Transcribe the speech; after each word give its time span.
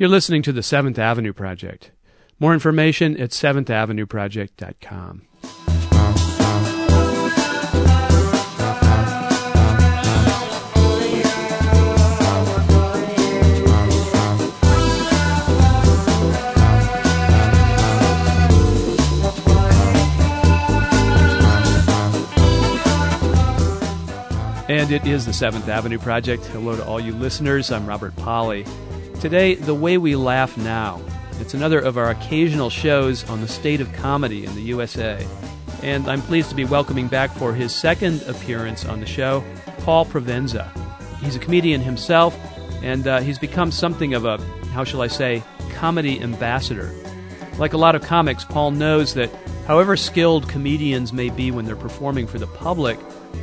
You're 0.00 0.08
listening 0.08 0.40
to 0.44 0.52
the 0.52 0.62
Seventh 0.62 0.98
Avenue 0.98 1.34
Project. 1.34 1.90
More 2.38 2.54
information 2.54 3.20
at 3.20 3.32
seventhavenueproject.com. 3.32 5.26
And 24.66 24.90
it 24.92 25.06
is 25.06 25.26
the 25.26 25.34
Seventh 25.34 25.68
Avenue 25.68 25.98
Project. 25.98 26.46
Hello 26.46 26.74
to 26.74 26.86
all 26.86 26.98
you 26.98 27.12
listeners. 27.12 27.70
I'm 27.70 27.84
Robert 27.84 28.16
Polly. 28.16 28.64
Today, 29.20 29.54
The 29.54 29.74
Way 29.74 29.98
We 29.98 30.16
Laugh 30.16 30.56
Now. 30.56 30.98
It's 31.40 31.52
another 31.52 31.78
of 31.78 31.98
our 31.98 32.08
occasional 32.08 32.70
shows 32.70 33.28
on 33.28 33.42
the 33.42 33.48
state 33.48 33.82
of 33.82 33.92
comedy 33.92 34.46
in 34.46 34.54
the 34.54 34.62
USA. 34.62 35.26
And 35.82 36.08
I'm 36.08 36.22
pleased 36.22 36.48
to 36.48 36.54
be 36.54 36.64
welcoming 36.64 37.06
back 37.06 37.30
for 37.32 37.52
his 37.52 37.74
second 37.74 38.22
appearance 38.22 38.86
on 38.86 38.98
the 38.98 39.04
show, 39.04 39.44
Paul 39.80 40.06
Provenza. 40.06 40.70
He's 41.18 41.36
a 41.36 41.38
comedian 41.38 41.82
himself, 41.82 42.34
and 42.82 43.06
uh, 43.06 43.20
he's 43.20 43.38
become 43.38 43.70
something 43.70 44.14
of 44.14 44.24
a, 44.24 44.38
how 44.72 44.84
shall 44.84 45.02
I 45.02 45.08
say, 45.08 45.42
comedy 45.74 46.18
ambassador. 46.22 46.90
Like 47.58 47.74
a 47.74 47.78
lot 47.78 47.94
of 47.94 48.00
comics, 48.00 48.46
Paul 48.46 48.70
knows 48.70 49.12
that 49.14 49.30
however 49.66 49.98
skilled 49.98 50.48
comedians 50.48 51.12
may 51.12 51.28
be 51.28 51.50
when 51.50 51.66
they're 51.66 51.76
performing 51.76 52.26
for 52.26 52.38
the 52.38 52.46
public, 52.46 52.98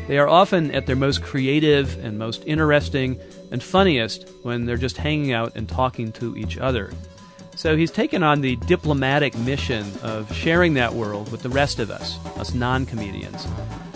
they 0.07 0.17
are 0.17 0.27
often 0.27 0.71
at 0.71 0.87
their 0.87 0.95
most 0.95 1.21
creative 1.21 2.03
and 2.03 2.17
most 2.17 2.41
interesting 2.47 3.19
and 3.51 3.61
funniest 3.61 4.29
when 4.43 4.65
they're 4.65 4.77
just 4.77 4.97
hanging 4.97 5.31
out 5.31 5.55
and 5.55 5.67
talking 5.67 6.11
to 6.13 6.35
each 6.37 6.57
other. 6.57 6.91
So 7.55 7.75
he's 7.75 7.91
taken 7.91 8.21
on 8.21 8.41
the 8.41 8.55
diplomatic 8.55 9.35
mission 9.37 9.91
of 10.03 10.31
sharing 10.33 10.75
that 10.75 10.93
world 10.93 11.31
with 11.31 11.41
the 11.41 11.49
rest 11.49 11.79
of 11.79 11.89
us, 11.89 12.23
us 12.37 12.53
non 12.53 12.85
comedians. 12.85 13.47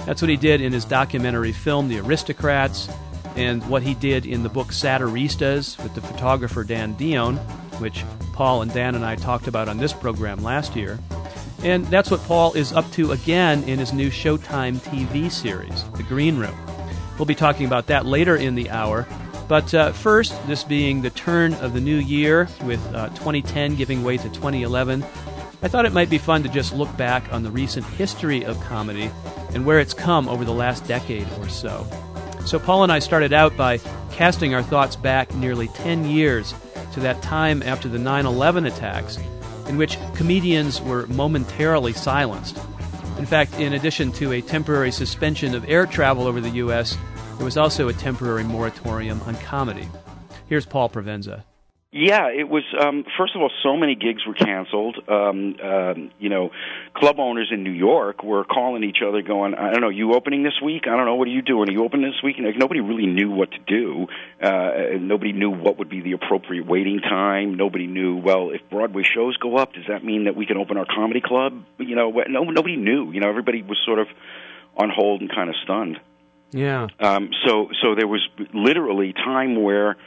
That's 0.06 0.22
what 0.22 0.30
he 0.30 0.38
did 0.38 0.62
in 0.62 0.74
his 0.74 0.84
documentary 0.84 1.52
film, 1.52 1.88
The 1.88 2.00
Aristocrats, 2.00 2.90
and 3.36 3.68
what 3.70 3.84
he 3.84 3.94
did 3.94 4.26
in 4.26 4.44
the 4.44 4.50
book 4.50 4.70
Satiristas 4.70 5.82
with 5.82 5.94
the 5.94 6.02
photographer 6.02 6.64
Dan 6.64 6.94
Dion, 6.94 7.38
which 7.78 8.04
Paul 8.34 8.64
and 8.64 8.74
Dan 8.74 8.96
and 8.96 9.06
I 9.06 9.16
talked 9.16 9.48
about 9.48 9.68
on 9.68 9.78
this 9.78 9.94
program 9.94 10.42
last 10.42 10.76
year. 10.76 10.98
And 11.64 11.86
that's 11.88 12.10
what 12.10 12.24
Paul 12.24 12.54
is 12.54 12.74
up 12.74 12.90
to 12.94 13.12
again 13.12 13.64
in 13.66 13.78
his 13.78 13.94
new 13.94 14.10
Showtime 14.10 14.78
TV 14.78 15.32
series, 15.32 15.84
The 15.92 16.04
Green 16.04 16.38
Room. 16.38 16.58
We'll 17.20 17.28
be 17.28 17.36
talking 17.36 17.68
about 17.68 17.86
that 17.88 18.08
later 18.08 18.36
in 18.36 18.56
the 18.56 18.72
hour. 18.72 19.08
But 19.52 19.74
uh, 19.74 19.92
first, 19.92 20.48
this 20.48 20.64
being 20.64 21.02
the 21.02 21.10
turn 21.10 21.56
of 21.56 21.74
the 21.74 21.82
new 21.82 21.98
year, 21.98 22.48
with 22.64 22.80
uh, 22.96 23.10
2010 23.10 23.76
giving 23.76 24.02
way 24.02 24.16
to 24.16 24.30
2011, 24.30 25.04
I 25.62 25.68
thought 25.68 25.86
it 25.86 25.92
might 25.92 26.10
be 26.10 26.20
fun 26.20 26.42
to 26.44 26.48
just 26.48 26.74
look 26.74 26.96
back 26.96 27.34
on 27.34 27.44
the 27.44 27.52
recent 27.52 27.86
history 27.86 28.46
of 28.46 28.58
comedy 28.62 29.12
and 29.54 29.66
where 29.66 29.82
it's 29.82 29.94
come 29.94 30.30
over 30.30 30.46
the 30.46 30.54
last 30.54 30.88
decade 30.88 31.28
or 31.38 31.50
so. 31.50 31.86
So, 32.46 32.60
Paul 32.60 32.84
and 32.84 32.94
I 32.94 33.00
started 33.00 33.34
out 33.34 33.58
by 33.58 33.80
casting 34.14 34.54
our 34.54 34.64
thoughts 34.64 34.96
back 34.96 35.36
nearly 35.36 35.68
10 35.68 36.06
years 36.06 36.54
to 36.94 37.02
that 37.02 37.22
time 37.22 37.62
after 37.62 37.90
the 37.90 38.00
9 38.00 38.26
11 38.26 38.66
attacks 38.68 39.20
in 39.68 39.76
which 39.76 39.98
comedians 40.16 40.82
were 40.82 41.08
momentarily 41.08 41.92
silenced. 41.92 42.58
In 43.18 43.26
fact, 43.26 43.60
in 43.60 43.74
addition 43.74 44.14
to 44.14 44.32
a 44.32 44.42
temporary 44.42 44.94
suspension 44.94 45.56
of 45.56 45.70
air 45.70 45.86
travel 45.86 46.26
over 46.26 46.40
the 46.40 46.52
U.S., 46.52 46.98
there 47.38 47.46
was 47.46 47.58
also 47.58 47.88
a 47.88 47.94
temporary 47.94 48.44
moratorium 48.44 49.22
on 49.22 49.36
comedy. 49.38 49.88
Here's 50.48 50.66
Paul 50.66 50.90
Provenza. 50.90 51.44
Yeah, 51.94 52.30
it 52.30 52.48
was. 52.48 52.64
Um, 52.80 53.04
first 53.18 53.36
of 53.36 53.42
all, 53.42 53.52
so 53.64 53.76
many 53.76 53.96
gigs 53.96 54.26
were 54.26 54.34
canceled. 54.34 54.98
Um, 55.10 55.58
um, 55.62 56.12
you 56.20 56.30
know, 56.30 56.52
club 56.94 57.20
owners 57.20 57.50
in 57.52 57.64
New 57.64 57.72
York 57.72 58.24
were 58.24 58.46
calling 58.46 58.86
each 58.86 59.00
other, 59.06 59.22
going, 59.22 59.56
"I 59.56 59.72
don't 59.72 59.82
know, 59.82 59.90
you 59.90 60.14
opening 60.14 60.42
this 60.42 60.54
week? 60.64 60.84
I 60.88 60.96
don't 60.96 61.06
know, 61.06 61.16
what 61.16 61.28
are 61.28 61.32
you 61.32 61.42
doing? 61.42 61.68
Are 61.68 61.72
you 61.74 61.84
opening 61.84 62.10
this 62.10 62.24
week?" 62.24 62.38
And 62.38 62.46
like, 62.46 62.56
nobody 62.56 62.80
really 62.80 63.08
knew 63.08 63.30
what 63.30 63.52
to 63.52 63.60
do. 63.68 64.08
Uh, 64.42 64.98
nobody 65.02 65.34
knew 65.34 65.50
what 65.50 65.80
would 65.80 65.90
be 65.90 66.00
the 66.00 66.14
appropriate 66.14 66.66
waiting 66.66 67.02
time. 67.02 67.56
Nobody 67.56 67.88
knew. 67.88 68.16
Well, 68.16 68.52
if 68.52 68.62
Broadway 68.70 69.04
shows 69.04 69.36
go 69.36 69.58
up, 69.58 69.74
does 69.74 69.88
that 69.90 70.02
mean 70.02 70.24
that 70.26 70.36
we 70.38 70.46
can 70.46 70.56
open 70.56 70.78
our 70.78 70.86
comedy 70.86 71.20
club? 71.20 71.62
You 71.78 71.98
know, 71.98 72.10
no, 72.30 72.44
nobody 72.46 72.78
knew. 72.78 73.12
You 73.12 73.20
know, 73.20 73.28
everybody 73.28 73.64
was 73.64 73.78
sort 73.86 74.00
of 74.00 74.08
on 74.78 74.90
hold 74.90 75.20
and 75.20 75.30
kind 75.30 75.50
of 75.50 75.58
stunned. 75.62 76.00
Yeah. 76.52 76.88
Um, 77.00 77.32
so, 77.46 77.70
so 77.82 77.96
there 77.96 78.08
was 78.08 78.22
literally 78.54 79.14
time 79.14 79.62
where 79.62 79.98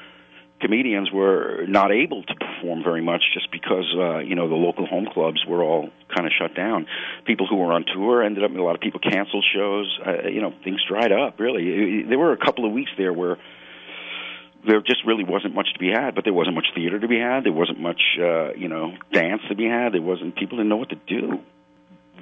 comedians 0.61 1.11
were 1.13 1.65
not 1.69 1.93
able 1.93 2.23
to 2.23 2.35
perform 2.35 2.83
very 2.83 3.03
much 3.03 3.23
just 3.35 3.51
because 3.51 3.85
uh, 3.99 4.19
you 4.19 4.35
know 4.35 4.49
the 4.49 4.55
local 4.55 4.87
home 4.87 5.07
clubs 5.13 5.45
were 5.47 5.63
all 5.63 5.91
kind 6.15 6.27
of 6.27 6.33
shut 6.39 6.55
down. 6.55 6.87
People 7.25 7.47
who 7.47 7.57
were 7.57 7.73
on 7.73 7.85
tour 7.85 8.23
ended 8.23 8.45
up. 8.45 8.51
A 8.51 8.55
lot 8.55 8.75
of 8.75 8.81
people 8.81 9.01
canceled 9.01 9.45
shows. 9.55 9.99
Uh, 10.05 10.29
you 10.29 10.41
know, 10.41 10.53
things 10.65 10.81
dried 10.89 11.13
up. 11.13 11.39
Really, 11.39 12.03
there 12.03 12.19
were 12.19 12.33
a 12.33 12.39
couple 12.39 12.65
of 12.65 12.73
weeks 12.73 12.91
there 12.97 13.13
where 13.13 13.39
there 14.67 14.81
just 14.81 15.05
really 15.05 15.25
wasn't 15.25 15.55
much 15.55 15.73
to 15.75 15.79
be 15.79 15.91
had. 15.91 16.15
But 16.15 16.25
there 16.25 16.33
wasn't 16.33 16.55
much 16.55 16.69
theater 16.75 16.99
to 16.99 17.09
be 17.09 17.19
had. 17.19 17.45
There 17.45 17.53
wasn't 17.53 17.81
much 17.81 18.01
uh, 18.19 18.53
you 18.55 18.69
know 18.69 18.95
dance 19.13 19.43
to 19.49 19.55
be 19.55 19.67
had. 19.67 19.93
There 19.93 20.03
wasn't. 20.03 20.37
People 20.37 20.59
didn't 20.59 20.71
know 20.71 20.77
what 20.77 20.91
to 20.91 21.01
do. 21.07 21.41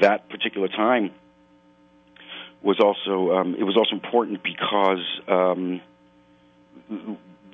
That 0.00 0.28
particular 0.30 0.68
time 0.68 1.12
was 2.62 2.80
also 2.80 3.34
um, 3.36 3.54
it 3.58 3.64
was 3.64 3.76
also 3.76 3.94
important 3.94 4.42
because. 4.42 5.20
Um, 5.28 5.80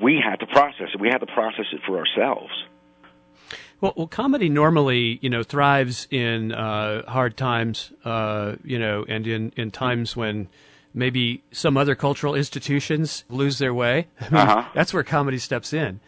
we 0.00 0.20
had 0.22 0.36
to 0.40 0.46
process 0.46 0.88
it. 0.94 1.00
We 1.00 1.08
had 1.08 1.18
to 1.18 1.26
process 1.26 1.66
it 1.72 1.80
for 1.86 1.98
ourselves. 1.98 2.52
Well, 3.80 3.92
well 3.96 4.06
comedy 4.06 4.48
normally, 4.48 5.18
you 5.22 5.30
know, 5.30 5.42
thrives 5.42 6.06
in 6.10 6.52
uh, 6.52 7.08
hard 7.10 7.36
times, 7.36 7.92
uh, 8.04 8.56
you 8.64 8.78
know, 8.78 9.04
and 9.08 9.26
in, 9.26 9.52
in 9.56 9.70
times 9.70 10.16
when 10.16 10.48
maybe 10.94 11.42
some 11.52 11.76
other 11.76 11.94
cultural 11.94 12.34
institutions 12.34 13.24
lose 13.28 13.58
their 13.58 13.74
way. 13.74 14.08
I 14.20 14.24
mean, 14.24 14.34
uh-huh. 14.34 14.68
That's 14.74 14.92
where 14.92 15.02
comedy 15.02 15.38
steps 15.38 15.72
in. 15.72 16.00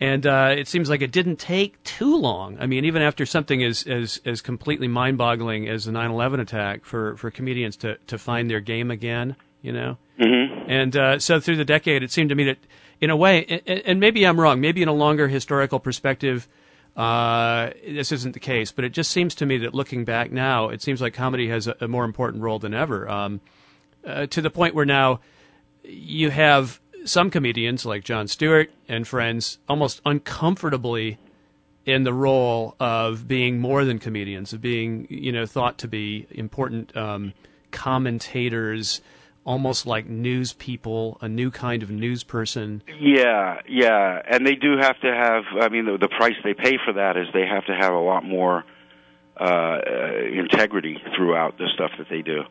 And 0.00 0.26
uh, 0.26 0.54
it 0.56 0.68
seems 0.68 0.88
like 0.88 1.02
it 1.02 1.10
didn't 1.10 1.36
take 1.36 1.82
too 1.82 2.16
long. 2.16 2.56
I 2.60 2.66
mean, 2.66 2.84
even 2.84 3.02
after 3.02 3.26
something 3.26 3.62
as 3.64 3.82
as, 3.84 4.20
as 4.24 4.40
completely 4.40 4.86
mind 4.86 5.18
boggling 5.18 5.68
as 5.68 5.86
the 5.86 5.92
9 5.92 6.10
11 6.10 6.40
attack, 6.40 6.84
for, 6.84 7.16
for 7.16 7.30
comedians 7.30 7.76
to, 7.78 7.96
to 8.06 8.16
find 8.16 8.48
their 8.48 8.60
game 8.60 8.90
again, 8.90 9.34
you 9.60 9.72
know? 9.72 9.96
Mm-hmm. 10.20 10.70
And 10.70 10.96
uh, 10.96 11.18
so 11.18 11.40
through 11.40 11.56
the 11.56 11.64
decade, 11.64 12.02
it 12.02 12.12
seemed 12.12 12.28
to 12.28 12.36
me 12.36 12.44
that 12.44 12.58
in 13.00 13.10
a 13.10 13.16
way, 13.16 13.62
and 13.66 14.00
maybe 14.00 14.24
I'm 14.24 14.40
wrong, 14.40 14.60
maybe 14.60 14.82
in 14.82 14.88
a 14.88 14.92
longer 14.92 15.28
historical 15.28 15.78
perspective, 15.78 16.48
uh, 16.96 17.70
this 17.86 18.10
isn't 18.10 18.32
the 18.32 18.40
case, 18.40 18.72
but 18.72 18.84
it 18.84 18.90
just 18.90 19.12
seems 19.12 19.36
to 19.36 19.46
me 19.46 19.58
that 19.58 19.72
looking 19.72 20.04
back 20.04 20.32
now, 20.32 20.68
it 20.68 20.82
seems 20.82 21.00
like 21.00 21.14
comedy 21.14 21.48
has 21.48 21.68
a, 21.68 21.76
a 21.80 21.88
more 21.88 22.04
important 22.04 22.42
role 22.42 22.58
than 22.58 22.74
ever. 22.74 23.08
Um, 23.08 23.40
uh, 24.04 24.26
to 24.26 24.40
the 24.40 24.50
point 24.50 24.74
where 24.74 24.84
now 24.84 25.20
you 25.84 26.30
have 26.30 26.80
some 27.08 27.30
comedians 27.30 27.84
like 27.84 28.04
Jon 28.04 28.28
Stewart 28.28 28.70
and 28.88 29.06
friends 29.06 29.58
almost 29.68 30.00
uncomfortably 30.04 31.18
in 31.84 32.04
the 32.04 32.12
role 32.12 32.76
of 32.78 33.26
being 33.26 33.58
more 33.58 33.84
than 33.84 33.98
comedians, 33.98 34.52
of 34.52 34.60
being 34.60 35.06
you 35.08 35.32
know 35.32 35.46
thought 35.46 35.78
to 35.78 35.88
be 35.88 36.26
important 36.30 36.96
um, 36.96 37.32
commentators 37.70 39.00
almost 39.48 39.86
like 39.86 40.06
news 40.06 40.52
people, 40.52 41.16
a 41.22 41.28
new 41.28 41.50
kind 41.50 41.82
of 41.82 41.90
news 41.90 42.22
person. 42.22 42.82
Yeah, 43.00 43.62
yeah, 43.66 44.20
and 44.28 44.46
they 44.46 44.54
do 44.54 44.76
have 44.78 45.00
to 45.00 45.06
have. 45.06 45.44
I 45.58 45.70
mean, 45.70 45.86
the, 45.86 45.96
the 45.96 46.08
price 46.08 46.34
they 46.44 46.52
pay 46.52 46.76
for 46.84 46.92
that 46.92 47.16
is 47.16 47.26
they 47.32 47.46
have 47.46 47.64
to 47.64 47.74
have 47.74 47.94
a 47.94 47.98
lot 47.98 48.24
more 48.24 48.64
uh, 49.40 49.44
uh, 49.44 50.12
integrity 50.34 50.98
throughout 51.16 51.56
the 51.56 51.68
stuff 51.74 51.92
that 51.96 52.08
they 52.10 52.20
do. 52.20 52.42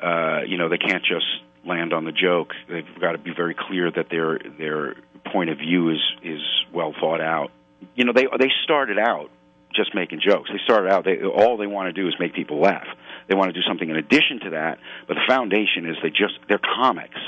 Uh, 0.00 0.42
you 0.46 0.56
know, 0.56 0.68
they 0.68 0.78
can't 0.78 1.04
just 1.04 1.26
land 1.66 1.92
on 1.92 2.04
the 2.04 2.12
joke. 2.12 2.52
They've 2.68 2.86
got 3.00 3.12
to 3.12 3.18
be 3.18 3.32
very 3.34 3.54
clear 3.54 3.90
that 3.90 4.08
their 4.10 4.38
their 4.38 4.94
point 5.32 5.50
of 5.50 5.58
view 5.58 5.90
is 5.90 6.00
is 6.22 6.40
well 6.72 6.94
thought 6.98 7.20
out. 7.20 7.50
You 7.94 8.04
know, 8.04 8.12
they 8.12 8.26
they 8.38 8.50
started 8.64 8.98
out 8.98 9.30
just 9.74 9.94
making 9.94 10.20
jokes. 10.20 10.50
They 10.52 10.60
started 10.64 10.90
out 10.90 11.04
they 11.04 11.22
all 11.22 11.56
they 11.56 11.66
want 11.66 11.94
to 11.94 12.00
do 12.00 12.08
is 12.08 12.14
make 12.18 12.34
people 12.34 12.60
laugh 12.60 12.86
they 13.28 13.34
want 13.34 13.52
to 13.54 13.60
do 13.60 13.66
something 13.66 13.88
in 13.88 13.96
addition 13.96 14.40
to 14.44 14.50
that, 14.50 14.78
but 15.08 15.14
the 15.14 15.22
foundation 15.26 15.86
is 15.86 15.96
they 16.02 16.10
just 16.10 16.38
they're 16.48 16.58
comics. 16.58 17.18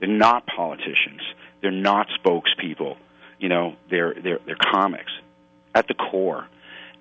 They're 0.00 0.08
not 0.08 0.46
politicians. 0.46 1.20
They're 1.60 1.70
not 1.70 2.08
spokespeople. 2.22 2.96
You 3.38 3.48
know, 3.48 3.76
they're 3.90 4.14
they're 4.14 4.40
they're 4.46 4.56
comics 4.56 5.12
at 5.74 5.86
the 5.86 5.94
core, 5.94 6.46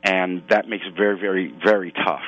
and 0.04 0.44
that 0.50 0.68
makes 0.68 0.86
it 0.86 0.96
very 0.96 1.20
very 1.20 1.54
very 1.64 1.92
tough. 1.92 2.24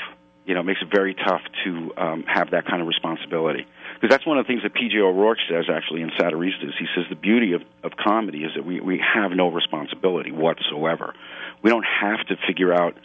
You 0.46 0.56
know, 0.56 0.62
it 0.62 0.66
makes 0.66 0.81
it 0.81 0.90
very 0.92 1.13
tough 1.13 1.42
to 1.66 1.92
um, 1.98 2.24
have 2.24 2.52
that 2.52 2.66
kind 2.66 2.81
of 2.81 2.88
responsibility 2.88 3.68
because 4.00 4.13
that's 4.13 4.25
one 4.25 4.38
of 4.38 4.46
the 4.46 4.48
things 4.48 4.63
that 4.63 4.74
P.J. 4.74 4.98
O'Rourke 5.00 5.40
says 5.50 5.66
actually 5.69 6.01
in 6.01 6.10
Satiristas. 6.12 6.72
He 6.80 6.88
says 6.96 7.06
the 7.10 7.16
beauty 7.16 7.54
of, 7.54 7.62
of 7.84 7.92
comedy 7.98 8.44
is 8.44 8.51
that 8.56 8.66
we 8.66 8.80
we 8.80 9.01
have 9.13 9.31
no 9.31 9.50
responsibility 9.50 10.31
whatsoever. 10.31 11.13
We 11.62 11.69
don't 11.69 11.86
have 12.01 12.25
to 12.28 12.36
figure 12.48 12.74
out 12.74 12.96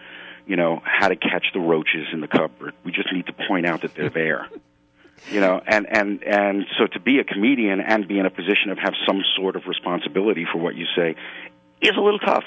you 0.46 0.56
know, 0.56 0.80
how 0.84 1.08
to 1.08 1.16
catch 1.16 1.46
the 1.52 1.60
roaches 1.60 2.06
in 2.12 2.20
the 2.20 2.28
cupboard. 2.28 2.74
We 2.84 2.92
just 2.92 3.12
need 3.12 3.26
to 3.26 3.32
point 3.32 3.66
out 3.66 3.82
that 3.82 3.94
they're 3.94 4.10
there. 4.10 4.48
you 5.30 5.40
know, 5.40 5.60
and 5.66 5.86
and 5.90 6.22
and 6.22 6.64
so 6.78 6.86
to 6.86 7.00
be 7.00 7.18
a 7.18 7.24
comedian 7.24 7.80
and 7.80 8.06
be 8.06 8.18
in 8.18 8.26
a 8.26 8.30
position 8.30 8.70
of 8.70 8.78
have 8.78 8.94
some 9.06 9.22
sort 9.36 9.56
of 9.56 9.62
responsibility 9.66 10.46
for 10.50 10.58
what 10.58 10.74
you 10.74 10.86
say 10.96 11.14
is 11.80 11.92
a 11.96 12.00
little 12.00 12.18
tough. 12.18 12.44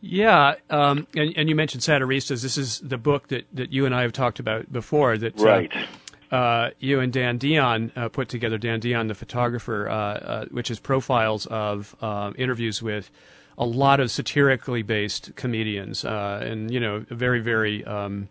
Yeah, 0.00 0.54
um, 0.70 1.08
and, 1.16 1.32
and, 1.36 1.48
you 1.48 1.56
mentioned 1.56 1.82
Satiristas. 1.82 2.40
This 2.40 2.56
is 2.56 2.78
the 2.78 2.98
book 2.98 3.26
that, 3.28 3.46
that 3.52 3.72
you 3.72 3.84
and 3.84 3.92
I 3.92 4.02
have 4.02 4.12
talked 4.12 4.38
about 4.38 4.72
before. 4.72 5.18
That 5.18 5.40
right. 5.40 5.74
Uh, 5.74 5.82
uh, 6.30 6.70
you 6.78 7.00
and 7.00 7.12
Dan 7.12 7.38
Dion 7.38 7.92
uh, 7.96 8.08
put 8.08 8.28
together. 8.28 8.58
Dan 8.58 8.80
Dion, 8.80 9.06
the 9.06 9.14
photographer, 9.14 9.88
uh, 9.88 9.94
uh, 9.94 10.44
which 10.46 10.70
is 10.70 10.80
profiles 10.80 11.46
of 11.46 11.94
uh, 12.00 12.32
interviews 12.36 12.82
with 12.82 13.10
a 13.58 13.64
lot 13.64 14.00
of 14.00 14.10
satirically 14.10 14.82
based 14.82 15.34
comedians, 15.36 16.04
and 16.04 16.70
you 16.70 16.80
know, 16.80 17.04
a 17.08 17.14
very 17.14 17.40
very. 17.40 17.84
Um, 17.84 18.28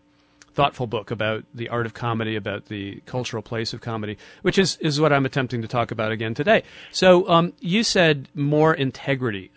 thoughtful 0.53 0.87
book 0.87 1.11
about 1.11 1.43
the 1.53 1.67
art 1.67 1.85
of 1.85 1.93
comedy, 1.93 2.37
about 2.37 2.67
the 2.67 3.01
cultural 3.05 3.43
place 3.43 3.73
of 3.73 3.81
comedy, 3.81 4.17
which 4.41 4.57
is, 4.57 4.77
is 4.77 5.01
what 5.01 5.11
I'm 5.11 5.25
attempting 5.25 5.61
to 5.63 5.67
talk 5.67 5.91
about 5.91 6.13
again 6.13 6.33
today. 6.33 6.63
So 6.93 7.27
um, 7.27 7.51
you 7.59 7.83
said 7.83 8.29
more 8.33 8.73
integrity, 8.73 9.51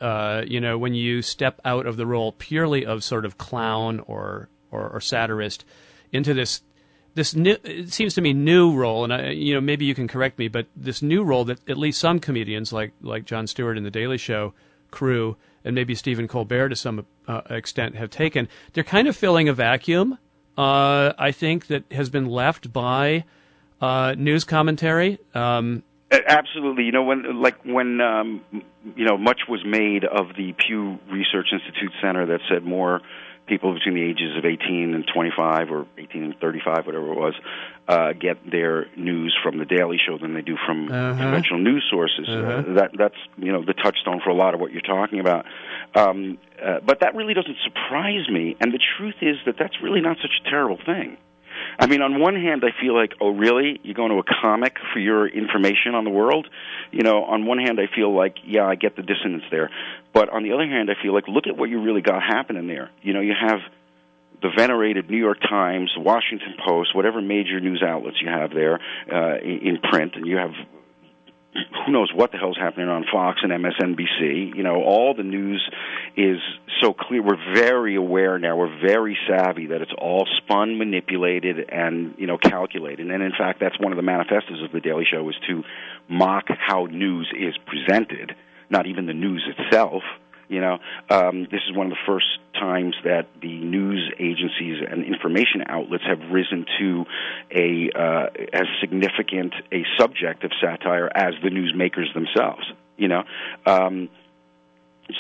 you 0.49 0.61
know, 0.61 0.77
when 0.77 0.95
you 0.95 1.23
step 1.23 1.61
out 1.65 1.87
of 1.87 1.99
the 1.99 2.05
role 2.05 2.33
purely 2.33 2.85
of 2.85 3.05
sort 3.05 3.25
of 3.25 3.39
clown 3.39 4.01
or, 4.09 4.49
or, 4.73 4.89
or 4.89 5.01
satirist 5.01 5.65
into 6.11 6.35
this 6.35 6.63
this 7.19 7.35
new 7.35 7.57
it 7.65 7.93
seems 7.93 8.15
to 8.15 8.21
me 8.21 8.33
new 8.33 8.75
role 8.75 9.05
and 9.05 9.13
I, 9.13 9.31
you 9.31 9.55
know 9.55 9.61
maybe 9.61 9.85
you 9.85 9.95
can 9.95 10.09
correct 10.09 10.39
me 10.39 10.49
but 10.49 10.67
this 10.77 11.03
new 11.03 11.23
role 11.23 11.45
that 11.47 11.69
at 11.69 11.77
least 11.77 12.01
some 12.01 12.21
comedians 12.21 12.73
like 12.73 12.93
like 13.03 13.25
Jon 13.25 13.47
Stewart 13.47 13.77
in 13.77 13.85
the 13.85 13.91
Daily 13.91 14.19
Show 14.19 14.55
crew 14.91 15.37
and 15.65 15.75
maybe 15.75 15.95
Stephen 15.95 16.29
Colbert 16.29 16.71
to 16.71 16.77
some 16.77 17.05
uh, 17.27 17.43
extent 17.51 17.97
have 17.97 18.11
taken 18.11 18.49
they're 18.73 18.85
kind 18.85 19.09
of 19.09 19.17
filling 19.17 19.49
a 19.49 19.53
vacuum 19.53 20.19
uh, 20.59 21.13
I 21.17 21.31
think, 21.31 21.69
that 21.69 21.85
has 21.93 22.11
been 22.11 22.27
left 22.27 22.73
by 22.73 23.25
uh, 23.81 24.17
news 24.19 24.43
commentary. 24.43 25.21
Um, 25.33 25.85
Absolutely. 26.11 26.85
You 26.85 26.93
know, 26.93 27.05
when 27.05 27.41
like 27.41 27.65
when 27.65 28.01
um, 28.01 28.41
you 28.97 29.07
know 29.07 29.17
much 29.17 29.43
was 29.49 29.61
made 29.65 30.05
of 30.05 30.35
the 30.37 30.55
Pew 30.55 30.99
Research 31.11 31.49
Institute 31.53 31.93
Center 32.03 32.27
that 32.27 32.41
said 32.51 32.65
more 32.65 33.03
people 33.49 33.75
between 33.75 33.95
the 33.95 34.03
ages 34.03 34.37
of 34.37 34.45
18 34.45 34.95
and 34.95 35.07
25 35.13 35.71
or 35.71 35.87
18 35.97 36.23
and 36.23 36.39
35, 36.39 36.87
whatever 36.87 37.13
it 37.13 37.19
was, 37.19 37.35
uh, 37.89 38.13
get 38.13 38.39
their 38.49 38.87
news 38.97 39.37
from 39.43 39.59
the 39.59 39.65
Daily 39.65 39.99
Show 40.05 40.19
than 40.19 40.35
they 40.35 40.43
do 40.43 40.57
from 40.67 40.89
uh-huh. 40.89 41.21
conventional 41.21 41.61
news 41.61 41.85
sources. 41.91 42.29
Uh-huh. 42.29 42.39
Uh, 42.39 42.75
that 42.75 42.91
that's 42.97 43.17
you 43.37 43.53
know 43.53 43.65
the 43.65 43.75
touchstone 43.75 44.21
for 44.23 44.31
a 44.31 44.35
lot 44.35 44.55
of 44.55 44.61
what 44.61 44.73
you're 44.73 44.81
talking 44.83 45.21
about. 45.21 45.47
Um, 45.95 46.39
uh, 46.63 46.81
but 46.85 47.01
that 47.01 47.15
really 47.15 47.35
doesn't 47.35 47.57
surprise 47.65 48.29
me. 48.29 48.57
And 48.61 48.73
the 48.73 48.81
truth 48.97 49.17
is 49.23 49.37
that 49.47 49.57
that's 49.59 49.81
really 49.83 50.01
not 50.01 50.19
such 50.21 50.33
a 50.45 50.51
terrible 50.51 50.79
thing. 50.85 51.17
I 51.79 51.87
mean, 51.87 52.03
on 52.03 52.21
one 52.21 52.35
hand, 52.35 52.63
I 52.65 52.79
feel 52.81 52.95
like, 52.95 53.13
oh, 53.21 53.31
really? 53.31 53.81
You're 53.83 53.95
going 53.95 54.11
to 54.11 54.19
a 54.19 54.41
comic 54.43 54.77
for 54.93 54.99
your 54.99 55.27
information 55.27 55.95
on 55.95 56.05
the 56.05 56.11
world? 56.11 56.49
You 56.91 57.03
know, 57.03 57.25
on 57.25 57.47
one 57.47 57.59
hand, 57.59 57.79
I 57.81 57.95
feel 57.95 58.15
like, 58.15 58.37
yeah, 58.45 58.67
I 58.67 58.75
get 58.75 58.97
the 58.97 59.03
dissonance 59.03 59.45
there. 59.51 59.71
But 60.13 60.29
on 60.29 60.43
the 60.43 60.53
other 60.53 60.67
hand, 60.67 60.91
I 60.91 61.03
feel 61.03 61.15
like, 61.15 61.29
look 61.29 61.47
at 61.47 61.57
what 61.57 61.69
you 61.69 61.83
really 61.83 62.03
got 62.03 62.23
happening 62.23 62.67
there. 62.67 62.91
You 63.03 63.13
know, 63.13 63.21
you 63.21 63.35
have 63.39 63.61
the 64.41 64.51
venerated 64.57 65.11
New 65.11 65.19
York 65.19 65.41
Times, 65.41 65.91
Washington 65.97 66.55
Post, 66.65 66.95
whatever 66.95 67.21
major 67.21 67.61
news 67.61 67.83
outlets 67.83 68.17
you 68.21 68.29
have 68.29 68.51
there 68.51 68.81
uh, 69.13 69.39
in 69.39 69.79
print, 69.91 70.15
and 70.15 70.27
you 70.27 70.37
have 70.37 70.53
who 71.55 71.93
knows 71.93 72.11
what 72.15 72.33
the 72.33 72.39
hell's 72.39 72.57
happening 72.57 72.89
on 72.89 73.05
Fox 73.11 73.41
and 73.43 73.51
MSNBC. 73.51 74.55
You 74.55 74.63
know, 74.63 74.83
all 74.83 75.15
the 75.15 75.23
news 75.23 75.67
is 76.17 76.39
so 76.83 76.93
clear. 76.93 77.23
We're 77.23 77.55
very 77.55 77.97
aware 77.97 78.39
now. 78.39 78.57
We're 78.57 78.81
very 78.81 79.17
savvy 79.29 79.67
that 79.67 79.81
it's 79.81 79.93
all 79.97 80.27
spun, 80.39 80.79
manipulated, 80.79 81.69
and 81.71 82.15
you 82.19 82.27
know, 82.27 82.39
calculated. 82.39 83.11
And 83.11 83.23
in 83.23 83.33
fact, 83.33 83.61
that's 83.61 83.79
one 83.81 83.93
of 83.93 83.97
the 83.97 84.03
manifestos 84.03 84.63
of 84.63 84.73
the 84.73 84.81
Daily 84.81 85.05
Show 85.11 85.29
is 85.29 85.37
to 85.49 85.65
mock 86.09 86.47
how 86.49 86.85
news 86.85 87.33
is 87.37 87.55
presented, 87.67 88.35
not 88.71 88.87
even 88.87 89.07
the 89.07 89.15
news 89.15 89.47
itself. 89.57 90.03
You 90.49 90.61
know, 90.61 90.79
um, 91.11 91.43
this 91.51 91.61
is 91.69 91.77
one 91.77 91.89
of 91.89 91.93
the 91.93 91.99
first 92.07 92.27
times 92.55 92.95
that 93.05 93.27
the 93.41 93.59
news 93.59 94.11
agencies 94.19 94.83
and 94.89 95.05
information 95.05 95.63
outlets 95.67 96.05
have 96.09 96.31
risen 96.31 96.65
to 96.79 97.05
a 97.55 97.91
uh, 97.95 98.27
as 98.53 98.67
significant 98.81 99.53
a 99.71 99.85
subject 99.99 100.45
of 100.45 100.53
satire 100.61 101.11
as 101.15 101.35
the 101.43 101.51
newsmakers 101.51 102.13
themselves. 102.15 102.65
You 102.97 103.09
know. 103.09 103.25
Um, 103.67 104.09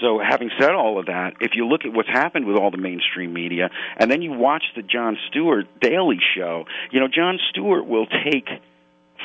so, 0.02 0.18
having 0.18 0.50
said 0.60 0.74
all 0.74 0.98
of 0.98 1.06
that, 1.06 1.34
if 1.40 1.52
you 1.54 1.66
look 1.66 1.86
at 1.86 1.92
what's 1.92 2.10
happened 2.10 2.44
with 2.46 2.56
all 2.56 2.70
the 2.70 2.76
mainstream 2.76 3.32
media, 3.32 3.70
and 3.96 4.10
then 4.10 4.20
you 4.20 4.32
watch 4.32 4.62
the 4.76 4.82
Jon 4.82 5.16
Stewart 5.28 5.66
Daily 5.80 6.18
Show, 6.36 6.66
you 6.90 7.00
know, 7.00 7.08
Jon 7.08 7.38
Stewart 7.50 7.86
will 7.86 8.06
take 8.06 8.48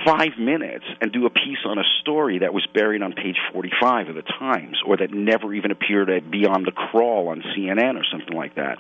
five 0.06 0.38
minutes 0.40 0.86
and 1.01 1.12
do 1.12 1.25
a 1.25 1.30
piece 1.30 1.60
on 1.66 1.78
a 1.78 1.84
story 2.01 2.40
that 2.40 2.54
was 2.54 2.66
buried 2.74 3.01
on 3.01 3.13
page 3.13 3.38
45 3.54 4.10
of 4.10 4.16
the 4.16 4.24
Times 4.24 4.78
or 4.86 4.98
that 4.98 5.13
never 5.13 5.54
even 5.54 5.72
appeared 5.72 6.10
at 6.10 6.30
Beyond 6.30 6.66
the 6.66 6.72
Crawl 6.72 7.30
on 7.30 7.42
CNN 7.56 7.95
or 7.95 8.04
something 8.12 8.36
like 8.36 8.56
that. 8.56 8.78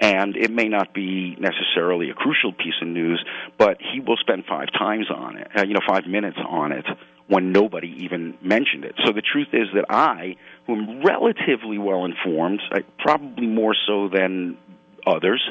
And 0.00 0.36
it 0.36 0.50
may 0.50 0.68
not 0.68 0.94
be 0.94 1.36
necessarily 1.38 2.10
a 2.10 2.14
crucial 2.14 2.52
piece 2.52 2.74
of 2.80 2.88
news, 2.88 3.24
but 3.58 3.78
he 3.80 4.00
will 4.00 4.16
spend 4.16 4.44
five 4.48 4.68
times 4.72 5.06
on 5.14 5.36
it, 5.36 5.48
uh, 5.56 5.62
you 5.64 5.74
know, 5.74 5.80
five 5.86 6.06
minutes 6.06 6.38
on 6.38 6.72
it 6.72 6.86
when 7.26 7.52
nobody 7.52 7.88
even 8.04 8.36
mentioned 8.42 8.84
it. 8.84 8.94
So 9.04 9.12
the 9.12 9.22
truth 9.22 9.48
is 9.52 9.68
that 9.74 9.86
I, 9.88 10.36
who 10.66 10.74
am 10.74 11.02
relatively 11.04 11.78
well 11.78 12.04
informed, 12.04 12.60
probably 12.98 13.46
more 13.46 13.74
so 13.86 14.08
than 14.08 14.58
others, 15.06 15.42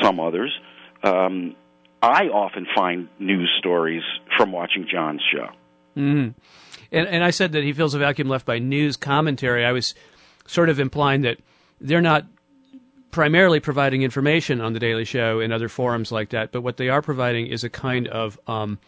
some 0.00 0.18
others, 0.18 0.52
um, 1.02 1.56
I 2.02 2.24
often 2.24 2.66
find 2.74 3.08
news 3.20 3.48
stories 3.60 4.02
from 4.42 4.50
watching 4.50 4.88
Jon's 4.90 5.22
show. 5.32 5.46
Mm-hmm. 5.96 6.30
And, 6.90 7.08
and 7.08 7.22
I 7.22 7.30
said 7.30 7.52
that 7.52 7.62
he 7.62 7.72
feels 7.72 7.94
a 7.94 7.98
vacuum 7.98 8.28
left 8.28 8.44
by 8.44 8.58
news 8.58 8.96
commentary. 8.96 9.64
I 9.64 9.70
was 9.70 9.94
sort 10.46 10.68
of 10.68 10.80
implying 10.80 11.22
that 11.22 11.38
they're 11.80 12.00
not 12.00 12.26
primarily 13.12 13.60
providing 13.60 14.02
information 14.02 14.60
on 14.60 14.72
the 14.72 14.80
Daily 14.80 15.04
Show 15.04 15.38
and 15.38 15.52
other 15.52 15.68
forums 15.68 16.10
like 16.10 16.30
that, 16.30 16.50
but 16.50 16.62
what 16.62 16.76
they 16.76 16.88
are 16.88 17.02
providing 17.02 17.46
is 17.46 17.62
a 17.62 17.70
kind 17.70 18.08
of 18.08 18.40
um, 18.48 18.80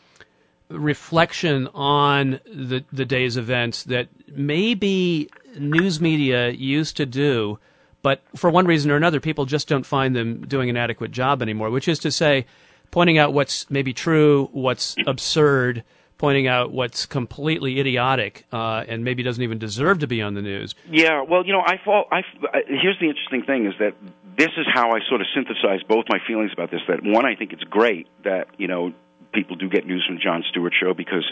reflection 0.70 1.68
on 1.72 2.40
the 2.52 2.84
the 2.92 3.04
day's 3.04 3.36
events 3.36 3.84
that 3.84 4.08
maybe 4.32 5.30
news 5.56 6.00
media 6.00 6.50
used 6.50 6.96
to 6.96 7.06
do, 7.06 7.60
but 8.02 8.22
for 8.34 8.50
one 8.50 8.66
reason 8.66 8.90
or 8.90 8.96
another, 8.96 9.20
people 9.20 9.44
just 9.44 9.68
don't 9.68 9.86
find 9.86 10.16
them 10.16 10.44
doing 10.46 10.68
an 10.68 10.76
adequate 10.76 11.12
job 11.12 11.42
anymore. 11.42 11.70
Which 11.70 11.86
is 11.86 12.00
to 12.00 12.10
say, 12.10 12.46
pointing 12.90 13.18
out 13.18 13.32
what's 13.32 13.70
maybe 13.70 13.92
true, 13.92 14.48
what's 14.52 14.96
absurd, 15.06 15.84
pointing 16.18 16.46
out 16.46 16.72
what's 16.72 17.06
completely 17.06 17.80
idiotic 17.80 18.46
uh, 18.52 18.84
and 18.88 19.04
maybe 19.04 19.22
doesn't 19.22 19.42
even 19.42 19.58
deserve 19.58 19.98
to 19.98 20.06
be 20.06 20.22
on 20.22 20.34
the 20.34 20.42
news. 20.42 20.74
Yeah, 20.90 21.22
well, 21.22 21.44
you 21.44 21.52
know, 21.52 21.60
I 21.60 21.78
fall. 21.84 22.06
I, 22.10 22.22
here's 22.66 22.98
the 23.00 23.08
interesting 23.08 23.42
thing: 23.44 23.66
is 23.66 23.74
that 23.78 23.94
this 24.36 24.50
is 24.56 24.66
how 24.72 24.90
I 24.90 25.00
sort 25.08 25.20
of 25.20 25.26
synthesize 25.34 25.82
both 25.88 26.06
my 26.08 26.18
feelings 26.26 26.52
about 26.52 26.70
this. 26.70 26.80
That 26.88 27.02
one, 27.02 27.26
I 27.26 27.34
think 27.34 27.52
it's 27.52 27.64
great 27.64 28.06
that 28.24 28.48
you 28.58 28.68
know 28.68 28.92
people 29.32 29.56
do 29.56 29.68
get 29.68 29.86
news 29.86 30.04
from 30.06 30.18
Jon 30.22 30.44
Stewart 30.48 30.72
show 30.80 30.94
because 30.94 31.30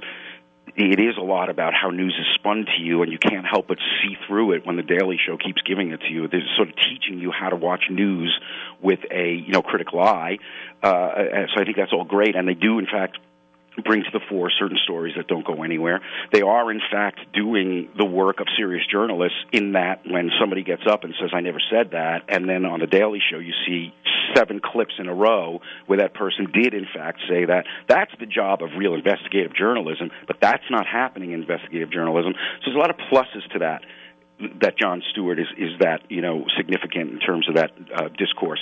it 0.77 1.01
is 1.01 1.17
a 1.19 1.23
lot 1.23 1.51
about 1.51 1.75
how 1.75 1.91
news 1.91 2.15
is 2.19 2.27
spun 2.35 2.65
to 2.65 2.83
you, 2.83 3.03
and 3.03 3.13
you 3.13 3.19
can't 3.19 3.47
help 3.47 3.69
but 3.69 3.79
see 4.03 4.17
through 4.27 4.53
it 4.53 4.67
when 4.67 4.77
the 4.77 4.83
Daily 4.83 5.19
Show 5.25 5.37
keeps 5.37 5.61
giving 5.63 5.93
it 5.93 6.01
to 6.01 6.09
you. 6.09 6.29
They're 6.29 6.41
sort 6.57 6.69
of 6.71 6.75
teaching 6.77 7.19
you 7.19 7.31
how 7.31 7.51
to 7.51 7.57
watch 7.57 7.85
news 7.91 8.39
with 8.81 9.01
a 9.11 9.35
you 9.35 9.53
know 9.53 9.63
critical 9.63 10.01
eye. 10.01 10.39
Uh, 10.83 11.47
so 11.55 11.61
I 11.61 11.65
think 11.65 11.77
that's 11.77 11.93
all 11.93 12.05
great, 12.05 12.37
and 12.37 12.49
they 12.49 12.55
do 12.55 12.79
in 12.79 12.87
fact 12.87 13.19
bring 13.85 14.03
to 14.03 14.11
the 14.13 14.21
fore 14.29 14.51
certain 14.51 14.79
stories 14.85 15.15
that 15.17 15.29
don't 15.29 15.47
go 15.47 15.63
anywhere. 15.63 16.01
They 16.33 16.43
are, 16.43 16.71
in 16.71 16.81
fact, 16.91 17.21
doing 17.33 17.89
the 17.97 18.05
work 18.05 18.41
of 18.41 18.47
serious 18.57 18.85
journalists 18.91 19.39
in 19.53 19.73
that 19.73 20.03
when 20.07 20.31
somebody 20.39 20.63
gets 20.63 20.83
up 20.89 21.05
and 21.05 21.15
says, 21.21 21.31
I 21.33 21.41
never 21.41 21.61
said 21.71 21.93
that, 21.93 22.25
and 22.29 22.49
then 22.49 22.65
on 22.65 22.81
the 22.81 22.87
Daily 22.87 23.21
Show 23.31 23.39
you 23.39 23.53
see 23.67 23.95
seven 24.37 24.61
clips 24.63 24.95
in 24.99 25.09
a 25.09 25.15
row 25.15 25.61
where 25.87 25.99
that 25.99 26.15
person 26.15 26.51
did, 26.53 26.75
in 26.75 26.87
fact, 26.95 27.21
say 27.29 27.45
that. 27.45 27.65
That's 27.89 28.13
the 28.21 28.27
job 28.27 28.63
of 28.63 28.71
real 28.77 28.95
investigative 28.95 29.55
journalism, 29.55 30.11
but 30.27 30.37
that's 30.41 30.65
not 30.71 30.87
happening 30.87 31.33
in 31.33 31.41
investigative 31.41 31.91
journalism. 31.91 32.33
So 32.35 32.71
there's 32.71 32.77
a 32.77 32.79
lot 32.79 32.91
of 32.91 32.97
pluses 33.11 33.51
to 33.53 33.59
that 33.61 33.83
that 34.61 34.79
Jon 34.79 35.03
Stewart 35.11 35.39
is 35.39 35.47
is 35.57 35.79
that 35.81 36.03
you 36.11 36.21
know 36.21 36.45
significant 36.57 37.13
in 37.13 37.19
terms 37.19 37.49
of 37.49 37.57
that 37.57 37.73
uh, 37.95 38.09
discourse 38.09 38.61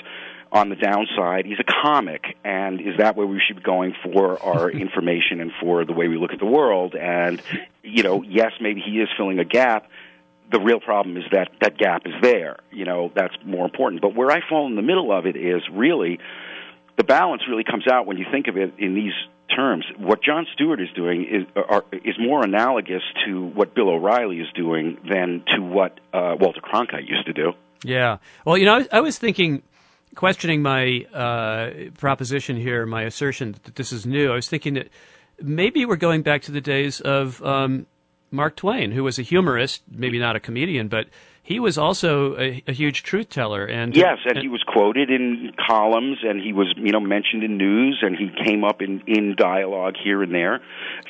on 0.53 0.69
the 0.69 0.77
downside, 0.77 1.47
he's 1.47 1.61
a 1.61 1.83
comic, 1.83 2.25
and 2.45 2.81
is 2.81 2.97
that 2.99 3.17
where 3.17 3.27
we 3.27 3.41
should 3.47 3.57
be 3.57 3.63
going 3.63 3.95
for 4.03 4.43
our 4.43 4.71
information 4.87 5.41
and 5.41 5.53
for 5.61 5.85
the 5.85 5.93
way 5.93 6.09
we 6.09 6.17
look 6.17 6.33
at 6.33 6.39
the 6.39 6.47
world? 6.47 6.95
And 6.95 7.41
you 7.83 8.03
know, 8.03 8.23
yes, 8.23 8.53
maybe 8.61 8.81
he 8.81 9.01
is 9.01 9.09
filling 9.17 9.39
a 9.39 9.45
gap. 9.45 9.89
The 10.51 10.61
real 10.61 10.81
problem 10.81 11.17
is 11.17 11.25
that 11.31 11.53
that 11.61 11.79
gap 11.79 12.03
is 12.07 12.15
there. 12.23 12.59
You 12.73 12.85
know, 12.85 13.13
that's 13.15 13.35
more 13.45 13.65
important. 13.65 14.03
But 14.03 14.17
where 14.17 14.31
I 14.31 14.41
fall 14.49 14.67
in 14.67 14.75
the 14.75 14.83
middle 14.83 15.17
of 15.17 15.27
it 15.27 15.37
is 15.37 15.63
really 15.73 16.19
the 16.97 17.05
balance 17.05 17.43
really 17.49 17.65
comes 17.65 17.87
out 17.87 18.07
when 18.07 18.19
you 18.19 18.27
think 18.31 18.49
of 18.49 18.57
it 18.57 18.75
in 18.79 18.95
these 18.95 19.13
terms. 19.55 19.85
What 19.99 20.23
Jon 20.23 20.47
Stewart 20.55 20.81
is 20.81 20.89
doing 20.95 21.25
is 21.25 21.47
are, 21.57 21.85
is 21.93 22.17
more 22.19 22.45
analogous 22.45 23.03
to 23.27 23.47
what 23.47 23.75
Bill 23.75 23.91
O'Reilly 23.91 24.39
is 24.41 24.49
doing 24.55 24.99
than 25.09 25.45
to 25.55 25.61
what 25.61 25.99
uh, 26.13 26.37
Walter 26.39 26.61
Cronkite 26.61 27.09
used 27.09 27.27
to 27.27 27.33
do. 27.33 27.53
Yeah. 27.85 28.19
Well, 28.45 28.59
you 28.59 28.67
know, 28.67 28.81
I, 28.81 28.99
I 28.99 29.01
was 29.01 29.19
thinking 29.19 29.63
questioning 30.15 30.63
my 30.63 31.05
uh, 31.13 31.91
proposition 31.99 32.57
here, 32.57 32.87
my 32.87 33.03
assertion 33.03 33.57
that 33.65 33.77
this 33.77 33.93
is 33.93 34.07
new, 34.07 34.31
I 34.33 34.35
was 34.35 34.49
thinking 34.49 34.75
that 34.75 34.89
maybe 35.41 35.85
we're 35.85 35.97
going 35.97 36.23
back 36.23 36.43
to 36.43 36.53
the 36.53 36.61
days 36.61 37.01
of 37.01 37.43
um, 37.43 37.87
Mark 38.31 38.57
Twain, 38.57 38.93
who 38.93 39.05
was 39.05 39.19
a 39.19 39.23
humorist, 39.23 39.83
maybe 39.91 40.19
not 40.19 40.37
a 40.37 40.41
comedian, 40.41 40.89
but 40.89 41.07
he 41.43 41.59
was 41.59 41.79
also 41.79 42.37
a, 42.39 42.63
a 42.67 42.73
huge 42.73 43.03
truth 43.03 43.29
teller. 43.29 43.65
And 43.65 43.97
yes, 43.97 44.19
and, 44.25 44.37
and 44.37 44.43
he 44.43 44.49
was 44.49 44.63
quoted 44.67 45.11
in 45.11 45.53
columns, 45.67 46.19
and 46.23 46.41
he 46.41 46.53
was 46.53 46.73
you 46.77 46.93
know 46.93 47.01
mentioned 47.01 47.43
in 47.43 47.57
news, 47.57 47.99
and 48.03 48.17
he 48.17 48.31
came 48.45 48.65
up 48.65 48.83
in 48.83 49.03
in 49.07 49.35
dialogue 49.37 49.95
here 50.03 50.23
and 50.23 50.35
there. 50.35 50.61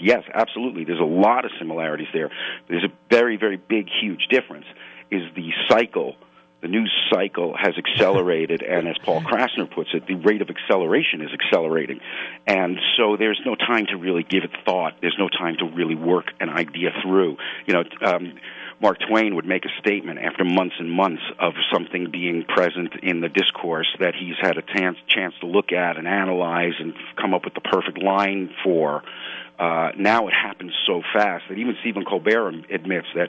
Yes, 0.00 0.22
absolutely. 0.32 0.84
There's 0.84 1.00
a 1.00 1.04
lot 1.04 1.44
of 1.44 1.50
similarities 1.58 2.08
there. 2.12 2.30
There's 2.68 2.84
a 2.84 2.92
very 3.10 3.36
very 3.36 3.56
big 3.56 3.88
huge 4.00 4.26
difference. 4.30 4.66
Is 5.10 5.22
the 5.34 5.50
cycle 5.68 6.16
the 6.60 6.68
news 6.68 6.92
cycle 7.10 7.56
has 7.58 7.72
accelerated, 7.78 8.62
and 8.62 8.86
as 8.86 8.96
Paul 9.02 9.22
Krassner 9.22 9.72
puts 9.72 9.90
it, 9.94 10.06
the 10.06 10.16
rate 10.16 10.42
of 10.42 10.50
acceleration 10.50 11.22
is 11.22 11.30
accelerating. 11.32 12.00
And 12.46 12.78
so 12.98 13.16
there's 13.16 13.40
no 13.46 13.54
time 13.54 13.86
to 13.86 13.96
really 13.96 14.24
give 14.24 14.44
it 14.44 14.50
thought. 14.66 14.96
There's 15.00 15.16
no 15.18 15.28
time 15.28 15.56
to 15.60 15.64
really 15.74 15.94
work 15.94 16.26
an 16.38 16.50
idea 16.50 16.90
through. 17.02 17.38
You 17.66 17.74
know, 17.74 17.84
um, 18.04 18.34
Mark 18.80 18.98
Twain 19.08 19.34
would 19.34 19.44
make 19.44 19.66
a 19.66 19.80
statement 19.80 20.18
after 20.18 20.42
months 20.42 20.76
and 20.78 20.90
months 20.90 21.22
of 21.38 21.52
something 21.72 22.10
being 22.10 22.44
present 22.44 22.94
in 23.02 23.20
the 23.20 23.28
discourse 23.28 23.88
that 23.98 24.14
he's 24.14 24.36
had 24.40 24.56
a 24.56 24.62
chance, 24.62 24.96
chance 25.06 25.34
to 25.40 25.46
look 25.46 25.70
at 25.70 25.98
and 25.98 26.08
analyze 26.08 26.72
and 26.78 26.94
come 27.20 27.34
up 27.34 27.44
with 27.44 27.54
the 27.54 27.60
perfect 27.60 28.02
line 28.02 28.50
for. 28.64 29.02
Uh, 29.58 29.90
now 29.98 30.28
it 30.28 30.32
happens 30.32 30.72
so 30.86 31.02
fast 31.12 31.44
that 31.50 31.58
even 31.58 31.76
Stephen 31.82 32.06
Colbert 32.06 32.64
admits 32.70 33.06
that 33.14 33.28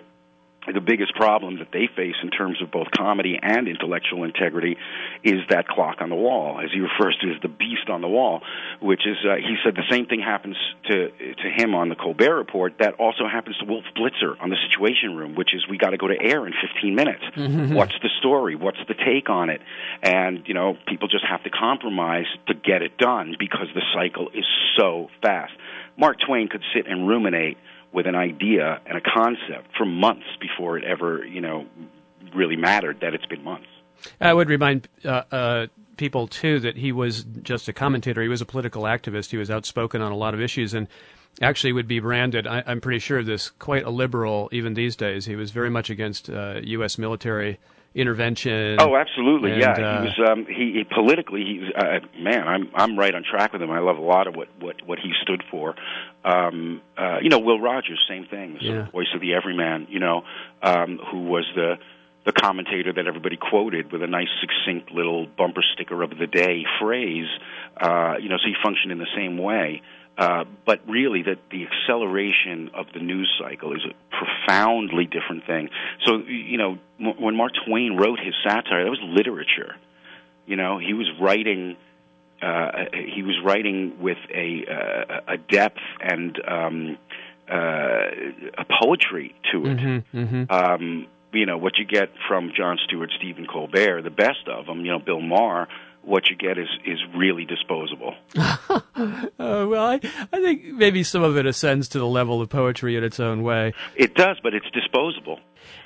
the 0.67 0.81
biggest 0.81 1.15
problem 1.15 1.57
that 1.57 1.69
they 1.73 1.89
face 1.95 2.15
in 2.21 2.29
terms 2.29 2.61
of 2.61 2.69
both 2.69 2.87
comedy 2.95 3.39
and 3.41 3.67
intellectual 3.67 4.23
integrity 4.23 4.77
is 5.23 5.39
that 5.49 5.67
clock 5.67 5.97
on 6.01 6.09
the 6.09 6.15
wall, 6.15 6.59
as 6.63 6.69
he 6.71 6.79
refers 6.79 7.17
to 7.21 7.31
as 7.33 7.41
the 7.41 7.47
beast 7.47 7.89
on 7.89 8.01
the 8.01 8.07
wall, 8.07 8.41
which 8.79 9.01
is 9.07 9.17
uh, 9.25 9.35
he 9.37 9.55
said 9.63 9.75
the 9.75 9.89
same 9.89 10.05
thing 10.05 10.19
happens 10.19 10.55
to 10.85 11.09
to 11.09 11.49
him 11.49 11.73
on 11.73 11.89
the 11.89 11.95
Colbert 11.95 12.37
Report 12.37 12.73
that 12.79 12.93
also 12.95 13.27
happens 13.27 13.57
to 13.57 13.65
Wolf 13.65 13.85
Blitzer 13.97 14.39
on 14.39 14.49
the 14.49 14.57
Situation 14.69 15.15
Room, 15.15 15.33
which 15.33 15.55
is 15.55 15.67
we 15.67 15.79
got 15.79 15.91
to 15.91 15.97
go 15.97 16.07
to 16.07 16.21
air 16.21 16.45
in 16.45 16.53
15 16.53 16.93
minutes. 16.93 17.23
Mm-hmm. 17.35 17.73
What's 17.73 17.95
the 18.03 18.09
story? 18.19 18.55
What's 18.55 18.79
the 18.87 18.93
take 18.93 19.29
on 19.29 19.49
it? 19.49 19.61
And 20.03 20.47
you 20.47 20.53
know, 20.53 20.77
people 20.87 21.07
just 21.07 21.25
have 21.25 21.43
to 21.43 21.49
compromise 21.49 22.27
to 22.47 22.53
get 22.53 22.83
it 22.83 22.99
done 22.99 23.35
because 23.39 23.67
the 23.73 23.81
cycle 23.95 24.29
is 24.33 24.45
so 24.77 25.09
fast. 25.23 25.53
Mark 25.97 26.17
Twain 26.25 26.47
could 26.47 26.63
sit 26.73 26.85
and 26.87 27.07
ruminate 27.07 27.57
with 27.93 28.07
an 28.07 28.15
idea 28.15 28.79
and 28.85 28.97
a 28.97 29.01
concept 29.01 29.75
for 29.77 29.85
months 29.85 30.27
before 30.39 30.77
it 30.77 30.83
ever, 30.83 31.25
you 31.25 31.41
know, 31.41 31.65
really 32.33 32.55
mattered 32.55 32.99
that 33.01 33.13
it's 33.13 33.25
been 33.25 33.43
months. 33.43 33.67
I 34.19 34.33
would 34.33 34.49
remind 34.49 34.87
uh, 35.03 35.23
uh, 35.31 35.67
people 35.97 36.27
too 36.27 36.59
that 36.61 36.77
he 36.77 36.91
was 36.91 37.23
just 37.43 37.67
a 37.67 37.73
commentator. 37.73 38.21
He 38.21 38.27
was 38.27 38.41
a 38.41 38.45
political 38.45 38.83
activist. 38.83 39.31
He 39.31 39.37
was 39.37 39.51
outspoken 39.51 40.01
on 40.01 40.11
a 40.11 40.15
lot 40.15 40.33
of 40.33 40.41
issues, 40.41 40.73
and 40.73 40.87
actually 41.41 41.73
would 41.73 41.87
be 41.87 41.99
branded. 41.99 42.47
I, 42.47 42.59
am 42.65 42.81
pretty 42.81 42.99
sure 42.99 43.23
this 43.23 43.49
quite 43.51 43.83
a 43.83 43.89
liberal 43.89 44.49
even 44.51 44.73
these 44.73 44.95
days. 44.95 45.25
He 45.25 45.35
was 45.35 45.51
very 45.51 45.69
much 45.69 45.89
against 45.89 46.29
uh, 46.29 46.59
U.S. 46.63 46.97
military 46.97 47.59
intervention. 47.93 48.77
Oh, 48.79 48.95
absolutely, 48.95 49.51
and, 49.51 49.61
yeah. 49.61 49.71
Uh, 49.71 50.01
he 50.01 50.07
was 50.07 50.29
um, 50.29 50.45
he, 50.45 50.73
he 50.73 50.83
politically. 50.83 51.43
he's 51.43 51.75
uh, 51.75 51.99
man, 52.17 52.47
I'm 52.47 52.69
I'm 52.73 52.97
right 52.97 53.13
on 53.13 53.23
track 53.23 53.53
with 53.53 53.61
him. 53.61 53.71
I 53.71 53.79
love 53.79 53.97
a 53.97 54.01
lot 54.01 54.27
of 54.27 54.35
what 54.35 54.47
what 54.59 54.75
what 54.85 54.99
he 54.99 55.11
stood 55.21 55.43
for. 55.51 55.75
Um, 56.23 56.81
uh, 56.97 57.17
you 57.21 57.29
know, 57.29 57.39
Will 57.39 57.59
Rogers, 57.59 57.99
same 58.07 58.25
thing, 58.25 58.57
the 58.59 58.65
yeah. 58.65 58.91
voice 58.91 59.07
of 59.13 59.21
the 59.21 59.33
everyman. 59.33 59.87
You 59.89 59.99
know, 59.99 60.23
um, 60.61 60.99
who 61.11 61.23
was 61.23 61.45
the 61.55 61.77
the 62.25 62.31
commentator 62.31 62.93
that 62.93 63.07
everybody 63.07 63.35
quoted 63.35 63.91
with 63.91 64.03
a 64.03 64.07
nice, 64.07 64.27
succinct 64.39 64.91
little 64.91 65.25
bumper 65.25 65.63
sticker 65.73 66.03
of 66.03 66.11
the 66.11 66.27
day 66.27 66.63
phrase. 66.79 67.27
Uh, 67.79 68.15
you 68.21 68.29
know, 68.29 68.37
so 68.37 68.45
he 68.45 68.53
functioned 68.63 68.91
in 68.91 68.99
the 68.99 69.09
same 69.15 69.37
way. 69.37 69.81
Uh, 70.21 70.43
but 70.67 70.87
really, 70.87 71.23
that 71.23 71.39
the 71.49 71.65
acceleration 71.65 72.69
of 72.75 72.85
the 72.93 72.99
news 72.99 73.27
cycle 73.41 73.73
is 73.73 73.81
a 73.83 74.15
profoundly 74.15 75.05
different 75.05 75.47
thing. 75.47 75.67
So, 76.05 76.17
you 76.17 76.59
know, 76.59 76.77
when 76.99 77.35
Mark 77.35 77.53
Twain 77.65 77.97
wrote 77.97 78.19
his 78.19 78.35
satire, 78.43 78.83
that 78.83 78.89
was 78.91 78.99
literature. 79.01 79.75
You 80.45 80.57
know, 80.57 80.77
he 80.77 80.93
was 80.93 81.09
writing. 81.19 81.75
Uh, 82.39 82.85
he 83.15 83.23
was 83.23 83.35
writing 83.43 83.99
with 83.99 84.19
a 84.31 84.63
uh, 84.69 85.33
a 85.33 85.37
depth 85.37 85.81
and 85.99 86.39
um, 86.47 86.97
uh, 87.51 87.55
a 88.59 88.65
poetry 88.79 89.33
to 89.51 89.65
it. 89.65 89.77
Mm-hmm, 89.77 90.17
mm-hmm. 90.19 90.51
Um, 90.51 91.07
you 91.33 91.47
know 91.47 91.57
what 91.57 91.79
you 91.79 91.85
get 91.85 92.09
from 92.27 92.51
Jon 92.55 92.77
Stewart, 92.85 93.09
Stephen 93.17 93.47
Colbert, 93.47 94.03
the 94.03 94.11
best 94.11 94.47
of 94.47 94.67
them. 94.67 94.85
You 94.85 94.91
know, 94.91 94.99
Bill 94.99 95.21
Maher 95.21 95.67
what 96.03 96.29
you 96.29 96.35
get 96.35 96.57
is 96.57 96.67
is 96.85 96.99
really 97.15 97.45
disposable. 97.45 98.15
uh, 98.35 98.79
well, 99.37 99.85
I 99.85 99.99
I 100.33 100.41
think 100.41 100.65
maybe 100.65 101.03
some 101.03 101.23
of 101.23 101.37
it 101.37 101.45
ascends 101.45 101.87
to 101.89 101.99
the 101.99 102.07
level 102.07 102.41
of 102.41 102.49
poetry 102.49 102.95
in 102.95 103.03
its 103.03 103.19
own 103.19 103.43
way. 103.43 103.73
It 103.95 104.15
does, 104.15 104.37
but 104.41 104.53
it's 104.53 104.69
disposable. 104.71 105.39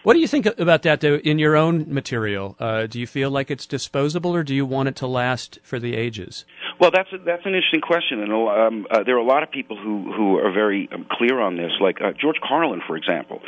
What 0.03 0.13
do 0.13 0.19
you 0.19 0.27
think 0.27 0.45
about 0.45 0.83
that, 0.83 1.01
though? 1.01 1.15
In 1.15 1.37
your 1.37 1.55
own 1.55 1.93
material, 1.93 2.55
uh, 2.59 2.87
do 2.87 2.99
you 2.99 3.07
feel 3.07 3.29
like 3.29 3.51
it's 3.51 3.65
disposable, 3.65 4.33
or 4.35 4.43
do 4.43 4.55
you 4.55 4.65
want 4.65 4.87
it 4.87 4.95
to 4.97 5.07
last 5.07 5.59
for 5.63 5.79
the 5.79 5.95
ages? 5.95 6.45
Well, 6.79 6.91
that's 6.93 7.11
a, 7.11 7.17
that's 7.17 7.45
an 7.45 7.53
interesting 7.53 7.81
question, 7.81 8.21
and 8.21 8.31
um, 8.31 8.87
uh, 8.89 9.03
there 9.03 9.15
are 9.15 9.19
a 9.19 9.25
lot 9.25 9.43
of 9.43 9.51
people 9.51 9.77
who 9.77 10.13
who 10.13 10.37
are 10.37 10.51
very 10.51 10.87
um, 10.93 11.05
clear 11.11 11.39
on 11.39 11.57
this, 11.57 11.71
like 11.81 12.01
uh, 12.01 12.11
George 12.19 12.37
Carlin, 12.41 12.81
for 12.85 12.95
example 12.95 13.41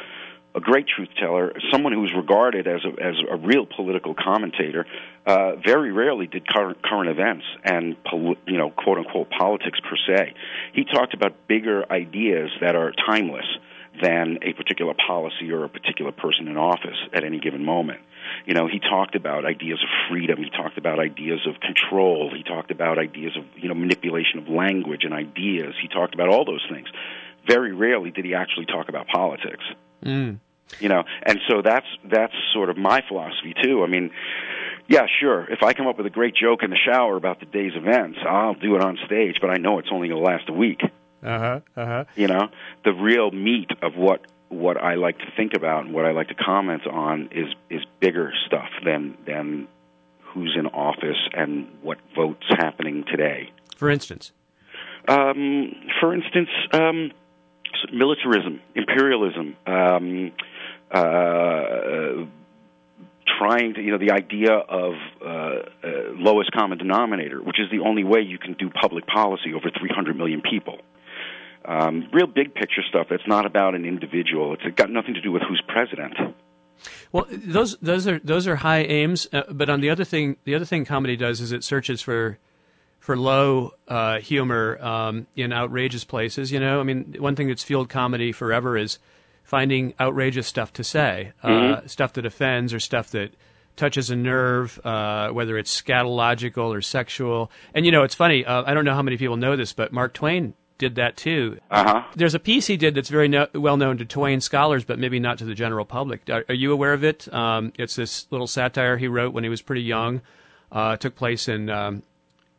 a 0.57 0.59
great 0.59 0.87
truth 0.87 1.09
teller, 1.19 1.53
someone 1.71 1.93
who 1.93 2.01
was 2.01 2.11
regarded 2.15 2.67
as 2.67 2.81
a, 2.83 2.89
as 3.01 3.13
a 3.29 3.37
real 3.37 3.67
political 3.67 4.15
commentator, 4.15 4.87
uh, 5.27 5.55
very 5.63 5.91
rarely 5.91 6.25
did 6.25 6.47
current, 6.47 6.81
current 6.81 7.09
events 7.09 7.45
and 7.63 7.95
pol- 8.03 8.35
you 8.47 8.57
know 8.57 8.71
quote 8.71 8.97
unquote 8.97 9.29
politics 9.29 9.79
per 9.79 9.95
se. 10.07 10.33
He 10.73 10.83
talked 10.83 11.13
about 11.13 11.47
bigger 11.47 11.85
ideas 11.91 12.49
that 12.59 12.75
are 12.75 12.91
timeless 13.07 13.45
than 14.01 14.39
a 14.41 14.53
particular 14.53 14.95
policy 14.95 15.51
or 15.51 15.63
a 15.63 15.69
particular 15.69 16.11
person 16.11 16.47
in 16.47 16.57
office 16.57 16.97
at 17.13 17.23
any 17.23 17.39
given 17.39 17.63
moment. 17.63 17.99
You 18.45 18.53
know, 18.55 18.67
he 18.67 18.79
talked 18.79 19.15
about 19.15 19.45
ideas 19.45 19.79
of 19.81 19.89
freedom. 20.09 20.37
He 20.43 20.49
talked 20.49 20.77
about 20.77 20.99
ideas 20.99 21.47
of 21.47 21.59
control. 21.59 22.31
He 22.35 22.43
talked 22.43 22.71
about 22.71 22.97
ideas 22.97 23.37
of 23.37 23.45
you 23.61 23.69
know 23.69 23.75
manipulation 23.75 24.39
of 24.39 24.47
language 24.47 25.03
and 25.03 25.13
ideas. 25.13 25.75
He 25.79 25.87
talked 25.87 26.15
about 26.15 26.29
all 26.29 26.45
those 26.45 26.65
things. 26.71 26.87
Very 27.47 27.73
rarely 27.73 28.09
did 28.09 28.25
he 28.25 28.33
actually 28.33 28.65
talk 28.65 28.89
about 28.89 29.07
politics. 29.07 29.63
Mm 30.03 30.39
you 30.79 30.89
know 30.89 31.03
and 31.23 31.39
so 31.49 31.61
that's 31.61 31.85
that's 32.05 32.33
sort 32.53 32.69
of 32.69 32.77
my 32.77 33.01
philosophy 33.07 33.53
too. 33.61 33.83
I 33.83 33.87
mean 33.87 34.11
yeah 34.87 35.05
sure 35.19 35.45
if 35.51 35.63
i 35.63 35.73
come 35.73 35.87
up 35.87 35.97
with 35.97 36.05
a 36.05 36.09
great 36.09 36.33
joke 36.35 36.63
in 36.63 36.69
the 36.69 36.77
shower 36.77 37.17
about 37.17 37.39
the 37.39 37.45
day's 37.45 37.73
events 37.75 38.17
i'll 38.25 38.53
do 38.53 38.75
it 38.75 38.81
on 38.81 38.97
stage 39.05 39.35
but 39.41 39.49
i 39.49 39.57
know 39.57 39.79
it's 39.79 39.89
only 39.91 40.07
going 40.07 40.21
to 40.21 40.25
last 40.25 40.47
a 40.49 40.53
week. 40.53 40.81
Uh-huh 41.23 41.59
uh-huh. 41.75 42.05
You 42.15 42.27
know 42.27 42.49
the 42.85 42.93
real 42.93 43.31
meat 43.31 43.69
of 43.81 43.95
what 43.95 44.21
what 44.49 44.77
i 44.77 44.95
like 44.95 45.17
to 45.19 45.25
think 45.35 45.53
about 45.55 45.85
and 45.85 45.93
what 45.93 46.05
i 46.05 46.11
like 46.11 46.29
to 46.29 46.35
comment 46.35 46.87
on 46.87 47.29
is 47.31 47.47
is 47.69 47.81
bigger 47.99 48.31
stuff 48.45 48.69
than 48.85 49.17
than 49.25 49.67
who's 50.21 50.55
in 50.57 50.67
office 50.67 51.17
and 51.33 51.67
what 51.81 51.97
votes 52.15 52.45
happening 52.49 53.03
today. 53.09 53.49
For 53.77 53.89
instance? 53.89 54.31
Um 55.07 55.73
for 55.99 56.13
instance 56.13 56.49
um 56.73 57.11
militarism 57.91 58.61
imperialism 58.75 59.55
um 59.65 60.31
uh, 60.91 62.25
trying 63.37 63.73
to, 63.75 63.81
you 63.81 63.91
know, 63.91 63.97
the 63.97 64.11
idea 64.11 64.53
of 64.53 64.93
uh, 65.21 65.27
uh, 65.27 65.61
lowest 66.15 66.51
common 66.51 66.77
denominator, 66.77 67.41
which 67.41 67.59
is 67.59 67.69
the 67.71 67.79
only 67.85 68.03
way 68.03 68.21
you 68.21 68.37
can 68.37 68.53
do 68.53 68.69
public 68.69 69.05
policy 69.05 69.53
over 69.53 69.69
300 69.69 70.15
million 70.15 70.41
people. 70.41 70.79
Um, 71.65 72.07
real 72.13 72.27
big 72.27 72.53
picture 72.53 72.81
stuff 72.87 73.07
that's 73.09 73.27
not 73.27 73.45
about 73.45 73.75
an 73.75 73.85
individual. 73.85 74.53
It's 74.53 74.63
got 74.75 74.89
nothing 74.89 75.15
to 75.15 75.21
do 75.21 75.31
with 75.31 75.41
who's 75.41 75.61
president. 75.67 76.13
Well, 77.11 77.25
those 77.29 77.75
those 77.77 78.07
are 78.07 78.19
those 78.19 78.47
are 78.47 78.57
high 78.57 78.83
aims, 78.83 79.27
uh, 79.33 79.43
but 79.51 79.69
on 79.69 79.81
the 79.81 79.89
other 79.89 80.05
thing, 80.05 80.37
the 80.43 80.55
other 80.55 80.65
thing 80.65 80.85
comedy 80.85 81.17
does 81.17 81.41
is 81.41 81.51
it 81.51 81.63
searches 81.63 82.01
for 82.01 82.37
for 82.99 83.17
low 83.17 83.73
uh, 83.87 84.19
humor 84.19 84.77
um, 84.81 85.27
in 85.35 85.51
outrageous 85.51 86.03
places. 86.03 86.51
You 86.51 86.59
know, 86.59 86.79
I 86.79 86.83
mean, 86.83 87.15
one 87.19 87.35
thing 87.35 87.47
that's 87.47 87.63
fueled 87.63 87.89
comedy 87.89 88.31
forever 88.31 88.77
is 88.77 88.99
finding 89.47 89.93
outrageous 89.97 90.45
stuff 90.45 90.73
to 90.73 90.83
say, 90.83 91.31
uh, 91.41 91.47
mm-hmm. 91.47 91.87
stuff 91.87 92.11
that 92.11 92.25
offends 92.25 92.73
or 92.73 92.81
stuff 92.81 93.11
that 93.11 93.31
touches 93.77 94.09
a 94.09 94.15
nerve, 94.15 94.77
uh, 94.83 95.29
whether 95.29 95.57
it's 95.57 95.81
scatological 95.81 96.67
or 96.67 96.81
sexual. 96.81 97.49
And 97.73 97.85
you 97.85 97.93
know, 97.93 98.03
it's 98.03 98.13
funny. 98.13 98.43
Uh, 98.43 98.63
I 98.65 98.73
don't 98.73 98.83
know 98.83 98.93
how 98.93 99.01
many 99.01 99.15
people 99.15 99.37
know 99.37 99.55
this, 99.55 99.71
but 99.71 99.93
Mark 99.93 100.13
Twain 100.13 100.53
did 100.77 100.95
that 100.95 101.15
too. 101.15 101.59
Uh-huh. 101.71 102.03
There's 102.13 102.35
a 102.35 102.39
piece 102.39 102.67
he 102.67 102.75
did 102.75 102.93
that's 102.93 103.07
very 103.07 103.29
no- 103.29 103.47
well 103.55 103.77
known 103.77 103.97
to 103.99 104.05
Twain 104.05 104.41
scholars, 104.41 104.83
but 104.83 104.99
maybe 104.99 105.17
not 105.17 105.37
to 105.37 105.45
the 105.45 105.55
general 105.55 105.85
public. 105.85 106.29
Are, 106.29 106.43
are 106.49 106.55
you 106.55 106.73
aware 106.73 106.91
of 106.91 107.05
it? 107.05 107.33
Um, 107.33 107.71
it's 107.79 107.95
this 107.95 108.27
little 108.29 108.47
satire 108.47 108.97
he 108.97 109.07
wrote 109.07 109.31
when 109.31 109.45
he 109.45 109.49
was 109.49 109.61
pretty 109.61 109.83
young. 109.83 110.21
Uh, 110.73 110.91
it 110.95 110.99
took 110.99 111.15
place 111.15 111.47
in 111.47 111.69
um, 111.69 112.03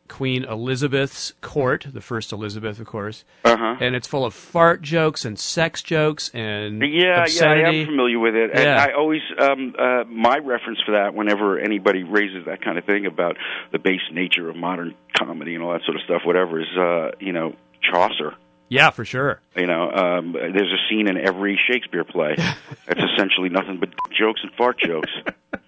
Queen 0.09 0.43
Elizabeth's 0.43 1.33
court, 1.41 1.87
the 1.93 2.01
first 2.01 2.33
Elizabeth, 2.33 2.79
of 2.79 2.87
course. 2.87 3.23
Uh-huh. 3.45 3.77
And 3.79 3.95
it's 3.95 4.07
full 4.07 4.25
of 4.25 4.33
fart 4.33 4.81
jokes 4.81 5.23
and 5.23 5.39
sex 5.39 5.81
jokes 5.81 6.29
and 6.33 6.81
yeah, 6.81 7.23
obscenity. 7.23 7.61
yeah, 7.61 7.67
I 7.67 7.73
am 7.73 7.85
familiar 7.85 8.19
with 8.19 8.35
it. 8.35 8.51
And. 8.53 8.69
I 8.69 8.93
always 8.93 9.21
um 9.39 9.75
uh 9.79 10.03
my 10.05 10.37
reference 10.39 10.79
for 10.85 10.93
that 10.93 11.13
whenever 11.13 11.59
anybody 11.59 12.03
raises 12.03 12.45
that 12.45 12.61
kind 12.61 12.77
of 12.77 12.85
thing 12.85 13.05
about 13.05 13.37
the 13.71 13.79
base 13.79 14.01
nature 14.11 14.49
of 14.49 14.55
modern 14.55 14.95
comedy 15.17 15.55
and 15.55 15.63
all 15.63 15.73
that 15.73 15.83
sort 15.85 15.95
of 15.95 16.03
stuff, 16.03 16.21
whatever, 16.25 16.59
is 16.59 16.67
uh, 16.77 17.11
you 17.19 17.31
know, 17.31 17.55
Chaucer. 17.81 18.33
Yeah, 18.67 18.91
for 18.91 19.03
sure. 19.03 19.41
You 19.55 19.65
know, 19.65 19.91
um, 19.91 20.33
there's 20.33 20.71
a 20.71 20.89
scene 20.89 21.07
in 21.07 21.17
every 21.17 21.59
Shakespeare 21.69 22.03
play. 22.03 22.35
that's 22.87 23.01
essentially 23.13 23.49
nothing 23.49 23.79
but 23.79 23.89
jokes 24.17 24.41
and 24.43 24.51
fart 24.53 24.79
jokes. 24.79 25.11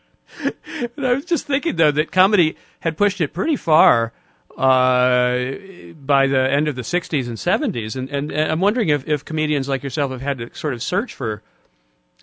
But 0.96 1.06
I 1.06 1.14
was 1.14 1.26
just 1.26 1.46
thinking 1.46 1.76
though 1.76 1.92
that 1.92 2.12
comedy 2.12 2.56
had 2.80 2.98
pushed 2.98 3.20
it 3.20 3.34
pretty 3.34 3.58
far 3.58 4.14
uh, 4.58 5.94
by 5.96 6.28
the 6.28 6.50
end 6.52 6.68
of 6.68 6.76
the 6.76 6.82
'60s 6.82 7.28
and 7.28 7.38
'70s, 7.38 7.96
and, 7.96 8.10
and, 8.10 8.32
and 8.32 8.52
I'm 8.52 8.60
wondering 8.60 8.90
if, 8.90 9.08
if 9.08 9.26
comedians 9.26 9.70
like 9.70 9.84
yourself 9.84 10.12
have 10.12 10.22
had 10.22 10.38
to 10.40 10.54
sort 10.54 10.74
of 10.74 10.84
search 10.84 11.14
for 11.14 11.42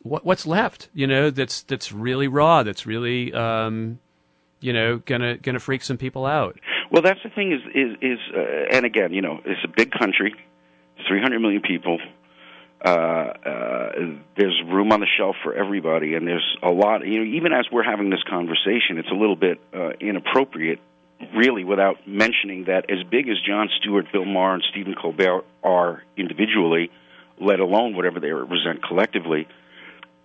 what, 0.02 0.24
what's 0.24 0.46
left. 0.46 0.88
You 0.94 1.06
know, 1.06 1.30
that's 1.30 1.62
that's 1.62 1.92
really 1.92 2.28
raw. 2.28 2.62
That's 2.62 2.86
really 2.86 3.32
um, 3.32 3.98
you 4.60 4.72
know 4.72 4.98
gonna 4.98 5.36
gonna 5.36 5.60
freak 5.60 5.82
some 5.82 5.96
people 5.96 6.26
out. 6.26 6.58
Well, 6.90 7.02
that's 7.02 7.20
the 7.22 7.30
thing 7.30 7.52
is 7.52 7.60
is 7.74 7.96
is, 8.00 8.18
uh, 8.34 8.76
and 8.76 8.86
again, 8.86 9.12
you 9.12 9.22
know, 9.22 9.40
it's 9.44 9.64
a 9.64 9.68
big 9.68 9.90
country, 9.90 10.34
300 11.06 11.38
million 11.40 11.62
people. 11.62 11.98
Uh, 12.84 12.88
uh, 12.88 13.92
there's 14.36 14.62
room 14.66 14.92
on 14.92 15.00
the 15.00 15.06
shelf 15.18 15.34
for 15.42 15.52
everybody, 15.52 16.14
and 16.14 16.26
there's 16.26 16.56
a 16.62 16.70
lot. 16.70 17.04
You 17.04 17.18
know, 17.18 17.36
even 17.36 17.52
as 17.52 17.66
we're 17.72 17.82
having 17.82 18.10
this 18.10 18.22
conversation, 18.28 18.98
it's 18.98 19.10
a 19.10 19.14
little 19.14 19.36
bit 19.36 19.58
uh, 19.74 19.90
inappropriate, 20.00 20.78
really, 21.34 21.64
without 21.64 22.06
mentioning 22.06 22.64
that 22.64 22.90
as 22.90 23.02
big 23.10 23.28
as 23.28 23.36
Jon 23.40 23.68
Stewart, 23.80 24.06
Bill 24.12 24.24
Maher, 24.24 24.54
and 24.54 24.64
Stephen 24.70 24.94
Colbert 24.94 25.44
are 25.62 26.02
individually, 26.16 26.90
let 27.40 27.60
alone 27.60 27.94
whatever 27.94 28.20
they 28.20 28.30
represent 28.30 28.82
collectively, 28.82 29.48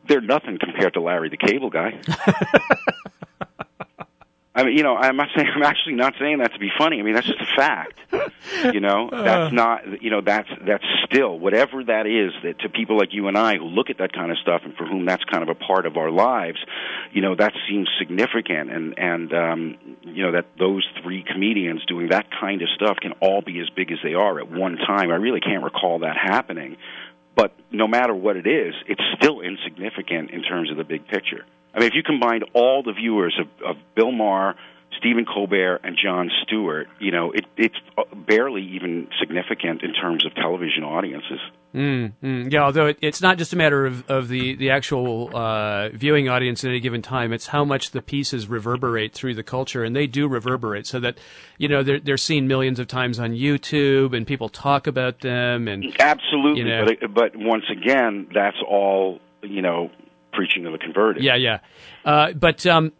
they're 0.08 0.22
nothing 0.22 0.58
compared 0.60 0.94
to 0.94 1.02
Larry 1.02 1.30
the 1.30 1.38
Cable 1.38 1.70
Guy. 1.70 2.00
I 4.55 4.63
mean, 4.63 4.77
you 4.77 4.83
know, 4.83 4.95
I'm 4.95 5.15
not 5.15 5.29
saying 5.36 5.50
I'm 5.55 5.63
actually 5.63 5.95
not 5.95 6.13
saying 6.19 6.39
that 6.39 6.53
to 6.53 6.60
be 6.60 6.69
funny. 6.77 7.00
I 7.00 7.03
mean, 7.03 7.15
that's 7.15 7.27
just 7.27 7.41
a 7.41 7.55
fact. 7.55 8.00
You 8.74 8.79
know, 8.79 9.10
that's 9.12 9.53
not. 9.53 10.01
You 10.01 10.10
know, 10.10 10.22
that's 10.22 10.50
that's 10.65 10.83
still 11.05 11.38
whatever 11.39 11.83
that 11.83 12.05
is 12.05 12.31
that 12.43 12.60
to 12.60 12.69
people 12.69 12.98
like 12.98 13.13
you 13.13 13.27
and 13.27 13.38
I 13.38 13.57
who 13.57 13.65
look 13.65 13.89
at 13.89 13.98
that 13.98 14.13
kind 14.13 14.31
of 14.31 14.38
stuff 14.39 14.62
and 14.63 14.75
for 14.75 14.86
whom 14.86 15.05
that's 15.05 15.24
kind 15.25 15.43
of 15.43 15.50
a 15.50 15.55
part 15.55 15.86
of 15.86 15.98
our 15.98 16.12
lives. 16.12 16.60
You 17.12 17.22
know, 17.22 17.36
that 17.36 17.53
seems 17.67 17.89
significant, 18.00 18.72
and 18.72 18.98
and 18.98 19.33
um, 19.33 19.77
you 20.03 20.24
know 20.24 20.33
that 20.33 20.45
those 20.60 20.88
three 21.01 21.24
comedians 21.24 21.86
doing 21.86 22.10
that 22.10 22.27
kind 22.39 22.62
of 22.62 22.69
stuff 22.75 22.98
can 23.01 23.13
all 23.22 23.41
be 23.41 23.60
as 23.60 23.69
big 23.69 23.91
as 23.91 23.98
they 24.03 24.13
are 24.13 24.39
at 24.39 24.51
one 24.51 24.77
time. 24.77 25.12
I 25.12 25.15
really 25.15 25.41
can't 25.41 25.63
recall 25.63 26.00
that 26.00 26.15
happening. 26.17 26.77
But 27.36 27.51
no 27.72 27.88
matter 27.88 28.13
what 28.13 28.38
it 28.38 28.45
is, 28.45 28.75
it's 28.88 29.01
still 29.17 29.41
insignificant 29.41 30.29
in 30.29 30.43
terms 30.43 30.69
of 30.69 30.77
the 30.77 30.83
big 30.83 31.07
picture. 31.07 31.45
I 31.74 31.80
mean, 31.80 31.88
if 31.88 31.94
you 31.96 32.03
combined 32.03 32.46
all 32.53 32.84
the 32.84 32.94
viewers 32.94 33.39
of, 33.39 33.48
of 33.65 33.77
Bill 33.96 34.12
Maher, 34.12 34.56
Stephen 35.00 35.25
Colbert, 35.25 35.82
and 35.84 35.98
Jon 36.01 36.30
Stewart, 36.44 36.88
you 37.00 37.12
know, 37.12 37.32
it, 37.32 37.46
it's 37.58 37.75
barely 38.15 38.62
even 38.62 39.08
significant 39.20 39.82
in 39.84 39.94
terms 39.94 40.25
of 40.25 40.34
television 40.36 40.84
audiences. 40.84 41.39
Mm, 41.74 42.13
mm, 42.24 42.51
yeah, 42.51 42.62
although 42.63 42.86
it, 42.86 43.00
it's 43.01 43.22
not 43.22 43.39
just 43.39 43.51
a 43.51 43.56
matter 43.56 43.86
of, 43.86 44.08
of 44.10 44.27
the, 44.27 44.56
the 44.56 44.70
actual 44.70 45.36
uh, 45.36 45.89
viewing 45.89 46.30
audience 46.30 46.63
at 46.63 46.70
any 46.70 46.80
given 46.80 47.01
time, 47.01 47.34
it's 47.34 47.48
how 47.48 47.65
much 47.65 47.92
the 47.92 48.01
pieces 48.01 48.48
reverberate 48.48 49.13
through 49.13 49.34
the 49.34 49.44
culture, 49.44 49.84
and 49.84 49.96
they 49.96 50.06
do 50.06 50.27
reverberate 50.27 50.86
so 50.86 51.00
that, 51.00 51.18
you 51.58 51.68
know, 51.68 51.82
they're, 51.82 52.00
they're 52.00 52.18
seen 52.18 52.48
millions 52.48 52.80
of 52.80 52.88
times 52.88 53.20
on 53.20 53.32
YouTube, 53.32 54.15
and 54.15 54.27
people 54.27 54.50
talk 54.50 54.86
about 54.86 55.22
them. 55.22 55.68
and 55.68 55.84
Absolutely, 56.00 56.62
you 56.62 56.68
know, 56.68 56.86
but, 56.86 57.13
but 57.13 57.36
once 57.36 57.65
again, 57.72 58.27
that's 58.34 58.58
all, 58.68 59.20
you 59.42 59.63
know, 59.63 59.89
preaching 60.34 60.66
of 60.66 60.72
the 60.72 60.78
converted. 60.78 61.24
Yeah, 61.24 61.36
yeah. 61.36 61.60
Uh, 62.04 62.34
but 62.34 62.66
um, 62.66 62.92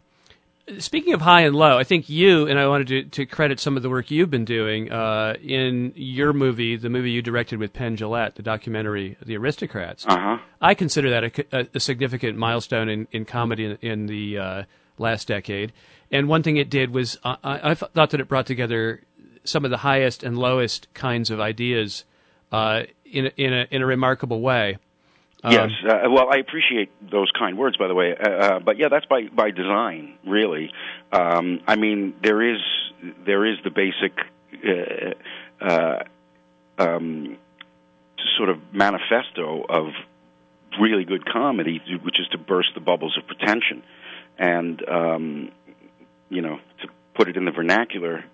speaking 0.78 1.12
of 1.12 1.20
high 1.20 1.42
and 1.42 1.54
low, 1.54 1.78
I 1.78 1.84
think 1.84 2.08
you 2.08 2.46
and 2.46 2.58
I 2.58 2.66
wanted 2.66 2.88
to, 2.88 3.02
to 3.04 3.26
credit 3.26 3.60
some 3.60 3.76
of 3.76 3.82
the 3.82 3.90
work 3.90 4.10
you've 4.10 4.30
been 4.30 4.44
doing 4.44 4.90
uh, 4.90 5.34
in 5.42 5.92
your 5.94 6.32
movie, 6.32 6.76
the 6.76 6.88
movie 6.88 7.10
you 7.10 7.22
directed 7.22 7.58
with 7.58 7.72
Penn 7.72 7.96
Jillette, 7.96 8.34
the 8.34 8.42
documentary 8.42 9.16
"The 9.24 9.36
Aristocrats." 9.36 10.06
Uh-huh. 10.06 10.38
I 10.60 10.74
consider 10.74 11.10
that 11.10 11.24
a, 11.24 11.60
a, 11.60 11.68
a 11.74 11.80
significant 11.80 12.38
milestone 12.38 12.88
in, 12.88 13.08
in 13.12 13.24
comedy 13.24 13.64
in, 13.66 13.78
in 13.82 14.06
the 14.06 14.38
uh, 14.38 14.62
last 14.98 15.28
decade. 15.28 15.72
And 16.10 16.28
one 16.28 16.42
thing 16.42 16.56
it 16.56 16.70
did 16.70 16.94
was 16.94 17.18
I, 17.24 17.36
I 17.44 17.74
thought 17.74 18.10
that 18.10 18.20
it 18.20 18.28
brought 18.28 18.46
together 18.46 19.02
some 19.44 19.64
of 19.64 19.70
the 19.70 19.78
highest 19.78 20.22
and 20.22 20.38
lowest 20.38 20.92
kinds 20.94 21.30
of 21.30 21.40
ideas 21.40 22.04
uh, 22.52 22.84
in 23.04 23.26
a, 23.26 23.32
in 23.36 23.52
a 23.52 23.66
in 23.70 23.82
a 23.82 23.86
remarkable 23.86 24.40
way. 24.40 24.78
Yes. 25.50 25.70
Uh, 25.86 26.10
well, 26.10 26.28
I 26.32 26.38
appreciate 26.38 26.90
those 27.10 27.30
kind 27.38 27.58
words, 27.58 27.76
by 27.76 27.88
the 27.88 27.94
way. 27.94 28.14
Uh, 28.16 28.30
uh, 28.30 28.58
but 28.60 28.78
yeah, 28.78 28.88
that's 28.88 29.06
by 29.06 29.28
by 29.28 29.50
design, 29.50 30.14
really. 30.26 30.70
Um, 31.12 31.60
I 31.66 31.76
mean, 31.76 32.14
there 32.22 32.42
is 32.42 32.60
there 33.26 33.44
is 33.44 33.58
the 33.62 33.70
basic 33.70 34.12
uh, 34.66 35.64
uh, 35.64 36.02
um, 36.78 37.36
sort 38.36 38.48
of 38.48 38.58
manifesto 38.72 39.64
of 39.68 39.88
really 40.80 41.04
good 41.04 41.24
comedy, 41.26 41.80
which 42.02 42.18
is 42.18 42.26
to 42.28 42.38
burst 42.38 42.70
the 42.74 42.80
bubbles 42.80 43.16
of 43.18 43.26
pretension, 43.26 43.82
and 44.38 44.82
um, 44.88 45.52
you 46.30 46.40
know, 46.40 46.58
to 46.80 46.88
put 47.14 47.28
it 47.28 47.36
in 47.36 47.44
the 47.44 47.52
vernacular, 47.52 48.24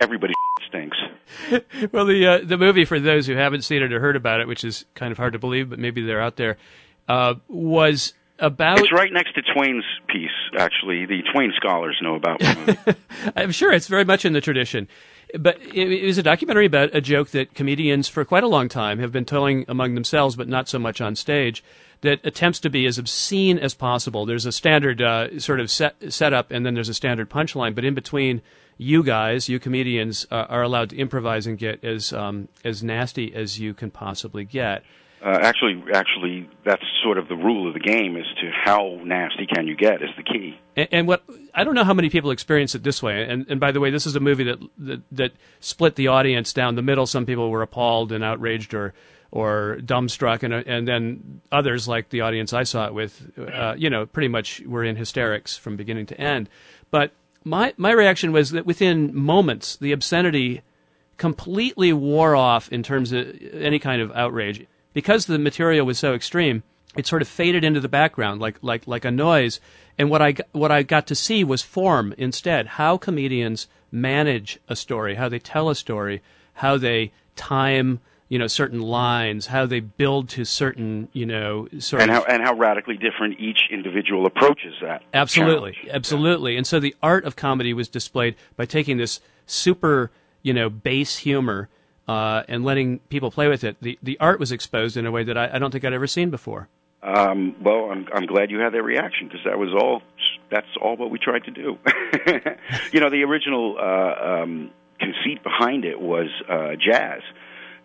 everybody 0.00 0.34
stinks. 0.66 0.96
well, 1.92 2.04
the 2.04 2.26
uh, 2.26 2.38
the 2.44 2.56
movie 2.56 2.84
for 2.84 3.00
those 3.00 3.26
who 3.26 3.34
haven't 3.34 3.62
seen 3.62 3.82
it 3.82 3.92
or 3.92 4.00
heard 4.00 4.16
about 4.16 4.40
it, 4.40 4.48
which 4.48 4.64
is 4.64 4.84
kind 4.94 5.12
of 5.12 5.18
hard 5.18 5.32
to 5.32 5.38
believe, 5.38 5.70
but 5.70 5.78
maybe 5.78 6.02
they're 6.02 6.20
out 6.20 6.36
there, 6.36 6.56
uh, 7.08 7.34
was 7.48 8.14
about. 8.38 8.80
It's 8.80 8.92
right 8.92 9.12
next 9.12 9.34
to 9.34 9.42
Twain's 9.42 9.84
piece. 10.08 10.30
Actually, 10.56 11.06
the 11.06 11.22
Twain 11.32 11.52
scholars 11.56 11.98
know 12.02 12.14
about. 12.14 12.40
I'm 13.36 13.52
sure 13.52 13.72
it's 13.72 13.88
very 13.88 14.04
much 14.04 14.24
in 14.24 14.32
the 14.32 14.40
tradition. 14.40 14.88
But 15.38 15.60
it, 15.60 15.92
it 15.92 16.06
was 16.06 16.16
a 16.16 16.22
documentary 16.22 16.64
about 16.64 16.94
a 16.94 17.02
joke 17.02 17.30
that 17.30 17.54
comedians 17.54 18.08
for 18.08 18.24
quite 18.24 18.44
a 18.44 18.48
long 18.48 18.68
time 18.68 18.98
have 18.98 19.12
been 19.12 19.26
telling 19.26 19.66
among 19.68 19.94
themselves, 19.94 20.36
but 20.36 20.48
not 20.48 20.68
so 20.68 20.78
much 20.78 21.02
on 21.02 21.16
stage 21.16 21.62
that 22.00 22.24
attempts 22.24 22.60
to 22.60 22.70
be 22.70 22.86
as 22.86 22.96
obscene 22.96 23.58
as 23.58 23.74
possible. 23.74 24.24
There's 24.24 24.46
a 24.46 24.52
standard 24.52 25.02
uh, 25.02 25.38
sort 25.40 25.60
of 25.60 25.70
set 25.70 26.12
setup, 26.12 26.50
and 26.50 26.64
then 26.64 26.74
there's 26.74 26.88
a 26.88 26.94
standard 26.94 27.28
punchline. 27.28 27.74
But 27.74 27.84
in 27.84 27.94
between, 27.94 28.40
you 28.78 29.02
guys, 29.02 29.48
you 29.48 29.58
comedians, 29.58 30.26
uh, 30.30 30.46
are 30.48 30.62
allowed 30.62 30.90
to 30.90 30.96
improvise 30.96 31.46
and 31.46 31.58
get 31.58 31.84
as 31.84 32.12
um, 32.12 32.48
as 32.64 32.82
nasty 32.82 33.34
as 33.34 33.58
you 33.58 33.74
can 33.74 33.90
possibly 33.90 34.44
get. 34.44 34.82
Uh, 35.20 35.36
actually, 35.42 35.82
actually, 35.92 36.48
that's 36.64 36.84
sort 37.02 37.18
of 37.18 37.26
the 37.26 37.34
rule 37.34 37.66
of 37.66 37.74
the 37.74 37.80
game: 37.80 38.16
is 38.16 38.26
to 38.40 38.50
how 38.52 39.00
nasty 39.02 39.46
can 39.46 39.66
you 39.66 39.74
get 39.74 40.00
is 40.00 40.10
the 40.16 40.22
key. 40.22 40.56
And, 40.76 40.88
and 40.92 41.08
what 41.08 41.24
I 41.52 41.64
don't 41.64 41.74
know 41.74 41.82
how 41.82 41.92
many 41.92 42.08
people 42.08 42.30
experience 42.30 42.76
it 42.76 42.84
this 42.84 43.02
way. 43.02 43.24
And, 43.24 43.44
and 43.50 43.58
by 43.58 43.72
the 43.72 43.80
way, 43.80 43.90
this 43.90 44.06
is 44.06 44.14
a 44.14 44.20
movie 44.20 44.44
that, 44.44 44.58
that 44.78 45.02
that 45.10 45.32
split 45.58 45.96
the 45.96 46.06
audience 46.06 46.52
down 46.52 46.76
the 46.76 46.82
middle. 46.82 47.06
Some 47.06 47.26
people 47.26 47.50
were 47.50 47.62
appalled 47.62 48.12
and 48.12 48.22
outraged, 48.22 48.74
or 48.74 48.94
or 49.32 49.78
dumbstruck, 49.80 50.44
and 50.44 50.54
and 50.54 50.86
then 50.86 51.40
others, 51.50 51.88
like 51.88 52.10
the 52.10 52.20
audience 52.20 52.52
I 52.52 52.62
saw 52.62 52.86
it 52.86 52.94
with, 52.94 53.32
uh, 53.36 53.74
you 53.76 53.90
know, 53.90 54.06
pretty 54.06 54.28
much 54.28 54.60
were 54.60 54.84
in 54.84 54.94
hysterics 54.94 55.56
from 55.56 55.76
beginning 55.76 56.06
to 56.06 56.20
end. 56.20 56.48
But 56.92 57.10
my 57.48 57.74
my 57.76 57.92
reaction 57.92 58.32
was 58.32 58.50
that 58.50 58.66
within 58.66 59.14
moments, 59.14 59.76
the 59.76 59.92
obscenity 59.92 60.62
completely 61.16 61.92
wore 61.92 62.36
off 62.36 62.70
in 62.70 62.82
terms 62.82 63.12
of 63.12 63.26
any 63.52 63.78
kind 63.78 64.00
of 64.00 64.12
outrage 64.12 64.66
because 64.92 65.26
the 65.26 65.38
material 65.38 65.84
was 65.84 65.98
so 65.98 66.14
extreme. 66.14 66.62
It 66.96 67.06
sort 67.06 67.22
of 67.22 67.28
faded 67.28 67.64
into 67.64 67.80
the 67.80 67.88
background 67.88 68.40
like 68.40 68.58
like 68.62 68.86
like 68.86 69.04
a 69.04 69.10
noise. 69.10 69.60
And 69.96 70.10
what 70.10 70.22
I 70.22 70.34
what 70.52 70.70
I 70.70 70.82
got 70.82 71.06
to 71.08 71.14
see 71.14 71.42
was 71.42 71.62
form 71.62 72.14
instead. 72.18 72.66
How 72.66 72.96
comedians 72.96 73.66
manage 73.90 74.58
a 74.68 74.76
story, 74.76 75.14
how 75.14 75.28
they 75.28 75.38
tell 75.38 75.70
a 75.70 75.74
story, 75.74 76.22
how 76.54 76.76
they 76.76 77.12
time 77.34 78.00
you 78.28 78.38
know 78.38 78.46
certain 78.46 78.80
lines, 78.80 79.46
how 79.46 79.66
they 79.66 79.80
build 79.80 80.28
to 80.30 80.44
certain 80.44 81.08
you 81.12 81.26
know 81.26 81.68
sort 81.78 82.02
and 82.02 82.10
of 82.10 82.16
how 82.18 82.22
and 82.24 82.42
how 82.42 82.54
radically 82.54 82.96
different 82.96 83.38
each 83.40 83.62
individual 83.70 84.26
approaches 84.26 84.74
that. 84.82 85.02
absolutely 85.14 85.72
challenge. 85.72 85.90
absolutely. 85.94 86.56
And 86.56 86.66
so 86.66 86.80
the 86.80 86.94
art 87.02 87.24
of 87.24 87.36
comedy 87.36 87.72
was 87.72 87.88
displayed 87.88 88.36
by 88.56 88.66
taking 88.66 88.96
this 88.96 89.20
super 89.46 90.10
you 90.42 90.52
know 90.52 90.68
base 90.68 91.18
humor 91.18 91.68
uh, 92.06 92.42
and 92.48 92.64
letting 92.64 92.98
people 93.10 93.30
play 93.30 93.48
with 93.48 93.64
it. 93.64 93.76
The 93.80 93.98
the 94.02 94.18
art 94.20 94.40
was 94.40 94.52
exposed 94.52 94.96
in 94.96 95.06
a 95.06 95.10
way 95.10 95.24
that 95.24 95.36
I, 95.36 95.50
I 95.54 95.58
don't 95.58 95.70
think 95.70 95.84
I'd 95.84 95.92
ever 95.92 96.06
seen 96.06 96.30
before. 96.30 96.68
Um, 97.00 97.54
well, 97.62 97.90
I'm, 97.92 98.06
I'm 98.12 98.26
glad 98.26 98.50
you 98.50 98.58
had 98.58 98.72
that 98.74 98.82
reaction 98.82 99.28
because 99.28 99.44
that 99.44 99.58
was 99.58 99.70
all. 99.72 100.02
That's 100.50 100.66
all 100.80 100.96
what 100.96 101.10
we 101.10 101.18
tried 101.18 101.44
to 101.44 101.50
do. 101.50 101.78
you 102.92 103.00
know, 103.00 103.10
the 103.10 103.22
original 103.22 103.76
uh, 103.78 104.42
um, 104.42 104.70
conceit 104.98 105.42
behind 105.42 105.84
it 105.84 106.00
was 106.00 106.28
uh, 106.48 106.70
jazz. 106.74 107.20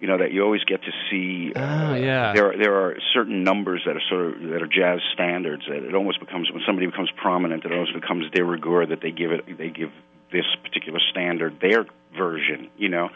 You 0.03 0.09
know 0.09 0.17
that 0.17 0.33
you 0.33 0.43
always 0.43 0.65
get 0.65 0.81
to 0.83 0.91
see. 1.09 1.53
Uh, 1.55 1.61
Oh, 1.61 1.95
yeah. 1.95 2.33
There, 2.33 2.51
are, 2.51 2.57
there 2.57 2.75
are 2.75 2.97
certain 3.13 3.45
numbers 3.45 3.83
that 3.85 3.95
are 3.95 4.01
sort 4.09 4.35
of 4.35 4.49
that 4.49 4.61
are 4.61 4.67
jazz 4.67 4.99
standards. 5.13 5.63
That 5.65 5.81
it 5.81 5.95
almost 5.95 6.19
becomes 6.19 6.51
when 6.51 6.61
somebody 6.65 6.87
becomes 6.87 7.09
prominent, 7.15 7.63
it 7.63 7.71
almost 7.71 7.93
becomes 7.93 8.29
de 8.31 8.43
rigueur 8.43 8.85
that 8.87 8.99
they 9.01 9.11
give 9.11 9.31
it. 9.31 9.57
They 9.57 9.69
give 9.69 9.91
this 10.29 10.43
particular 10.61 10.99
standard 11.09 11.61
their 11.61 11.85
version. 12.17 12.69
You 12.75 12.89
know, 12.89 13.11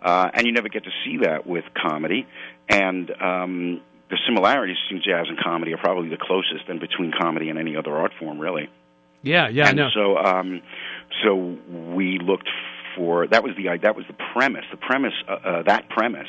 uh, 0.00 0.30
and 0.32 0.46
you 0.46 0.52
never 0.54 0.70
get 0.70 0.84
to 0.84 0.90
see 1.04 1.18
that 1.24 1.46
with 1.46 1.64
comedy. 1.74 2.26
And 2.70 3.10
um, 3.20 3.82
the 4.08 4.16
similarities 4.26 4.78
between 4.88 5.02
jazz 5.04 5.26
and 5.28 5.38
comedy 5.38 5.74
are 5.74 5.78
probably 5.78 6.08
the 6.08 6.16
closest 6.16 6.66
than 6.66 6.78
between 6.78 7.12
comedy 7.12 7.50
and 7.50 7.58
any 7.58 7.76
other 7.76 7.94
art 7.94 8.12
form, 8.18 8.38
really. 8.38 8.70
Yeah, 9.22 9.48
yeah, 9.48 9.68
and 9.68 9.76
no. 9.76 9.88
so, 9.92 10.16
um, 10.16 10.62
so 11.22 11.34
we 11.34 12.18
looked 12.18 12.48
for 12.96 13.26
that 13.26 13.42
was 13.42 13.52
the 13.56 13.78
that 13.82 13.96
was 13.96 14.06
the 14.06 14.16
premise. 14.32 14.64
The 14.70 14.76
premise 14.76 15.14
uh, 15.28 15.32
uh, 15.32 15.62
that 15.64 15.88
premise 15.88 16.28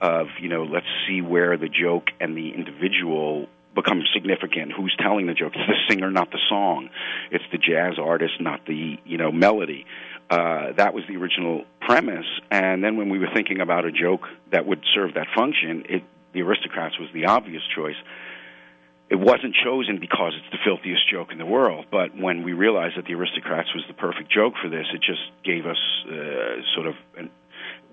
of 0.00 0.26
you 0.40 0.48
know 0.48 0.64
let's 0.64 0.86
see 1.06 1.20
where 1.20 1.56
the 1.56 1.68
joke 1.68 2.08
and 2.20 2.36
the 2.36 2.50
individual 2.50 3.48
become 3.74 4.02
significant. 4.12 4.72
Who's 4.72 4.94
telling 5.00 5.26
the 5.26 5.34
joke? 5.34 5.52
It's 5.54 5.66
the 5.66 5.94
singer, 5.94 6.10
not 6.10 6.30
the 6.30 6.40
song. 6.48 6.90
It's 7.30 7.44
the 7.52 7.58
jazz 7.58 7.94
artist, 7.98 8.34
not 8.40 8.66
the 8.66 8.98
you 9.04 9.18
know 9.18 9.32
melody. 9.32 9.86
Uh, 10.30 10.72
that 10.76 10.94
was 10.94 11.04
the 11.08 11.16
original 11.16 11.64
premise. 11.80 12.26
And 12.50 12.82
then 12.82 12.96
when 12.96 13.10
we 13.10 13.18
were 13.18 13.28
thinking 13.34 13.60
about 13.60 13.84
a 13.84 13.92
joke 13.92 14.22
that 14.50 14.66
would 14.66 14.82
serve 14.94 15.14
that 15.14 15.26
function, 15.36 15.84
it, 15.88 16.02
the 16.32 16.40
Aristocrats 16.40 16.98
was 16.98 17.10
the 17.12 17.26
obvious 17.26 17.62
choice. 17.74 17.96
It 19.12 19.20
wasn't 19.20 19.54
chosen 19.62 19.98
because 20.00 20.32
it's 20.38 20.50
the 20.50 20.58
filthiest 20.64 21.02
joke 21.10 21.32
in 21.32 21.36
the 21.36 21.44
world, 21.44 21.84
but 21.90 22.16
when 22.16 22.42
we 22.44 22.54
realized 22.54 22.96
that 22.96 23.04
the 23.04 23.12
Aristocrats 23.12 23.68
was 23.74 23.84
the 23.86 23.92
perfect 23.92 24.32
joke 24.32 24.54
for 24.62 24.70
this, 24.70 24.86
it 24.94 25.02
just 25.02 25.20
gave 25.44 25.66
us 25.66 25.76
uh, 26.08 26.62
sort 26.74 26.86
of 26.86 26.94
an, 27.18 27.28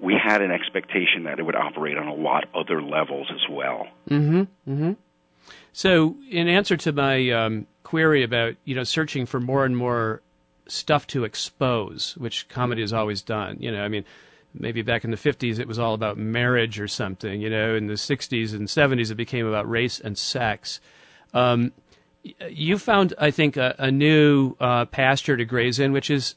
we 0.01 0.15
had 0.15 0.41
an 0.41 0.49
expectation 0.49 1.23
that 1.25 1.37
it 1.37 1.43
would 1.43 1.57
operate 1.57 1.97
on 1.97 2.07
a 2.07 2.13
lot 2.13 2.45
other 2.55 2.81
levels 2.81 3.27
as 3.33 3.41
well. 3.51 3.87
Mm-hmm. 4.09 4.71
Mm-hmm. 4.71 4.91
So, 5.73 6.15
in 6.31 6.47
answer 6.47 6.77
to 6.77 6.93
my 6.93 7.29
um, 7.31 7.67
query 7.83 8.23
about 8.23 8.55
you 8.63 8.73
know 8.73 8.85
searching 8.85 9.25
for 9.25 9.41
more 9.41 9.65
and 9.65 9.75
more 9.75 10.21
stuff 10.67 11.05
to 11.07 11.25
expose, 11.25 12.15
which 12.17 12.47
comedy 12.47 12.79
has 12.79 12.93
always 12.93 13.21
done, 13.21 13.57
you 13.59 13.73
know, 13.73 13.83
I 13.83 13.89
mean, 13.89 14.05
maybe 14.53 14.83
back 14.83 15.03
in 15.03 15.11
the 15.11 15.17
50s 15.17 15.59
it 15.59 15.67
was 15.67 15.79
all 15.79 15.95
about 15.95 16.17
marriage 16.17 16.79
or 16.79 16.87
something, 16.87 17.41
you 17.41 17.49
know, 17.49 17.75
in 17.75 17.87
the 17.87 17.95
60s 17.95 18.53
and 18.53 18.69
70s 18.69 19.11
it 19.11 19.15
became 19.15 19.45
about 19.45 19.69
race 19.69 19.99
and 19.99 20.17
sex. 20.17 20.79
Um, 21.33 21.71
you 22.49 22.77
found, 22.77 23.13
I 23.17 23.31
think, 23.31 23.57
a, 23.57 23.75
a 23.77 23.91
new 23.91 24.55
uh, 24.59 24.85
pasture 24.85 25.37
to 25.37 25.45
graze 25.45 25.79
in, 25.79 25.91
which 25.93 26.09
is 26.09 26.35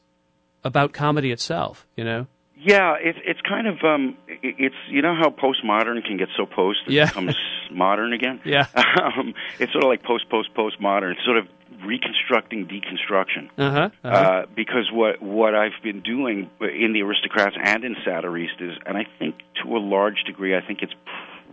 about 0.64 0.92
comedy 0.92 1.32
itself, 1.32 1.86
you 1.96 2.04
know? 2.04 2.26
Yeah, 2.64 2.94
it's 3.00 3.18
it's 3.24 3.40
kind 3.40 3.66
of 3.66 3.82
um, 3.82 4.16
it's 4.28 4.76
you 4.88 5.02
know 5.02 5.16
how 5.16 5.30
postmodern 5.30 6.04
can 6.04 6.16
get 6.16 6.28
so 6.36 6.46
post 6.46 6.78
it 6.86 6.92
yeah. 6.92 7.06
becomes 7.06 7.34
modern 7.72 8.12
again. 8.12 8.40
Yeah, 8.44 8.66
um, 8.74 9.34
it's 9.58 9.72
sort 9.72 9.82
of 9.82 9.88
like 9.88 10.04
post 10.04 10.30
post 10.30 10.50
postmodern. 10.54 11.12
It's 11.12 11.24
sort 11.24 11.38
of 11.38 11.48
reconstructing 11.84 12.68
deconstruction. 12.68 13.48
Uh-huh, 13.58 13.90
uh-huh. 14.04 14.08
Uh, 14.08 14.46
because 14.54 14.90
what 14.92 15.20
what 15.20 15.56
I've 15.56 15.82
been 15.82 16.02
doing 16.02 16.50
in 16.60 16.92
the 16.92 17.02
aristocrats 17.02 17.56
and 17.60 17.82
in 17.82 17.96
Satiristas, 18.06 18.76
and 18.86 18.96
I 18.96 19.06
think 19.18 19.36
to 19.64 19.76
a 19.76 19.80
large 19.80 20.22
degree, 20.24 20.56
I 20.56 20.60
think 20.60 20.82
it's 20.82 20.94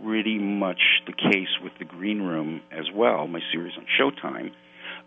pretty 0.02 0.38
much 0.38 0.80
the 1.06 1.12
case 1.12 1.48
with 1.62 1.72
the 1.78 1.84
Green 1.84 2.22
Room 2.22 2.60
as 2.70 2.86
well. 2.94 3.26
My 3.26 3.40
series 3.52 3.74
on 3.76 3.86
Showtime 3.98 4.52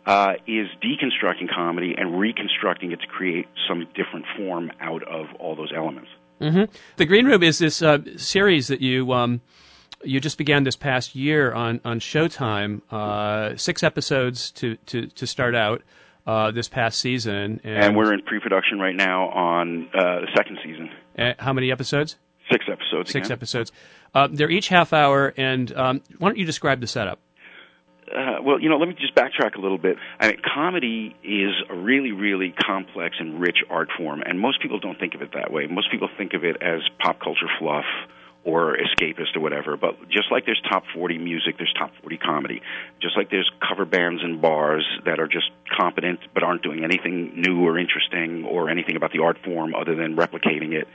uh, 0.05 0.33
is 0.47 0.67
deconstructing 0.81 1.53
comedy 1.53 1.95
and 1.97 2.19
reconstructing 2.19 2.91
it 2.91 3.01
to 3.01 3.07
create 3.07 3.47
some 3.67 3.87
different 3.95 4.25
form 4.37 4.71
out 4.79 5.03
of 5.03 5.27
all 5.39 5.55
those 5.55 5.71
elements. 5.75 6.09
Mm-hmm. 6.41 6.71
The 6.97 7.05
Green 7.05 7.25
Room 7.25 7.43
is 7.43 7.59
this 7.59 7.81
uh, 7.81 7.99
series 8.17 8.67
that 8.67 8.81
you 8.81 9.13
um, 9.13 9.41
you 10.03 10.19
just 10.19 10.37
began 10.37 10.63
this 10.63 10.75
past 10.75 11.15
year 11.15 11.53
on 11.53 11.79
on 11.85 11.99
Showtime. 11.99 12.81
Uh, 12.91 13.55
six 13.55 13.83
episodes 13.83 14.51
to 14.51 14.75
to 14.87 15.07
to 15.07 15.27
start 15.27 15.55
out. 15.55 15.81
Uh, 16.25 16.51
this 16.51 16.69
past 16.69 16.99
season, 16.99 17.59
and, 17.65 17.83
and, 17.83 17.97
we're 17.97 18.13
in 18.13 18.21
pre-production 18.21 18.79
right 18.79 18.95
now 18.95 19.27
on 19.27 19.89
uh, 19.93 20.21
the 20.21 20.27
second 20.33 20.57
season. 20.63 20.89
how 21.37 21.51
many 21.51 21.69
episodes? 21.69 22.15
Six 22.51 22.65
episodes. 22.71 23.11
Six 23.11 23.27
again. 23.27 23.37
episodes. 23.37 23.71
Uh, 24.13 24.27
they're 24.31 24.49
each 24.49 24.67
half 24.67 24.93
hour, 24.93 25.33
and 25.37 25.75
um, 25.75 26.01
why 26.19 26.29
don't 26.29 26.37
you 26.37 26.45
describe 26.45 26.81
the 26.81 26.87
setup? 26.87 27.19
Uh, 28.13 28.41
well, 28.43 28.59
you 28.59 28.69
know, 28.69 28.77
let 28.77 28.87
me 28.87 28.95
just 28.99 29.15
backtrack 29.15 29.55
a 29.55 29.61
little 29.61 29.77
bit. 29.77 29.97
I 30.19 30.27
mean, 30.27 30.41
comedy 30.53 31.15
is 31.23 31.53
a 31.69 31.75
really, 31.75 32.11
really 32.11 32.51
complex 32.51 33.15
and 33.19 33.39
rich 33.39 33.59
art 33.69 33.89
form, 33.97 34.21
and 34.21 34.39
most 34.39 34.61
people 34.61 34.79
don't 34.79 34.99
think 34.99 35.15
of 35.15 35.21
it 35.21 35.31
that 35.33 35.51
way. 35.51 35.67
Most 35.67 35.89
people 35.89 36.09
think 36.17 36.33
of 36.33 36.43
it 36.43 36.61
as 36.61 36.81
pop 36.99 37.19
culture 37.21 37.47
fluff 37.59 37.85
or 38.43 38.77
escapist 38.77 39.35
or 39.35 39.39
whatever. 39.39 39.77
But 39.77 40.09
just 40.09 40.31
like 40.31 40.45
there's 40.45 40.61
top 40.69 40.83
40 40.93 41.17
music, 41.17 41.57
there's 41.57 41.73
top 41.77 41.91
40 42.01 42.17
comedy. 42.17 42.61
Just 43.01 43.15
like 43.17 43.29
there's 43.29 43.49
cover 43.67 43.85
bands 43.85 44.21
and 44.23 44.41
bars 44.41 44.85
that 45.05 45.19
are 45.19 45.27
just 45.27 45.49
competent 45.75 46.19
but 46.33 46.43
aren't 46.43 46.61
doing 46.61 46.83
anything 46.83 47.33
new 47.35 47.65
or 47.65 47.77
interesting 47.77 48.45
or 48.45 48.69
anything 48.69 48.95
about 48.95 49.11
the 49.11 49.19
art 49.19 49.37
form 49.43 49.73
other 49.73 49.95
than 49.95 50.15
replicating 50.15 50.73
it, 50.73 50.87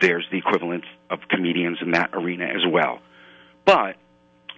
there's 0.00 0.26
the 0.30 0.38
equivalent 0.38 0.84
of 1.10 1.20
comedians 1.28 1.78
in 1.80 1.92
that 1.92 2.10
arena 2.12 2.44
as 2.44 2.62
well. 2.70 3.00
But 3.64 3.96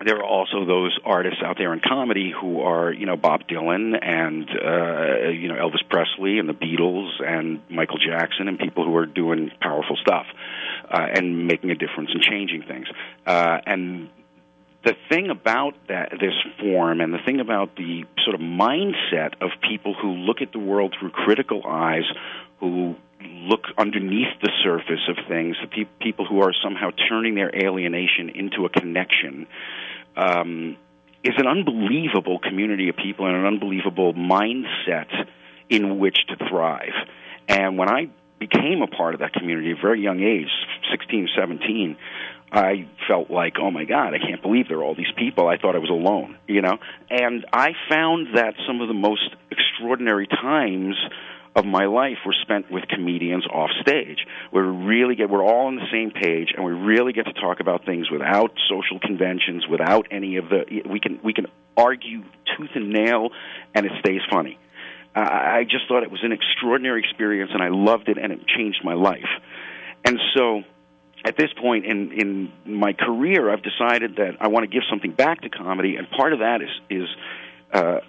there 0.05 0.17
are 0.17 0.25
also 0.25 0.65
those 0.65 0.99
artists 1.05 1.41
out 1.45 1.59
there 1.59 1.73
in 1.75 1.81
comedy 1.81 2.33
who 2.39 2.61
are, 2.61 2.91
you 2.93 3.05
know, 3.05 3.17
Bob 3.17 3.43
Dylan 3.47 3.99
and 4.01 4.49
uh, 4.49 5.29
you 5.29 5.49
know 5.49 5.55
Elvis 5.55 5.87
Presley 5.89 6.39
and 6.39 6.49
the 6.49 6.55
Beatles 6.55 7.23
and 7.23 7.61
Michael 7.69 7.99
Jackson 7.99 8.49
and 8.49 8.59
people 8.59 8.85
who 8.85 8.97
are 8.97 9.07
doing 9.07 9.51
powerful 9.61 9.97
stuff 9.97 10.27
uh, 10.91 11.07
and 11.15 11.47
making 11.47 11.71
a 11.71 11.75
difference 11.75 12.11
and 12.15 12.23
changing 12.23 12.63
things. 12.63 12.87
Uh, 13.27 13.59
and 13.67 14.09
the 14.85 14.95
thing 15.11 15.29
about 15.29 15.75
that 15.89 16.13
this 16.19 16.33
form 16.59 17.03
and 17.03 17.13
the 17.13 17.19
thing 17.27 17.41
about 17.41 17.77
the 17.77 18.05
sort 18.25 18.35
of 18.35 18.41
mindset 18.41 19.35
of 19.43 19.51
people 19.69 19.95
who 19.95 20.13
look 20.13 20.41
at 20.41 20.53
the 20.53 20.59
world 20.59 20.95
through 20.99 21.11
critical 21.11 21.63
eyes, 21.67 22.05
who 22.61 22.97
look 23.23 23.65
underneath 23.79 24.41
the 24.43 24.51
surface 24.63 25.09
of 25.09 25.17
things, 25.29 25.57
the 25.61 25.69
pe- 25.69 25.91
people 26.01 26.25
who 26.25 26.41
are 26.41 26.53
somehow 26.63 26.91
turning 27.09 27.35
their 27.35 27.51
alienation 27.55 28.31
into 28.31 28.65
a 28.65 28.69
connection 28.69 29.47
um, 30.17 30.77
is 31.23 31.35
an 31.37 31.47
unbelievable 31.47 32.39
community 32.39 32.89
of 32.89 32.97
people 32.97 33.27
and 33.27 33.37
an 33.37 33.47
unbelievable 33.47 34.15
mindset 34.15 35.09
in 35.69 35.99
which 35.99 36.19
to 36.29 36.37
thrive. 36.49 36.95
And 37.49 37.77
when 37.77 37.89
I 37.89 38.09
became 38.39 38.83
a 38.83 38.87
part 38.87 39.15
of 39.15 39.21
that 39.21 39.33
community 39.33 39.71
at 39.73 39.79
a 39.79 39.81
very 39.81 40.01
young 40.01 40.21
age, 40.21 40.49
16, 40.91 41.29
17, 41.37 41.97
I 42.53 42.89
felt 43.07 43.31
like, 43.31 43.57
oh 43.61 43.71
my 43.71 43.85
God, 43.85 44.15
I 44.15 44.19
can't 44.19 44.43
believe 44.43 44.67
there 44.69 44.79
are 44.79 44.83
all 44.83 44.95
these 44.95 45.13
people. 45.17 45.47
I 45.47 45.57
thought 45.57 45.77
I 45.77 45.79
was 45.79 45.91
alone, 45.91 46.37
you 46.49 46.63
know? 46.63 46.79
And 47.09 47.47
I 47.53 47.73
found 47.89 48.37
that 48.37 48.55
some 48.67 48.81
of 48.81 48.89
the 48.89 48.95
most 48.95 49.35
extraordinary 49.51 50.27
times 50.27 50.97
of 51.57 51.65
my 51.65 51.87
life 51.87 52.19
were 52.25 52.35
spent 52.43 52.71
with 52.71 52.85
comedians 52.89 53.45
off 53.47 53.71
stage. 53.81 54.19
We 54.53 54.61
really 54.61 55.17
get 55.17 55.31
we're 55.31 55.45
all 55.45 55.67
on 55.67 55.77
the 55.77 55.89
same 55.91 56.11
page, 56.11 56.53
and 56.55 56.65
we 56.65 56.73
really 56.73 57.13
get 57.13 57.27
to 57.27 57.33
talk 57.33 57.61
about 57.61 57.85
things 57.85 58.11
without 58.11 58.53
social 58.69 59.01
conventions, 59.01 59.67
without 59.69 60.07
any 60.11 60.37
of 60.37 60.49
the. 60.49 60.83
We 60.89 61.01
can 61.01 61.21
we 61.25 61.33
can 61.33 61.47
argue 61.77 62.23
tooth 62.57 62.71
and 62.75 62.91
nail, 62.91 63.31
and 63.75 63.87
it 63.87 63.93
stays 64.01 64.21
funny. 64.31 64.59
Uh, 65.15 65.21
I 65.21 65.65
just 65.65 65.89
thought 65.89 66.05
it 66.05 66.11
was 66.11 66.23
an 66.23 66.33
extraordinary 66.33 67.01
experience, 67.01 67.51
and 67.53 67.63
I 67.63 67.69
loved 67.69 68.09
it, 68.09 68.17
and 68.17 68.33
it 68.33 68.47
changed 68.47 68.83
my 68.85 68.95
life. 68.95 69.29
And 70.05 70.21
so, 70.37 70.63
at 71.25 71.37
this 71.37 71.51
point 71.61 71.85
in 71.85 72.13
in 72.13 72.53
my 72.65 72.93
career, 72.93 73.53
I've 73.53 73.65
decided 73.65 74.17
that 74.17 74.37
I 74.41 74.49
want 74.49 74.65
to 74.65 74.69
give 74.73 74.85
something 74.89 75.13
back 75.13 75.41
to 75.43 75.49
comedy, 75.49 75.97
and 75.97 76.09
part 76.11 76.33
of 76.33 76.39
that 76.39 76.63
is 76.63 76.71
is 76.89 77.09
uh, 77.73 78.01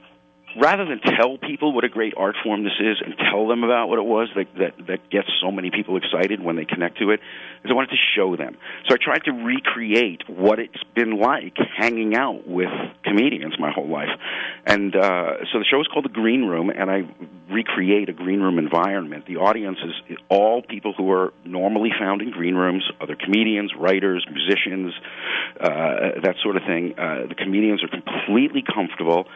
rather 0.59 0.85
than 0.85 0.99
tell 0.99 1.37
people 1.37 1.73
what 1.73 1.83
a 1.83 1.89
great 1.89 2.13
art 2.17 2.35
form 2.43 2.63
this 2.63 2.73
is 2.79 2.97
and 3.03 3.15
tell 3.31 3.47
them 3.47 3.63
about 3.63 3.89
what 3.89 3.99
it 3.99 4.05
was 4.05 4.29
that 4.35 4.47
that, 4.59 4.87
that 4.87 5.09
gets 5.09 5.27
so 5.41 5.51
many 5.51 5.71
people 5.71 5.97
excited 5.97 6.41
when 6.41 6.55
they 6.55 6.65
connect 6.65 6.97
to 6.99 7.11
it, 7.11 7.19
is 7.63 7.71
I 7.71 7.73
wanted 7.73 7.91
to 7.91 8.01
show 8.15 8.35
them. 8.35 8.57
So 8.87 8.95
I 8.95 8.97
tried 9.01 9.23
to 9.25 9.31
recreate 9.31 10.23
what 10.27 10.59
it's 10.59 10.83
been 10.95 11.19
like 11.19 11.57
hanging 11.77 12.15
out 12.15 12.47
with 12.47 12.69
comedians 13.03 13.55
my 13.59 13.71
whole 13.71 13.89
life. 13.89 14.09
And 14.65 14.95
uh, 14.95 15.45
so 15.51 15.59
the 15.59 15.65
show 15.69 15.79
is 15.81 15.87
called 15.87 16.05
The 16.05 16.09
Green 16.09 16.45
Room, 16.45 16.69
and 16.69 16.89
I 16.89 17.03
recreate 17.51 18.09
a 18.09 18.13
green 18.13 18.39
room 18.39 18.57
environment. 18.57 19.25
The 19.27 19.37
audience 19.37 19.77
is 19.83 20.17
all 20.29 20.61
people 20.61 20.93
who 20.97 21.11
are 21.11 21.33
normally 21.43 21.91
found 21.99 22.21
in 22.21 22.31
green 22.31 22.55
rooms, 22.55 22.83
other 23.01 23.15
comedians, 23.15 23.73
writers, 23.77 24.25
musicians, 24.31 24.93
uh, 25.59 26.21
that 26.23 26.35
sort 26.41 26.55
of 26.55 26.63
thing. 26.63 26.93
Uh, 26.97 27.27
the 27.27 27.35
comedians 27.35 27.83
are 27.83 27.89
completely 27.89 28.63
comfortable 28.63 29.27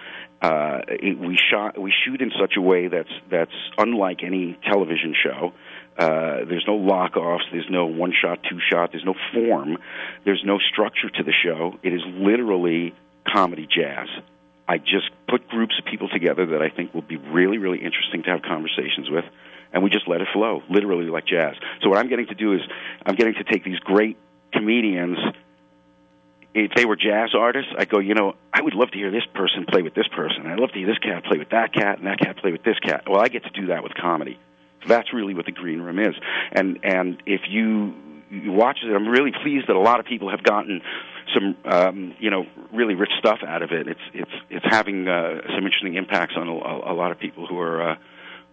uh, 0.42 0.82
it, 0.88 1.18
we 1.18 1.38
shot 1.52 1.80
we 1.80 1.94
shoot 2.06 2.22
in 2.22 2.32
such 2.40 2.54
a 2.58 2.62
way 2.62 2.88
that's 2.88 3.10
that's 3.30 3.56
unlike 3.78 4.24
any 4.24 4.58
television 4.70 5.16
show. 5.24 5.54
Uh, 5.98 6.44
there's 6.50 6.66
no 6.68 6.76
lock 6.76 7.16
offs. 7.16 7.46
There's 7.52 7.70
no 7.70 7.86
one 7.86 8.14
shot, 8.22 8.40
two 8.50 8.60
shot. 8.72 8.92
There's 8.92 9.06
no 9.06 9.16
form. 9.34 9.78
There's 10.26 10.44
no 10.46 10.60
structure 10.60 11.10
to 11.10 11.24
the 11.24 11.32
show. 11.32 11.80
It 11.84 11.94
is 11.94 12.02
literally 12.06 12.94
comedy 13.26 13.66
jazz. 13.66 14.08
I 14.68 14.78
just 14.78 15.10
put 15.30 15.48
groups 15.48 15.76
of 15.80 15.86
people 15.86 16.10
together 16.10 16.46
that 16.48 16.62
I 16.62 16.70
think 16.70 16.94
will 16.94 17.02
be 17.02 17.18
really, 17.18 17.58
really 17.58 17.78
interesting 17.78 18.24
to 18.24 18.32
have 18.32 18.42
conversations 18.42 19.10
with, 19.10 19.24
and 19.72 19.84
we 19.84 19.90
just 19.90 20.08
let 20.08 20.22
it 20.22 20.28
flow, 20.34 20.64
literally 20.70 21.06
like 21.06 21.28
jazz. 21.28 21.56
So 21.82 21.90
what 21.90 22.00
I'm 22.00 22.10
getting 22.10 22.28
to 22.28 22.36
do 22.36 22.54
is 22.54 22.62
I'm 23.06 23.16
getting 23.16 23.36
to 23.36 23.44
take 23.44 23.64
these 23.64 23.80
great 23.80 24.18
comedians 24.52 25.18
if 26.56 26.72
they 26.74 26.86
were 26.86 26.96
jazz 26.96 27.32
artists, 27.38 27.72
I 27.78 27.84
go, 27.84 28.00
you 28.00 28.14
know, 28.14 28.34
I 28.54 28.62
would 28.62 28.74
love 28.74 28.90
to 28.92 28.98
hear 28.98 29.12
this 29.12 29.26
person 29.34 29.66
play 29.70 29.82
with 29.82 29.94
this 29.94 30.08
person. 30.08 30.48
I'd 30.48 30.58
love 30.58 30.72
to 30.72 30.80
hear 30.80 30.88
this 30.88 30.98
cat 31.00 31.26
play 31.26 31.38
with 31.38 31.50
that 31.50 31.74
cat, 31.74 31.98
and 31.98 32.08
that 32.08 32.18
cat 32.18 32.38
play 32.38 32.54
with 32.54 32.64
this 32.64 32.80
cat. 32.80 33.04
Well, 33.08 33.20
I 33.20 33.28
get 33.28 33.44
to 33.44 33.50
do 33.50 33.68
that 33.68 33.84
with 33.84 33.94
comedy. 33.94 34.40
So 34.82 34.88
that's 34.88 35.14
really 35.14 35.34
what 35.34 35.46
the 35.46 35.52
green 35.52 35.82
room 35.82 36.00
is. 36.00 36.16
And 36.54 36.80
and 36.84 37.22
if 37.26 37.42
you 37.50 37.94
you 38.30 38.54
watch 38.54 38.80
it, 38.84 38.96
I'm 38.96 39.08
really 39.08 39.32
pleased 39.44 39.68
that 39.68 39.76
a 39.76 39.80
lot 39.80 40.00
of 40.00 40.06
people 40.06 40.30
have 40.30 40.44
gotten 40.44 40.82
some 41.34 41.58
um, 41.66 42.16
you 42.20 42.30
know 42.30 42.46
really 42.72 42.96
rich 42.96 43.12
stuff 43.20 43.40
out 43.46 43.62
of 43.62 43.72
it. 43.74 43.90
It's 43.90 44.00
it's 44.14 44.32
it's 44.50 44.66
having 44.70 45.10
uh, 45.10 45.42
some 45.56 45.66
interesting 45.66 45.96
impacts 45.96 46.36
on 46.38 46.48
a, 46.48 46.54
a 46.54 46.96
lot 46.96 47.12
of 47.12 47.20
people 47.20 47.48
who 47.48 47.60
are 47.60 47.92
uh, 47.92 47.96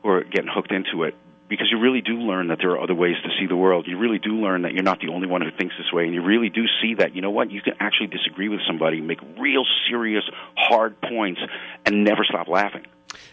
who 0.02 0.08
are 0.08 0.24
getting 0.24 0.50
hooked 0.52 0.72
into 0.72 1.04
it 1.04 1.14
because 1.52 1.68
you 1.70 1.78
really 1.78 2.00
do 2.00 2.14
learn 2.14 2.48
that 2.48 2.56
there 2.62 2.70
are 2.70 2.80
other 2.80 2.94
ways 2.94 3.16
to 3.22 3.28
see 3.38 3.46
the 3.46 3.54
world. 3.54 3.86
You 3.86 3.98
really 3.98 4.18
do 4.18 4.30
learn 4.30 4.62
that 4.62 4.72
you're 4.72 4.82
not 4.82 5.00
the 5.00 5.08
only 5.08 5.26
one 5.26 5.42
who 5.42 5.50
thinks 5.50 5.74
this 5.76 5.92
way, 5.92 6.04
and 6.04 6.14
you 6.14 6.22
really 6.22 6.48
do 6.48 6.64
see 6.80 6.94
that 6.94 7.14
you 7.14 7.20
know 7.20 7.28
what 7.28 7.50
you 7.50 7.60
can 7.60 7.74
actually 7.78 8.06
disagree 8.06 8.48
with 8.48 8.60
somebody, 8.66 9.02
make 9.02 9.18
real 9.38 9.62
serious, 9.86 10.24
hard 10.56 10.98
points, 11.02 11.42
and 11.84 12.04
never 12.04 12.24
stop 12.24 12.48
laughing. 12.48 12.86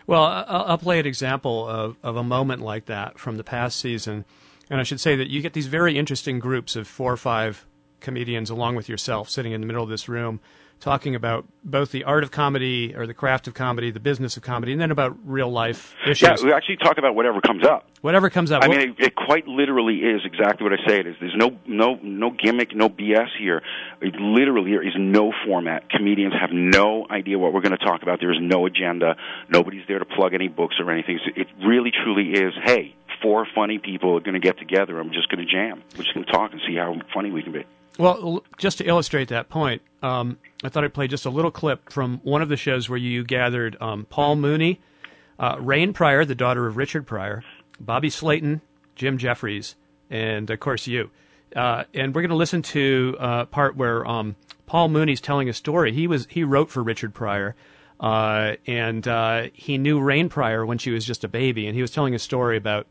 Well, 0.06 0.24
I'll 0.26 0.78
play 0.78 1.00
an 1.00 1.06
example 1.06 1.66
of, 1.66 1.96
of 2.04 2.18
a 2.18 2.24
moment 2.24 2.62
like 2.62 2.88
that 2.88 3.18
from 3.18 3.38
the 3.38 3.44
past 3.46 3.80
season. 3.80 4.26
And 4.70 4.82
I 4.82 4.84
should 4.84 5.00
say 5.00 5.16
that 5.16 5.30
you 5.30 5.42
get 5.42 5.54
these 5.54 5.68
very 5.68 5.98
interesting 5.98 6.40
groups 6.40 6.76
of 6.76 6.90
four 6.90 7.14
or 7.14 7.18
five 7.18 7.66
comedians 8.02 8.50
along 8.50 8.76
with 8.76 8.90
yourself 8.90 9.30
sitting 9.30 9.54
in 9.54 9.62
the 9.62 9.68
middle 9.68 9.84
of 9.84 9.90
this 9.90 10.10
room 10.10 10.42
talking 10.80 11.16
about 11.16 11.46
both 11.64 11.92
the 11.92 12.04
art 12.04 12.24
of 12.24 12.32
comedy 12.32 12.96
or 12.96 13.06
the 13.06 13.14
craft 13.14 13.48
of 13.48 13.54
comedy, 13.54 13.92
the 13.92 14.00
business 14.00 14.38
of 14.38 14.44
comedy, 14.44 14.72
and 14.72 14.82
then 14.82 14.92
about 14.92 15.18
real 15.26 15.52
life 15.52 15.94
issues. 16.06 16.22
Yeah, 16.22 16.46
we 16.46 16.54
actually 16.54 16.78
talk 16.78 16.98
about 16.98 17.16
whatever 17.16 17.42
comes 17.42 17.66
up. 17.66 17.88
Whatever 18.02 18.30
comes 18.30 18.52
up. 18.52 18.64
I 18.64 18.68
mean, 18.70 18.80
it, 18.80 18.96
it 18.98 19.16
quite 19.16 19.48
literally 19.48 19.98
is 19.98 20.22
exactly 20.24 20.64
what 20.64 20.74
I 20.74 20.88
say 20.88 21.00
it 21.00 21.08
is. 21.08 21.16
There's 21.20 21.36
no 21.36 21.58
no 21.68 22.00
no 22.02 22.32
gimmick, 22.32 22.76
no 22.76 22.90
BS 22.90 23.28
here. 23.38 23.62
It 24.02 24.16
literally 24.16 24.72
there 24.72 24.88
is 24.88 24.94
no 24.98 25.34
format. 25.46 25.90
Comedians 25.90 26.34
have 26.40 26.52
no 26.54 27.06
idea 27.10 27.38
what 27.38 27.54
we're 27.54 27.62
going 27.62 27.78
to 27.78 27.86
talk 27.86 28.02
about. 28.02 28.20
There 28.20 28.32
is 28.32 28.40
no 28.42 28.66
agenda. 28.66 29.16
Nobody's 29.50 29.84
there 29.88 30.00
to 30.00 30.06
plug 30.06 30.34
any 30.34 30.48
books 30.48 30.76
or 30.80 30.90
anything. 30.92 31.20
It 31.36 31.48
really 31.66 31.92
truly 31.92 32.32
is. 32.32 32.54
Hey, 32.64 32.96
four 33.22 33.46
funny 33.54 33.80
people 33.80 34.16
are 34.16 34.22
going 34.22 34.34
to 34.34 34.40
get 34.40 34.58
together. 34.58 35.00
I'm 35.00 35.12
just 35.12 35.30
going 35.30 35.46
to 35.46 35.52
jam. 35.52 35.84
We're 35.98 36.04
just 36.04 36.14
going 36.14 36.26
to 36.26 36.32
talk 36.32 36.52
and 36.52 36.62
see 36.68 36.76
how 36.76 36.96
funny 37.14 37.32
we 37.32 37.44
can 37.44 37.52
be. 37.52 37.66
Well, 38.00 38.46
just 38.58 38.78
to 38.78 38.86
illustrate 38.86 39.28
that 39.28 39.50
point, 39.50 39.82
um, 40.02 40.38
I 40.64 40.70
thought 40.70 40.86
I'd 40.86 40.94
play 40.94 41.10
just 41.10 41.26
a 41.26 41.30
little 41.30 41.52
clip 41.52 41.92
from 41.92 42.22
one 42.24 42.42
of 42.42 42.48
the 42.48 42.56
shows 42.56 42.88
where 42.88 42.98
you 42.98 43.26
gathered 43.26 43.76
um, 43.82 44.06
Paul 44.10 44.38
Mooney, 44.38 44.80
uh, 45.38 45.58
Rain 45.60 45.92
Pryor, 45.92 46.24
the 46.24 46.34
daughter 46.34 46.66
of 46.66 46.78
Richard 46.78 47.06
Pryor, 47.06 47.44
Bobby 47.78 48.10
Slayton, 48.10 48.62
Jim 48.96 49.18
Jeffries, 49.18 49.76
and 50.10 50.50
of 50.50 50.62
course 50.62 50.88
you. 50.88 51.12
Uh, 51.54 51.84
and 51.94 52.16
we're 52.16 52.22
going 52.22 52.30
to 52.30 52.38
listen 52.38 52.62
to 52.62 53.18
a 53.20 53.24
uh, 53.24 53.46
part 53.46 53.76
where 53.76 54.08
um, 54.08 54.38
Paul 54.66 54.88
Mooney's 54.88 55.20
telling 55.20 55.50
a 55.50 55.54
story. 55.54 55.92
He 55.92 56.08
was 56.08 56.26
he 56.30 56.46
wrote 56.46 56.70
for 56.70 56.82
Richard 56.82 57.14
Pryor, 57.14 57.54
uh, 58.00 58.54
and 58.66 59.06
uh, 59.10 59.48
he 59.52 59.78
knew 59.78 60.00
Rain 60.00 60.30
Pryor 60.30 60.66
when 60.66 60.78
she 60.78 60.92
was 60.92 61.04
just 61.04 61.26
a 61.26 61.28
baby, 61.28 61.68
and 61.68 61.76
he 61.76 61.82
was 61.82 61.92
telling 61.92 62.16
a 62.16 62.20
story 62.20 62.56
about 62.56 62.88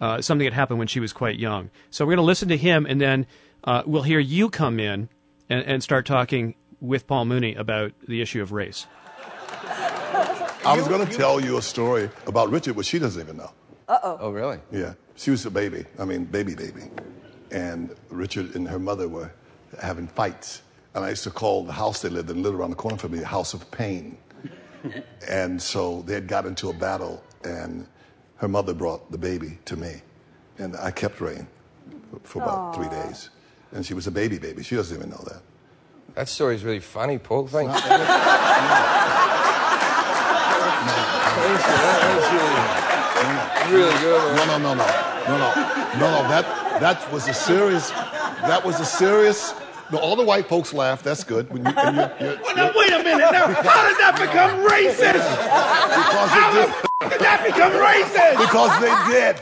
uh, 0.00 0.22
something 0.22 0.46
that 0.46 0.54
happened 0.54 0.78
when 0.78 0.88
she 0.88 1.00
was 1.00 1.12
quite 1.12 1.38
young. 1.38 1.68
So 1.90 2.06
we're 2.06 2.12
going 2.12 2.24
to 2.24 2.26
listen 2.26 2.48
to 2.48 2.56
him, 2.56 2.86
and 2.86 2.98
then 2.98 3.26
uh, 3.64 3.82
we'll 3.86 4.02
hear 4.02 4.18
you 4.18 4.50
come 4.50 4.78
in 4.80 5.08
and, 5.48 5.64
and 5.64 5.82
start 5.82 6.06
talking 6.06 6.54
with 6.80 7.06
Paul 7.06 7.24
Mooney 7.24 7.54
about 7.54 7.92
the 8.06 8.20
issue 8.20 8.42
of 8.42 8.52
race. 8.52 8.86
I 10.64 10.76
was 10.76 10.86
going 10.88 11.06
to 11.06 11.12
tell 11.16 11.40
you 11.40 11.56
a 11.56 11.62
story 11.62 12.10
about 12.26 12.50
Richard, 12.50 12.76
but 12.76 12.84
she 12.84 12.98
doesn't 12.98 13.20
even 13.20 13.36
know. 13.36 13.50
Uh 13.88 13.98
oh. 14.02 14.18
Oh, 14.20 14.30
really? 14.30 14.58
Yeah. 14.70 14.94
She 15.16 15.30
was 15.30 15.46
a 15.46 15.50
baby. 15.50 15.84
I 15.98 16.04
mean, 16.04 16.24
baby, 16.24 16.54
baby. 16.54 16.82
And 17.50 17.94
Richard 18.10 18.54
and 18.54 18.68
her 18.68 18.78
mother 18.78 19.08
were 19.08 19.32
having 19.80 20.06
fights. 20.08 20.62
And 20.94 21.04
I 21.04 21.10
used 21.10 21.24
to 21.24 21.30
call 21.30 21.64
the 21.64 21.72
house 21.72 22.02
they 22.02 22.08
lived 22.08 22.30
in, 22.30 22.42
lived 22.42 22.56
around 22.56 22.70
the 22.70 22.76
corner 22.76 22.98
from 22.98 23.12
me, 23.12 23.22
House 23.22 23.54
of 23.54 23.70
Pain. 23.70 24.18
and 25.28 25.60
so 25.60 26.02
they 26.02 26.14
had 26.14 26.28
got 26.28 26.44
into 26.46 26.68
a 26.68 26.72
battle, 26.72 27.22
and 27.44 27.86
her 28.36 28.48
mother 28.48 28.74
brought 28.74 29.10
the 29.10 29.18
baby 29.18 29.58
to 29.64 29.76
me. 29.76 30.02
And 30.58 30.76
I 30.76 30.90
kept 30.90 31.20
Rain 31.20 31.46
for 32.24 32.42
about 32.42 32.74
Aww. 32.74 32.74
three 32.74 32.88
days 32.88 33.30
and 33.72 33.84
she 33.84 33.94
was 33.94 34.06
a 34.06 34.10
baby 34.10 34.38
baby. 34.38 34.62
She 34.62 34.76
doesn't 34.76 34.96
even 34.96 35.10
know 35.10 35.22
that. 35.24 35.42
That 36.14 36.28
story's 36.28 36.64
really 36.64 36.80
funny, 36.80 37.18
Paul. 37.18 37.46
Thanks. 37.46 37.72
really 43.70 43.98
good. 44.00 44.36
No, 44.36 44.44
no, 44.46 44.58
no, 44.58 44.74
no, 44.74 44.86
no, 45.26 45.36
no, 45.38 45.54
no, 45.94 46.10
no. 46.10 46.28
That 46.28 46.80
that 46.80 47.12
was 47.12 47.28
a 47.28 47.34
serious. 47.34 47.90
That 47.90 48.64
was 48.64 48.80
a 48.80 48.84
serious. 48.84 49.54
No, 49.90 49.98
all 49.98 50.16
the 50.16 50.24
white 50.24 50.48
folks 50.48 50.74
laugh. 50.74 51.02
That's 51.02 51.24
good. 51.24 51.50
When 51.50 51.64
you, 51.64 51.72
and 51.72 51.96
you, 51.96 52.26
you're, 52.26 52.38
well, 52.42 52.56
now, 52.56 52.72
wait 52.74 52.92
a 52.92 52.98
minute. 52.98 53.32
Now, 53.32 53.46
how 53.46 53.88
did 53.88 53.96
that 53.96 54.18
become 54.20 54.60
racist? 54.68 55.24
Because 55.96 56.30
how 56.30 56.52
did, 56.52 57.10
did 57.10 57.20
that 57.20 57.42
become 57.46 57.72
racist? 57.72 58.36
Because 58.38 58.72
they 58.80 58.92
did. 59.12 59.40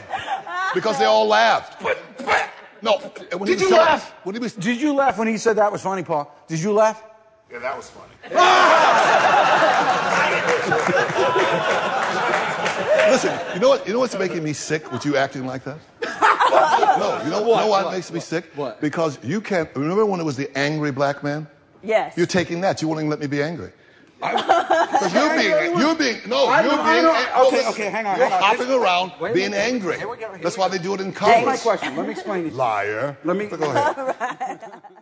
Because 0.73 0.99
they 0.99 1.05
all 1.05 1.27
laughed. 1.27 1.83
But, 1.83 1.99
but 2.19 2.49
no. 2.83 2.99
When 2.99 3.47
Did 3.47 3.61
you 3.61 3.69
said, 3.69 3.79
laugh? 3.79 4.15
When 4.25 4.35
he 4.35 4.41
was, 4.41 4.55
Did 4.55 4.81
you 4.81 4.95
laugh 4.95 5.19
when 5.19 5.29
he 5.29 5.37
said 5.37 5.57
that 5.57 5.71
was 5.71 5.83
funny, 5.83 6.03
Paul? 6.03 6.35
Did 6.49 6.61
you 6.61 6.73
laugh? 6.73 7.03
Yeah, 7.51 7.59
that 7.61 7.77
was 7.77 7.91
funny. 7.91 8.13
Listen, 13.11 13.39
you 13.55 13.61
know 13.61 13.69
what? 13.69 13.87
You 13.87 13.93
know 13.93 14.01
what's 14.01 14.19
making 14.19 14.43
me 14.43 14.53
sick 14.53 14.91
with 14.91 15.05
you 15.05 15.17
acting 15.17 15.47
like 15.47 15.63
that? 15.65 15.79
no, 16.03 17.23
you 17.25 17.31
know, 17.31 17.43
what, 17.43 17.61
know 17.61 17.67
what, 17.69 17.85
what 17.85 17.93
makes 17.93 18.11
what, 18.11 18.15
me 18.15 18.21
sick? 18.21 18.47
What? 18.55 18.81
Because 18.81 19.19
you 19.23 19.41
can't. 19.41 19.69
Remember 19.77 20.05
when 20.05 20.21
it 20.21 20.25
was 20.25 20.37
the 20.37 20.57
angry 20.59 20.91
black 20.91 21.23
man? 21.23 21.47
Yes. 21.83 22.17
You're 22.17 22.27
taking 22.27 22.61
that. 22.63 22.83
You 22.83 22.89
won't 22.89 23.01
even 23.01 23.11
let 23.11 23.21
me 23.21 23.27
be 23.27 23.43
angry. 23.43 23.73
Because 24.19 25.13
you're 25.13 25.37
being, 25.37 25.79
you're 25.79 25.95
being, 25.95 26.21
no, 26.27 26.47
I 26.47 26.63
you're 26.63 26.77
know, 26.77 26.85
being, 26.85 27.03
no, 27.03 27.47
okay, 27.49 27.69
okay, 27.69 27.91
hang 27.91 28.07
on. 28.07 28.19
You're 28.19 28.29
hang 28.29 28.43
hopping 28.43 28.71
on. 28.71 28.83
around 28.83 29.13
wait, 29.21 29.35
being 29.35 29.53
wait, 29.53 29.59
angry. 29.59 29.99
Here 29.99 30.09
we 30.09 30.17
go, 30.17 30.31
here 30.31 30.41
That's 30.43 30.57
why 30.57 30.69
they 30.69 30.79
do 30.79 30.95
it 30.95 31.01
in 31.01 31.13
college. 31.13 31.45
That's 31.45 31.65
my 31.65 31.71
question. 31.71 31.97
Let 31.97 32.07
me 32.07 32.13
explain 32.13 32.47
it. 32.47 32.55
Liar. 32.55 33.19
Let 33.25 33.37
me. 33.37 33.47
go 33.47 33.71
ahead. 33.71 34.83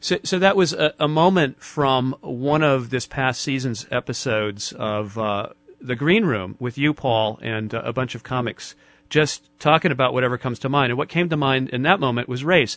So, 0.00 0.18
so 0.22 0.38
that 0.38 0.54
was 0.54 0.74
a, 0.74 0.92
a, 1.00 1.08
moment 1.08 1.62
from 1.62 2.14
one 2.20 2.62
of 2.62 2.90
this 2.90 3.06
past 3.06 3.40
season's 3.40 3.86
episodes 3.90 4.74
of 4.74 5.16
uh, 5.16 5.48
the 5.80 5.96
Green 5.96 6.26
Room 6.26 6.56
with 6.58 6.76
you, 6.76 6.92
Paul, 6.92 7.38
and 7.40 7.74
uh, 7.74 7.80
a 7.82 7.94
bunch 7.94 8.14
of 8.14 8.22
comics, 8.22 8.74
just 9.08 9.48
talking 9.58 9.90
about 9.90 10.12
whatever 10.12 10.36
comes 10.36 10.58
to 10.58 10.68
mind. 10.68 10.90
And 10.90 10.98
what 10.98 11.08
came 11.08 11.30
to 11.30 11.38
mind 11.38 11.70
in 11.70 11.84
that 11.84 12.00
moment 12.00 12.28
was 12.28 12.44
race. 12.44 12.76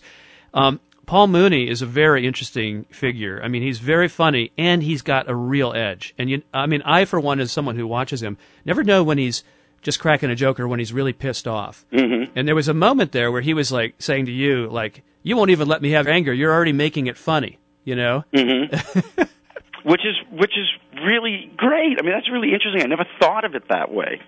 Um, 0.53 0.79
Paul 1.07 1.27
Mooney 1.27 1.69
is 1.69 1.81
a 1.81 1.85
very 1.85 2.27
interesting 2.27 2.83
figure. 2.91 3.41
I 3.41 3.47
mean, 3.47 3.61
he's 3.61 3.79
very 3.79 4.09
funny 4.09 4.51
and 4.57 4.83
he's 4.83 5.01
got 5.01 5.29
a 5.29 5.33
real 5.33 5.73
edge. 5.73 6.13
And 6.17 6.29
you, 6.29 6.43
I 6.53 6.65
mean, 6.67 6.81
I 6.83 7.05
for 7.05 7.17
one, 7.17 7.39
as 7.39 7.49
someone 7.49 7.77
who 7.77 7.87
watches 7.87 8.21
him, 8.21 8.37
never 8.65 8.83
know 8.83 9.05
when 9.05 9.17
he's 9.17 9.41
just 9.81 10.01
cracking 10.01 10.29
a 10.29 10.35
joke 10.35 10.59
or 10.59 10.67
when 10.67 10.79
he's 10.79 10.91
really 10.91 11.13
pissed 11.13 11.47
off. 11.47 11.85
Mm-hmm. 11.93 12.33
And 12.35 12.45
there 12.45 12.55
was 12.55 12.67
a 12.67 12.73
moment 12.73 13.13
there 13.13 13.31
where 13.31 13.41
he 13.41 13.53
was 13.53 13.71
like 13.71 13.95
saying 13.99 14.25
to 14.25 14.33
you, 14.33 14.67
like, 14.67 15.01
"You 15.23 15.37
won't 15.37 15.49
even 15.49 15.69
let 15.69 15.81
me 15.81 15.91
have 15.91 16.07
anger. 16.07 16.33
You're 16.33 16.53
already 16.53 16.73
making 16.73 17.07
it 17.07 17.17
funny." 17.17 17.57
You 17.85 17.95
know. 17.95 18.25
Mm-hmm. 18.33 19.21
which 19.89 20.01
is 20.05 20.15
which 20.29 20.57
is 20.57 20.67
really 21.01 21.49
great. 21.55 21.99
I 21.99 22.03
mean, 22.03 22.11
that's 22.11 22.29
really 22.29 22.53
interesting. 22.53 22.83
I 22.83 22.87
never 22.87 23.05
thought 23.17 23.45
of 23.45 23.55
it 23.55 23.69
that 23.69 23.93
way. 23.93 24.19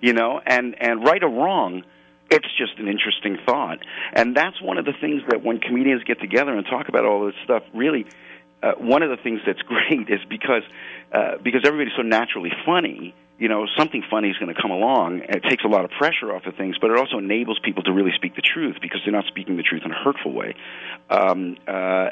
You 0.00 0.12
know, 0.12 0.40
and 0.44 0.74
and 0.82 1.04
right 1.04 1.22
or 1.22 1.28
wrong 1.28 1.84
it's 2.30 2.48
just 2.56 2.78
an 2.78 2.88
interesting 2.88 3.38
thought. 3.46 3.78
And 4.12 4.36
that's 4.36 4.60
one 4.60 4.78
of 4.78 4.84
the 4.84 4.94
things 5.00 5.22
that 5.28 5.42
when 5.42 5.60
comedians 5.60 6.02
get 6.04 6.20
together 6.20 6.56
and 6.56 6.66
talk 6.66 6.88
about 6.88 7.04
all 7.04 7.26
this 7.26 7.34
stuff, 7.44 7.62
really, 7.74 8.06
uh, 8.62 8.72
one 8.78 9.02
of 9.02 9.10
the 9.10 9.22
things 9.22 9.40
that's 9.46 9.60
great 9.62 10.08
is 10.08 10.20
because 10.28 10.62
uh, 11.12 11.36
because 11.42 11.62
everybody's 11.66 11.94
so 11.96 12.02
naturally 12.02 12.50
funny. 12.64 13.14
You 13.36 13.48
know, 13.48 13.66
something 13.76 14.02
funny 14.08 14.30
is 14.30 14.38
going 14.38 14.54
to 14.54 14.60
come 14.60 14.70
along. 14.70 15.22
It 15.28 15.42
takes 15.42 15.64
a 15.64 15.68
lot 15.68 15.84
of 15.84 15.90
pressure 15.90 16.32
off 16.32 16.46
of 16.46 16.54
things, 16.54 16.76
but 16.80 16.92
it 16.92 16.96
also 16.96 17.18
enables 17.18 17.58
people 17.58 17.82
to 17.82 17.92
really 17.92 18.12
speak 18.14 18.36
the 18.36 18.42
truth 18.42 18.76
because 18.80 19.00
they're 19.04 19.12
not 19.12 19.26
speaking 19.26 19.56
the 19.56 19.64
truth 19.64 19.82
in 19.84 19.90
a 19.90 19.94
hurtful 19.94 20.32
way. 20.32 20.54
Um, 21.10 21.56
uh, 21.66 22.10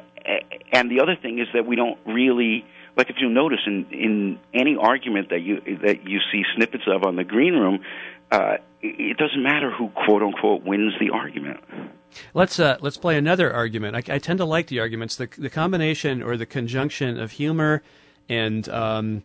and 0.72 0.90
the 0.90 1.00
other 1.00 1.16
thing 1.20 1.38
is 1.38 1.46
that 1.54 1.64
we 1.64 1.76
don't 1.76 1.98
really 2.06 2.64
like 2.96 3.08
if 3.08 3.16
you 3.20 3.28
notice 3.30 3.60
in 3.66 3.86
in 3.90 4.40
any 4.52 4.76
argument 4.76 5.30
that 5.30 5.40
you 5.40 5.60
that 5.82 6.08
you 6.08 6.18
see 6.30 6.42
snippets 6.56 6.84
of 6.86 7.04
on 7.04 7.16
the 7.16 7.24
green 7.24 7.54
room, 7.54 7.80
uh, 8.32 8.56
it 8.80 9.16
doesn't 9.18 9.42
matter 9.42 9.70
who 9.70 9.90
quote 9.90 10.22
unquote 10.22 10.64
wins 10.64 10.94
the 10.98 11.10
argument. 11.10 11.60
Let's 12.34 12.58
uh, 12.58 12.78
let's 12.80 12.96
play 12.96 13.16
another 13.16 13.52
argument. 13.52 13.96
I, 13.96 14.14
I, 14.14 14.18
tend 14.18 14.38
to 14.38 14.44
like 14.44 14.66
the 14.66 14.80
arguments. 14.80 15.16
The 15.16 15.28
the 15.38 15.50
combination 15.50 16.22
or 16.22 16.36
the 16.36 16.46
conjunction 16.46 17.18
of 17.20 17.32
humor 17.32 17.82
and 18.28 18.68
um, 18.68 19.22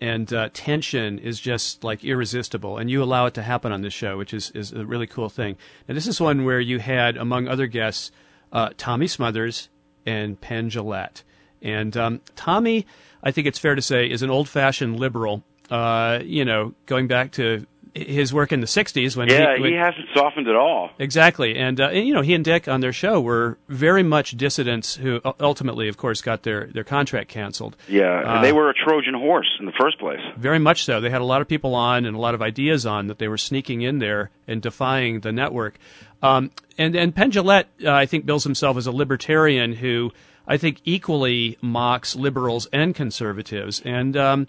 and 0.00 0.32
uh, 0.32 0.48
tension 0.52 1.18
is 1.18 1.40
just 1.40 1.84
like 1.84 2.04
irresistible, 2.04 2.78
and 2.78 2.90
you 2.90 3.02
allow 3.02 3.26
it 3.26 3.34
to 3.34 3.42
happen 3.42 3.72
on 3.72 3.82
this 3.82 3.94
show, 3.94 4.16
which 4.16 4.32
is 4.32 4.50
is 4.52 4.72
a 4.72 4.84
really 4.84 5.06
cool 5.06 5.28
thing. 5.28 5.56
Now, 5.88 5.94
this 5.94 6.06
is 6.06 6.20
one 6.20 6.44
where 6.44 6.60
you 6.60 6.78
had, 6.78 7.16
among 7.16 7.48
other 7.48 7.66
guests, 7.66 8.10
uh, 8.52 8.70
Tommy 8.76 9.06
Smothers 9.06 9.68
and 10.06 10.40
Penn 10.40 10.70
Jillette, 10.70 11.22
and 11.62 11.96
um, 11.96 12.20
Tommy, 12.36 12.86
I 13.22 13.30
think 13.30 13.46
it's 13.46 13.58
fair 13.58 13.74
to 13.74 13.82
say, 13.82 14.06
is 14.06 14.22
an 14.22 14.30
old-fashioned 14.30 14.98
liberal. 14.98 15.42
Uh, 15.70 16.20
you 16.22 16.44
know, 16.44 16.74
going 16.86 17.06
back 17.06 17.32
to 17.32 17.66
his 17.94 18.34
work 18.34 18.52
in 18.52 18.60
the 18.60 18.66
'60s 18.66 19.16
when 19.16 19.28
yeah, 19.28 19.54
he, 19.54 19.62
when, 19.62 19.72
he 19.72 19.78
hasn't 19.78 20.06
softened 20.14 20.48
at 20.48 20.56
all. 20.56 20.90
Exactly, 20.98 21.56
and, 21.56 21.80
uh, 21.80 21.88
and, 21.88 22.06
you 22.06 22.12
know 22.12 22.22
he 22.22 22.34
and 22.34 22.44
Dick 22.44 22.66
on 22.66 22.80
their 22.80 22.92
show 22.92 23.20
were 23.20 23.56
very 23.68 24.02
much 24.02 24.36
dissidents 24.36 24.96
who 24.96 25.20
ultimately, 25.40 25.88
of 25.88 25.96
course, 25.96 26.20
got 26.20 26.42
their 26.42 26.66
their 26.66 26.84
contract 26.84 27.28
canceled. 27.28 27.76
Yeah, 27.88 28.20
uh, 28.20 28.42
they 28.42 28.52
were 28.52 28.68
a 28.68 28.74
Trojan 28.74 29.14
horse 29.14 29.48
in 29.60 29.66
the 29.66 29.72
first 29.80 29.98
place. 29.98 30.20
Very 30.36 30.58
much 30.58 30.84
so. 30.84 31.00
They 31.00 31.10
had 31.10 31.20
a 31.20 31.24
lot 31.26 31.40
of 31.40 31.48
people 31.48 31.74
on 31.74 32.04
and 32.04 32.16
a 32.16 32.20
lot 32.20 32.34
of 32.34 32.42
ideas 32.42 32.84
on 32.84 33.06
that 33.06 33.18
they 33.18 33.28
were 33.28 33.38
sneaking 33.38 33.82
in 33.82 33.98
there 33.98 34.30
and 34.48 34.60
defying 34.60 35.20
the 35.20 35.32
network. 35.32 35.78
Um, 36.22 36.50
and 36.76 36.96
and 36.96 37.14
Penn 37.14 37.30
Jillette, 37.30 37.66
uh, 37.84 37.92
I 37.92 38.06
think, 38.06 38.26
bills 38.26 38.44
himself 38.44 38.76
as 38.76 38.86
a 38.86 38.92
libertarian 38.92 39.74
who 39.74 40.12
I 40.48 40.56
think 40.56 40.80
equally 40.84 41.58
mocks 41.60 42.16
liberals 42.16 42.66
and 42.72 42.94
conservatives 42.94 43.80
and. 43.84 44.16
Um, 44.16 44.48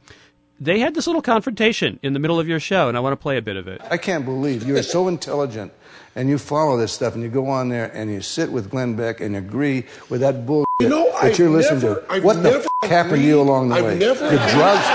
they 0.59 0.79
had 0.79 0.93
this 0.95 1.07
little 1.07 1.21
confrontation 1.21 1.99
in 2.01 2.13
the 2.13 2.19
middle 2.19 2.39
of 2.39 2.47
your 2.47 2.59
show, 2.59 2.87
and 2.87 2.95
I 2.97 2.99
want 3.01 3.13
to 3.13 3.17
play 3.17 3.37
a 3.37 3.41
bit 3.41 3.57
of 3.57 3.67
it. 3.67 3.81
I 3.89 3.97
can't 3.97 4.25
believe 4.25 4.63
you 4.67 4.75
are 4.77 4.83
so 4.83 5.07
intelligent 5.07 5.73
and 6.15 6.29
you 6.29 6.37
follow 6.37 6.77
this 6.77 6.93
stuff 6.93 7.13
and 7.13 7.21
you 7.23 7.29
go 7.29 7.47
on 7.49 7.67
there 7.69 7.91
and 7.93 8.09
you 8.09 8.21
sit 8.21 8.49
with 8.51 8.69
Glenn 8.69 8.95
Beck 8.95 9.19
and 9.19 9.35
agree 9.35 9.83
with 10.09 10.21
that 10.21 10.45
bull 10.45 10.65
You 10.79 10.87
know, 10.89 11.05
that 11.11 11.23
I've 11.23 11.37
you're 11.39 11.49
listening 11.49 11.81
never- 11.81 12.01
to. 12.01 12.11
I've 12.13 12.23
what 12.23 12.37
the 12.41 12.51
never 12.51 12.65
f- 12.83 12.89
happened 12.89 13.17
to 13.21 13.27
you 13.27 13.41
along 13.41 13.69
the 13.69 13.75
I've 13.75 13.83
way? 13.85 13.97
never- 13.97 14.23
the 14.23 14.37
drugs? 14.37 14.85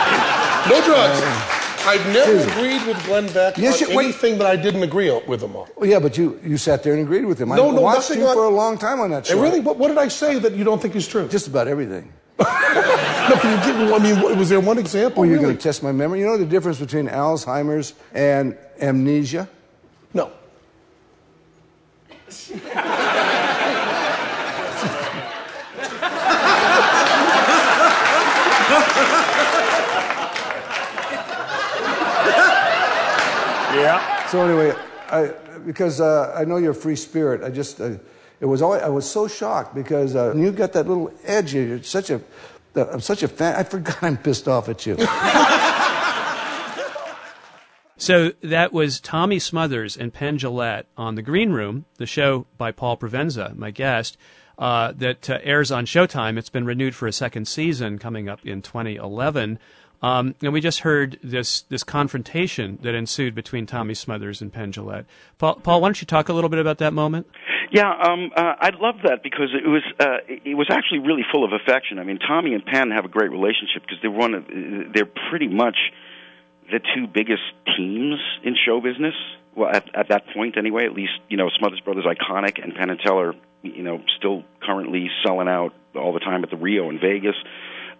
No 0.68 0.80
drugs. 0.84 1.20
Uh, 1.22 1.46
I've 1.86 2.06
never 2.12 2.38
Dude. 2.38 2.48
agreed 2.52 2.86
with 2.86 3.04
Glenn 3.06 3.26
Beck 3.32 3.56
Yes, 3.58 3.82
on 3.82 3.90
you- 3.90 3.96
wait. 3.96 4.04
anything, 4.04 4.38
but 4.38 4.46
I 4.46 4.56
didn't 4.56 4.82
agree 4.82 5.10
with 5.26 5.42
him 5.42 5.56
on. 5.56 5.66
Well, 5.76 5.88
yeah, 5.88 5.98
but 5.98 6.16
you, 6.18 6.38
you 6.44 6.56
sat 6.58 6.82
there 6.82 6.92
and 6.94 7.02
agreed 7.02 7.24
with 7.26 7.38
him. 7.40 7.52
I 7.52 7.56
No, 7.56 7.70
no, 7.70 7.80
watched 7.82 8.10
you 8.10 8.26
on- 8.26 8.34
for 8.34 8.44
a 8.44 8.50
long 8.50 8.78
time 8.78 9.00
on 9.00 9.10
that 9.10 9.26
show. 9.26 9.34
And 9.34 9.42
really, 9.42 9.60
what, 9.60 9.76
what 9.78 9.88
did 9.88 9.98
I 9.98 10.08
say 10.08 10.38
that 10.38 10.52
you 10.54 10.64
don't 10.64 10.80
think 10.80 10.94
is 10.96 11.06
true? 11.08 11.28
Just 11.28 11.46
about 11.48 11.68
everything. 11.68 12.12
No, 12.40 13.36
can 13.36 13.58
you 13.58 13.64
give, 13.64 13.92
I 13.92 13.98
mean, 13.98 14.38
was 14.38 14.48
there 14.48 14.60
one 14.60 14.78
example? 14.78 15.22
Oh, 15.22 15.24
you're 15.24 15.34
really? 15.34 15.44
going 15.44 15.56
to 15.56 15.62
test 15.62 15.82
my 15.82 15.92
memory? 15.92 16.20
You 16.20 16.26
know 16.26 16.38
the 16.38 16.46
difference 16.46 16.78
between 16.78 17.08
Alzheimer's 17.08 17.94
and 18.14 18.56
amnesia? 18.80 19.48
No. 20.14 20.32
Yeah. 33.74 34.26
So 34.26 34.42
anyway, 34.42 34.74
I, 35.10 35.32
because 35.64 36.00
uh, 36.00 36.34
I 36.36 36.44
know 36.44 36.56
you're 36.56 36.72
a 36.72 36.74
free 36.74 36.96
spirit, 36.96 37.42
I 37.42 37.50
just 37.50 37.80
uh, 37.80 37.94
it 38.40 38.46
was 38.46 38.62
always, 38.62 38.82
I 38.82 38.88
was 38.88 39.08
so 39.08 39.28
shocked 39.28 39.74
because 39.74 40.16
uh, 40.16 40.34
you 40.34 40.50
got 40.50 40.72
that 40.72 40.88
little 40.88 41.12
edge. 41.24 41.54
You're 41.54 41.82
such 41.82 42.10
a 42.10 42.20
I'm 42.74 43.00
such 43.00 43.22
a 43.22 43.28
fan. 43.28 43.56
I 43.56 43.64
forgot 43.64 44.02
I'm 44.02 44.16
pissed 44.16 44.48
off 44.48 44.68
at 44.68 44.86
you. 44.86 44.96
So 48.00 48.32
that 48.40 48.72
was 48.72 48.98
Tommy 48.98 49.38
Smothers 49.38 49.94
and 49.94 50.10
Penn 50.10 50.38
Jillette 50.38 50.84
on 50.96 51.16
The 51.16 51.22
Green 51.22 51.50
Room, 51.50 51.84
the 51.98 52.06
show 52.06 52.46
by 52.56 52.72
Paul 52.72 52.96
Provenza, 52.96 53.54
my 53.54 53.70
guest, 53.70 54.16
uh, 54.58 54.92
that 54.92 55.28
uh, 55.28 55.38
airs 55.42 55.70
on 55.70 55.84
Showtime. 55.84 56.38
It's 56.38 56.48
been 56.48 56.64
renewed 56.64 56.94
for 56.94 57.06
a 57.06 57.12
second 57.12 57.46
season 57.46 57.98
coming 57.98 58.26
up 58.26 58.40
in 58.42 58.62
2011. 58.62 59.58
Um, 60.00 60.34
and 60.40 60.54
we 60.54 60.62
just 60.62 60.80
heard 60.80 61.18
this 61.22 61.60
this 61.62 61.84
confrontation 61.84 62.78
that 62.80 62.94
ensued 62.94 63.34
between 63.34 63.66
Tommy 63.66 63.92
Smothers 63.92 64.40
and 64.40 64.50
Penn 64.50 64.72
Jillette. 64.72 65.04
Paul, 65.36 65.56
Paul, 65.56 65.82
why 65.82 65.88
don't 65.88 66.00
you 66.00 66.06
talk 66.06 66.30
a 66.30 66.32
little 66.32 66.48
bit 66.48 66.58
about 66.58 66.78
that 66.78 66.94
moment? 66.94 67.26
Yeah, 67.70 67.88
um, 67.88 68.32
uh, 68.34 68.54
I 68.58 68.70
love 68.70 68.96
that 69.04 69.22
because 69.22 69.50
it 69.54 69.66
was 69.66 69.82
uh, 70.00 70.18
it 70.26 70.56
was 70.56 70.66
actually 70.70 71.00
really 71.00 71.24
full 71.30 71.44
of 71.44 71.52
affection. 71.52 72.00
I 72.00 72.04
mean, 72.04 72.18
Tommy 72.18 72.54
and 72.54 72.64
Penn 72.64 72.90
have 72.90 73.04
a 73.04 73.08
great 73.08 73.30
relationship 73.30 73.82
because 73.82 73.98
they're 74.02 74.10
one 74.10 74.34
of 74.34 74.44
they're 74.92 75.10
pretty 75.30 75.46
much 75.46 75.76
the 76.70 76.80
two 76.94 77.06
biggest 77.06 77.42
teams 77.76 78.18
in 78.42 78.56
show 78.66 78.80
business. 78.80 79.14
Well, 79.54 79.70
at, 79.70 79.84
at 79.94 80.08
that 80.08 80.26
point, 80.34 80.56
anyway. 80.58 80.84
At 80.84 80.94
least 80.94 81.12
you 81.28 81.36
know 81.36 81.48
Smothers 81.58 81.80
Brothers 81.80 82.06
iconic 82.06 82.62
and 82.62 82.74
Penn 82.74 82.90
and 82.90 82.98
Teller, 82.98 83.34
you 83.62 83.84
know, 83.84 84.02
still 84.18 84.42
currently 84.60 85.08
selling 85.24 85.48
out 85.48 85.72
all 85.94 86.12
the 86.12 86.20
time 86.20 86.42
at 86.42 86.50
the 86.50 86.56
Rio 86.56 86.90
in 86.90 86.98
Vegas. 86.98 87.36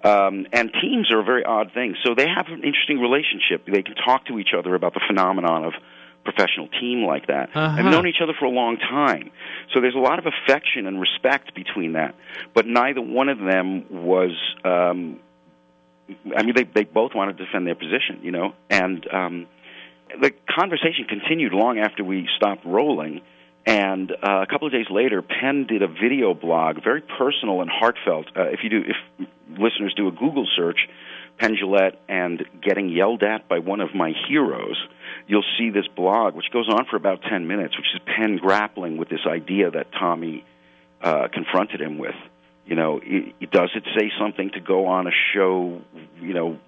Um, 0.02 0.46
and 0.52 0.72
teams 0.80 1.12
are 1.12 1.20
a 1.20 1.24
very 1.24 1.44
odd 1.44 1.72
thing. 1.74 1.94
So 2.04 2.14
they 2.16 2.26
have 2.26 2.46
an 2.48 2.64
interesting 2.64 3.00
relationship. 3.00 3.66
They 3.66 3.82
can 3.82 3.94
talk 3.94 4.26
to 4.26 4.38
each 4.38 4.54
other 4.56 4.74
about 4.74 4.94
the 4.94 5.00
phenomenon 5.06 5.64
of 5.64 5.74
professional 6.24 6.68
team 6.80 7.04
like 7.04 7.26
that. 7.26 7.50
Uh-huh. 7.54 7.76
They've 7.76 7.84
known 7.84 8.06
each 8.06 8.20
other 8.22 8.34
for 8.38 8.44
a 8.44 8.50
long 8.50 8.76
time. 8.76 9.30
So 9.72 9.80
there's 9.80 9.94
a 9.94 9.98
lot 9.98 10.18
of 10.18 10.26
affection 10.26 10.86
and 10.86 11.00
respect 11.00 11.54
between 11.54 11.94
that. 11.94 12.14
But 12.54 12.66
neither 12.66 13.00
one 13.00 13.28
of 13.28 13.38
them 13.38 13.86
was 13.90 14.32
um 14.64 15.18
I 16.36 16.42
mean 16.42 16.54
they 16.54 16.64
they 16.64 16.84
both 16.84 17.14
wanted 17.14 17.38
to 17.38 17.44
defend 17.44 17.66
their 17.66 17.74
position, 17.74 18.20
you 18.22 18.32
know. 18.32 18.54
And 18.68 19.06
um 19.12 19.46
the 20.20 20.32
conversation 20.48 21.04
continued 21.08 21.52
long 21.52 21.78
after 21.78 22.04
we 22.04 22.28
stopped 22.36 22.64
rolling. 22.64 23.22
And 23.66 24.10
uh, 24.10 24.40
a 24.42 24.46
couple 24.46 24.66
of 24.66 24.72
days 24.72 24.86
later, 24.90 25.20
Penn 25.22 25.66
did 25.66 25.82
a 25.82 25.86
video 25.86 26.32
blog, 26.32 26.82
very 26.82 27.02
personal 27.02 27.60
and 27.60 27.70
heartfelt. 27.70 28.26
Uh, 28.34 28.44
if 28.44 28.60
you 28.64 28.70
do, 28.70 28.82
if 28.86 29.28
listeners 29.50 29.92
do 29.94 30.08
a 30.08 30.10
Google 30.10 30.46
search, 30.56 30.88
Penn 31.38 31.56
Jillette 31.56 31.96
and 32.08 32.44
getting 32.62 32.88
yelled 32.88 33.22
at 33.22 33.48
by 33.48 33.58
one 33.58 33.80
of 33.80 33.94
my 33.94 34.12
heroes, 34.28 34.76
you'll 35.30 35.44
see 35.56 35.70
this 35.70 35.86
blog, 35.94 36.34
which 36.34 36.50
goes 36.52 36.68
on 36.68 36.86
for 36.90 36.96
about 36.96 37.22
ten 37.22 37.46
minutes, 37.46 37.76
which 37.76 37.86
is 37.94 38.00
Penn 38.04 38.36
grappling 38.36 38.96
with 38.96 39.08
this 39.08 39.20
idea 39.26 39.70
that 39.70 39.92
Tommy 39.92 40.44
uh, 41.00 41.28
confronted 41.32 41.80
him 41.80 41.98
with. 41.98 42.16
You 42.66 42.74
know, 42.74 43.00
i 43.00 43.32
i 43.40 43.44
does 43.46 43.70
it 43.74 43.84
say 43.96 44.10
something 44.20 44.50
to 44.50 44.60
go 44.60 44.86
on 44.86 45.06
a 45.06 45.12
show? 45.32 45.80
You 46.20 46.34
know, 46.34 46.58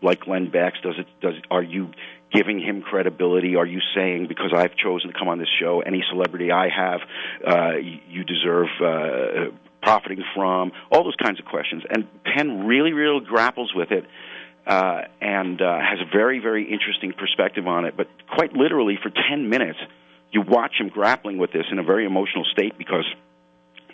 like 0.00 0.20
Glenn 0.20 0.48
Beck's? 0.48 0.80
Does 0.80 0.94
it? 0.96 1.06
Does 1.20 1.34
are 1.50 1.62
you 1.62 1.90
giving 2.32 2.60
him 2.60 2.82
credibility? 2.82 3.56
Are 3.56 3.66
you 3.66 3.80
saying 3.96 4.28
because 4.28 4.52
I've 4.56 4.76
chosen 4.76 5.12
to 5.12 5.18
come 5.18 5.28
on 5.28 5.38
this 5.38 5.52
show, 5.60 5.80
any 5.80 6.04
celebrity 6.08 6.50
I 6.50 6.68
have, 6.68 7.00
uh, 7.46 7.76
you, 7.76 7.98
you 8.08 8.24
deserve 8.24 8.68
uh, 8.80 9.54
profiting 9.82 10.22
from? 10.34 10.70
All 10.90 11.02
those 11.02 11.16
kinds 11.16 11.40
of 11.40 11.46
questions. 11.46 11.82
And 11.90 12.06
Penn 12.24 12.66
really, 12.66 12.92
really 12.92 13.24
grapples 13.24 13.74
with 13.74 13.90
it. 13.90 14.04
Uh, 14.64 15.02
and 15.20 15.60
uh, 15.60 15.78
has 15.80 15.98
a 16.00 16.16
very, 16.16 16.38
very 16.38 16.70
interesting 16.70 17.12
perspective 17.12 17.66
on 17.66 17.84
it. 17.84 17.96
But 17.96 18.06
quite 18.28 18.52
literally, 18.52 18.96
for 19.02 19.10
10 19.10 19.48
minutes, 19.48 19.78
you 20.30 20.40
watch 20.40 20.74
him 20.78 20.88
grappling 20.88 21.38
with 21.38 21.52
this 21.52 21.64
in 21.72 21.80
a 21.80 21.82
very 21.82 22.06
emotional 22.06 22.44
state 22.44 22.78
because 22.78 23.04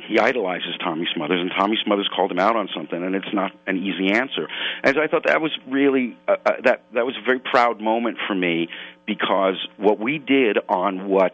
he 0.06 0.18
idolizes 0.18 0.76
Tommy 0.82 1.06
Smothers, 1.14 1.40
and 1.40 1.50
Tommy 1.58 1.76
Smothers 1.84 2.08
called 2.14 2.30
him 2.30 2.38
out 2.38 2.56
on 2.56 2.68
something, 2.74 3.02
and 3.02 3.14
it's 3.14 3.32
not 3.32 3.52
an 3.66 3.76
easy 3.78 4.12
answer. 4.12 4.48
And 4.84 4.94
so 4.94 5.02
I 5.02 5.06
thought 5.08 5.24
that 5.26 5.40
was 5.40 5.50
really 5.66 6.16
uh, 6.26 6.36
uh, 6.44 6.52
that 6.64 6.82
that 6.94 7.04
was 7.04 7.16
a 7.20 7.24
very 7.24 7.40
proud 7.40 7.80
moment 7.80 8.18
for 8.26 8.34
me 8.34 8.68
because 9.06 9.56
what 9.76 9.98
we 9.98 10.18
did 10.18 10.58
on 10.68 11.08
what 11.08 11.32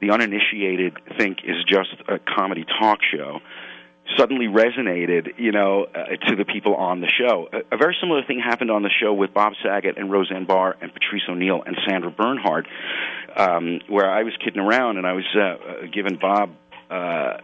the 0.00 0.10
uninitiated 0.10 0.98
think 1.18 1.38
is 1.44 1.56
just 1.66 1.94
a 2.08 2.18
comedy 2.18 2.64
talk 2.80 2.98
show 3.02 3.40
suddenly 4.18 4.46
resonated, 4.46 5.38
you 5.38 5.52
know, 5.52 5.84
uh, 5.84 6.16
to 6.28 6.36
the 6.36 6.44
people 6.44 6.74
on 6.74 7.00
the 7.00 7.08
show. 7.08 7.48
A, 7.52 7.74
a 7.74 7.76
very 7.76 7.96
similar 8.00 8.22
thing 8.24 8.40
happened 8.40 8.70
on 8.70 8.82
the 8.82 8.90
show 9.02 9.12
with 9.12 9.32
Bob 9.34 9.52
Saget 9.62 9.98
and 9.98 10.10
Roseanne 10.10 10.46
Barr 10.46 10.76
and 10.80 10.92
Patrice 10.92 11.22
O'Neal 11.28 11.62
and 11.64 11.76
Sandra 11.88 12.10
Bernhard, 12.10 12.68
um, 13.36 13.80
where 13.88 14.10
I 14.10 14.22
was 14.22 14.34
kidding 14.44 14.60
around 14.60 14.98
and 14.98 15.06
I 15.06 15.12
was 15.12 15.24
uh, 15.34 15.40
uh, 15.40 15.86
giving 15.92 16.16
Bob 16.16 16.50
uh, 16.90 16.94
uh, 16.94 17.38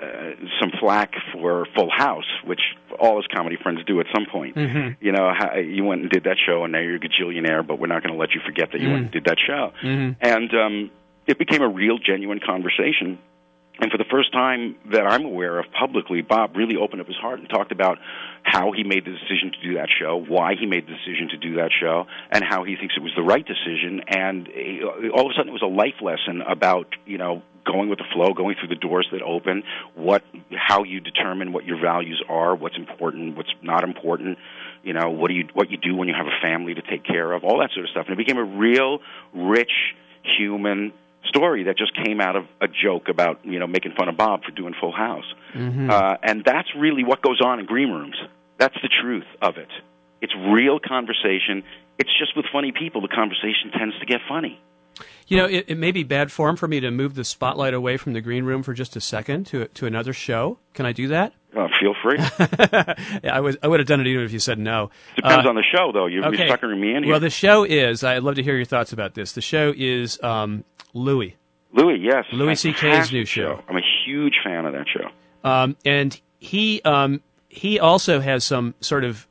some 0.61 0.71
flack 0.79 1.13
for 1.33 1.67
Full 1.75 1.91
House, 1.91 2.29
which 2.45 2.61
all 3.01 3.17
his 3.17 3.27
comedy 3.35 3.57
friends 3.63 3.81
do 3.87 3.99
at 4.01 4.07
some 4.15 4.27
point. 4.31 4.57
Mm-hmm. 4.57 5.03
You 5.05 5.13
know, 5.13 5.33
how, 5.35 5.57
you 5.57 5.85
went 5.85 6.03
and 6.03 6.11
did 6.11 6.25
that 6.25 6.37
show, 6.45 6.65
and 6.65 6.73
now 6.73 6.81
you're 6.81 6.97
a 6.97 7.01
gajillionaire, 7.01 7.67
but 7.67 7.79
we're 7.79 7.87
not 7.87 8.03
going 8.03 8.13
to 8.13 8.21
let 8.21 8.35
you 8.35 8.43
forget 8.45 8.73
that 8.73 8.81
you 8.81 8.91
went 8.91 9.03
and 9.05 9.11
did 9.11 9.25
that 9.25 9.39
show. 9.45 9.73
And 10.21 10.53
um, 10.55 10.91
it 11.27 11.39
became 11.39 11.63
a 11.63 11.69
real, 11.69 11.99
genuine 11.99 12.41
conversation. 12.45 13.19
And 13.81 13.93
for 13.93 13.99
the 13.99 14.05
first 14.11 14.33
time 14.33 14.77
that 14.93 15.07
I'm 15.07 15.25
aware 15.25 15.59
of 15.59 15.67
publicly, 15.71 16.21
Bob 16.21 16.57
really 16.57 16.77
opened 16.77 17.01
up 17.01 17.07
his 17.07 17.17
heart 17.17 17.39
and 17.39 17.49
talked 17.49 17.71
about 17.71 17.99
how 18.43 18.73
he 18.73 18.83
made 18.83 19.05
the 19.05 19.13
decision 19.13 19.53
to 19.53 19.69
do 19.69 19.75
that 19.75 19.89
show, 20.01 20.17
why 20.17 20.55
he 20.59 20.67
made 20.67 20.87
the 20.87 20.93
decision 20.93 21.29
to 21.31 21.37
do 21.37 21.57
that 21.57 21.71
show, 21.79 22.07
and 22.31 22.43
how 22.43 22.65
he 22.65 22.75
thinks 22.75 22.95
it 22.97 23.03
was 23.03 23.13
the 23.15 23.23
right 23.23 23.45
decision. 23.47 24.03
And 24.09 24.49
all 25.15 25.27
of 25.27 25.31
a 25.31 25.35
sudden, 25.35 25.51
it 25.51 25.53
was 25.53 25.63
a 25.63 25.67
life 25.67 26.03
lesson 26.03 26.43
about 26.43 26.89
you 27.07 27.19
know 27.19 27.43
going 27.65 27.89
with 27.89 27.99
the 27.99 28.05
flow, 28.13 28.33
going 28.33 28.57
through 28.59 28.69
the 28.69 28.81
doors 28.81 29.07
that 29.13 29.23
open, 29.23 29.63
what, 29.95 30.23
how 30.57 30.85
you 30.85 31.01
determine 31.01 31.53
what 31.53 31.65
your 31.65 31.79
values 31.81 32.23
are, 32.29 32.57
what's 32.57 32.77
important, 32.77 33.37
what's 33.37 33.53
not 33.63 33.85
important. 33.85 34.39
You 34.83 34.95
know, 34.95 35.11
what 35.11 35.29
do 35.29 35.35
you 35.35 35.49
what 35.53 35.71
you 35.71 35.77
do 35.77 35.95
when 35.95 36.09
you 36.09 36.15
have 36.15 36.27
a 36.27 36.41
family 36.41 36.75
to 36.75 36.83
take 36.83 37.05
care 37.05 37.31
of, 37.33 37.45
all 37.45 37.59
that 37.59 37.71
sort 37.75 37.85
of 37.85 37.91
stuff. 37.91 38.07
And 38.09 38.15
it 38.15 38.17
became 38.17 38.39
a 38.39 38.45
real, 38.45 39.01
rich, 39.35 39.73
human 40.39 40.93
story 41.29 41.65
that 41.65 41.77
just 41.79 41.93
came 42.05 42.21
out 42.21 42.37
of 42.37 42.45
a 42.61 42.69
joke 42.69 43.09
about 43.09 43.45
you 43.45 43.59
know 43.59 43.67
making 43.67 43.93
fun 43.99 44.09
of 44.09 44.17
Bob 44.17 44.43
for 44.45 44.51
doing 44.51 44.75
Full 44.81 44.93
House, 44.93 45.25
uh, 45.55 46.17
and 46.23 46.45
that's 46.45 46.69
really 46.77 47.05
what 47.05 47.23
goes 47.23 47.41
on 47.41 47.59
in 47.61 47.67
green 47.67 47.91
rooms. 47.91 48.17
That's 48.59 48.75
the 48.83 48.89
truth 49.03 49.27
of 49.41 49.57
it. 49.57 49.69
It's 50.21 50.35
real 50.37 50.81
conversation. 50.81 51.63
It's 51.99 52.11
just 52.19 52.37
with 52.37 52.47
funny 52.53 52.73
people. 52.73 53.01
The 53.01 53.09
conversation 53.09 53.71
tends 53.77 53.99
to 54.01 54.07
get 54.07 54.21
funny. 54.29 54.61
You 55.29 55.37
know, 55.37 55.45
it, 55.47 55.67
it 55.69 55.79
may 55.79 55.93
be 55.93 56.03
bad 56.03 56.33
form 56.33 56.57
for 56.57 56.67
me 56.67 56.81
to 56.81 56.91
move 56.91 57.15
the 57.15 57.23
spotlight 57.25 57.75
away 57.75 57.97
from 57.99 58.15
the 58.15 58.21
green 58.21 58.45
room 58.45 58.63
for 58.65 58.73
just 58.75 58.97
a 58.97 59.01
second 59.01 59.47
to 59.49 59.67
to 59.69 59.87
another 59.87 60.13
show. 60.13 60.59
Can 60.75 60.87
I 60.87 60.93
do 60.93 61.09
that? 61.09 61.35
Uh, 61.57 61.69
feel 61.81 61.95
free. 62.03 62.19
Yeah, 62.19 62.95
I 63.33 63.41
would 63.41 63.59
I 63.63 63.69
would 63.69 63.79
have 63.81 63.87
done 63.87 64.01
it 64.01 64.07
even 64.07 64.25
if 64.25 64.33
you 64.33 64.39
said 64.39 64.59
no. 64.59 64.91
Depends 65.17 65.47
Uh, 65.47 65.49
on 65.51 65.55
the 65.55 65.63
show, 65.75 65.93
though. 65.93 66.07
You're, 66.07 66.25
okay. 66.27 66.39
you're 66.39 66.49
suckering 66.49 66.81
me 66.81 66.95
in 66.95 67.05
here. 67.05 67.13
Well, 67.13 67.21
the 67.21 67.31
show 67.31 67.65
is. 67.65 68.03
I'd 68.03 68.23
love 68.23 68.35
to 68.37 68.43
hear 68.43 68.57
your 68.57 68.65
thoughts 68.65 68.93
about 68.93 69.15
this. 69.15 69.33
The 69.33 69.41
show 69.41 69.73
is 69.77 70.21
um, 70.23 70.65
Louis, 70.95 71.37
Louis, 71.73 71.99
yes, 72.01 72.25
Louis 72.33 72.59
C.K.'s 72.59 73.13
new 73.13 73.25
show. 73.25 73.63
I'm 73.69 73.77
a 73.77 73.83
huge 74.05 74.35
fan 74.45 74.65
of 74.65 74.73
that 74.73 74.87
show. 74.89 75.11
um, 75.49 75.77
and 75.85 76.21
he 76.39 76.81
um, 76.83 77.21
he 77.49 77.79
also 77.79 78.21
has 78.21 78.45
some 78.45 78.75
sort 78.81 79.05
of 79.05 79.27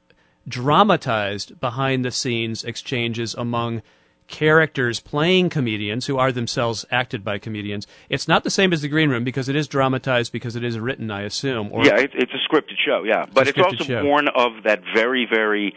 dramatized 0.48 1.60
behind 1.60 2.06
the 2.06 2.12
scenes 2.12 2.64
exchanges 2.64 3.34
among 3.34 3.82
characters 4.28 5.00
playing 5.00 5.50
comedians 5.50 6.06
who 6.06 6.18
are 6.18 6.32
themselves 6.32 6.86
acted 6.92 7.24
by 7.24 7.38
comedians. 7.38 7.88
It's 8.10 8.28
not 8.28 8.44
the 8.44 8.50
same 8.50 8.74
as 8.74 8.82
the 8.82 8.90
green 8.90 9.10
room 9.10 9.24
because 9.24 9.48
it 9.50 9.56
is 9.56 9.68
dramatized 9.68 10.34
because 10.34 10.56
it 10.56 10.64
is 10.64 10.78
written, 10.78 11.10
I 11.10 11.22
assume. 11.22 11.70
Or 11.72 11.86
yeah, 11.86 11.98
it, 11.98 12.12
it's 12.14 12.34
a 12.34 12.54
scripted 12.54 12.76
show. 12.86 13.04
Yeah, 13.04 13.26
but 13.34 13.48
it's 13.48 13.58
scripted 13.58 13.80
also 13.80 13.84
show. 13.84 14.04
born 14.04 14.28
of 14.36 14.64
that 14.64 14.82
very, 14.94 15.26
very 15.30 15.74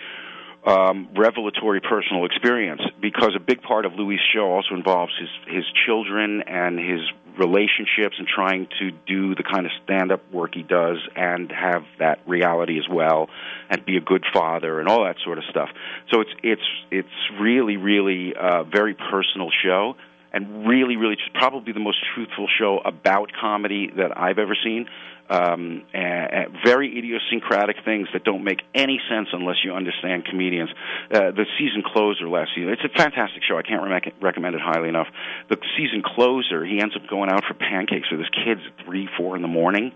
um, 0.66 1.08
revelatory 1.16 1.80
personal 1.80 2.26
experience 2.26 2.82
because 3.00 3.32
a 3.34 3.40
big 3.40 3.62
part 3.62 3.86
of 3.86 3.94
Louis' 3.94 4.20
show 4.34 4.52
also 4.52 4.74
involves 4.74 5.12
his 5.18 5.54
his 5.54 5.64
children 5.86 6.42
and 6.46 6.78
his 6.78 7.00
relationships 7.38 8.16
and 8.18 8.28
trying 8.28 8.68
to 8.78 8.90
do 9.06 9.34
the 9.34 9.42
kind 9.42 9.64
of 9.64 9.72
stand 9.84 10.12
up 10.12 10.20
work 10.32 10.54
he 10.54 10.62
does 10.62 10.98
and 11.16 11.50
have 11.50 11.84
that 11.98 12.18
reality 12.26 12.78
as 12.78 12.86
well 12.90 13.30
and 13.70 13.84
be 13.86 13.96
a 13.96 14.00
good 14.00 14.24
father 14.34 14.80
and 14.80 14.88
all 14.88 15.04
that 15.04 15.16
sort 15.24 15.38
of 15.38 15.44
stuff. 15.48 15.70
So 16.12 16.20
it's 16.20 16.30
it's 16.42 16.68
it's 16.90 17.40
really 17.40 17.76
really 17.76 18.34
a 18.38 18.64
very 18.64 18.94
personal 18.94 19.50
show 19.62 19.96
and 20.33 20.66
really 20.66 20.97
really 20.97 21.16
probably 21.35 21.72
the 21.72 21.81
most 21.81 21.99
truthful 22.14 22.47
show 22.59 22.78
about 22.85 23.31
comedy 23.39 23.91
that 23.97 24.16
I've 24.16 24.39
ever 24.39 24.57
seen 24.62 24.87
um, 25.31 25.85
and, 25.95 26.33
and 26.33 26.57
very 26.64 26.99
idiosyncratic 26.99 27.76
things 27.85 28.09
that 28.12 28.24
don't 28.24 28.43
make 28.43 28.62
any 28.74 29.01
sense 29.09 29.28
unless 29.33 29.57
you 29.64 29.72
understand 29.72 30.24
comedians. 30.24 30.70
Uh, 31.11 31.31
the 31.31 31.47
season 31.57 31.83
closer 31.87 32.28
last 32.28 32.51
season, 32.55 32.70
it's 32.70 32.83
a 32.85 32.89
fantastic 32.89 33.43
show. 33.49 33.57
I 33.57 33.62
can't 33.62 33.83
re- 33.83 34.12
recommend 34.20 34.57
it 34.57 34.61
highly 34.61 34.89
enough. 34.89 35.07
The 35.49 35.57
season 35.78 36.03
closer, 36.05 36.66
he 36.66 36.81
ends 36.83 36.97
up 36.97 37.09
going 37.09 37.31
out 37.31 37.45
for 37.47 37.55
pancakes 37.55 38.11
with 38.11 38.18
his 38.18 38.28
kids 38.31 38.61
at 38.66 38.85
three, 38.85 39.09
four 39.16 39.37
in 39.37 39.43
the 39.43 39.49
morning. 39.49 39.93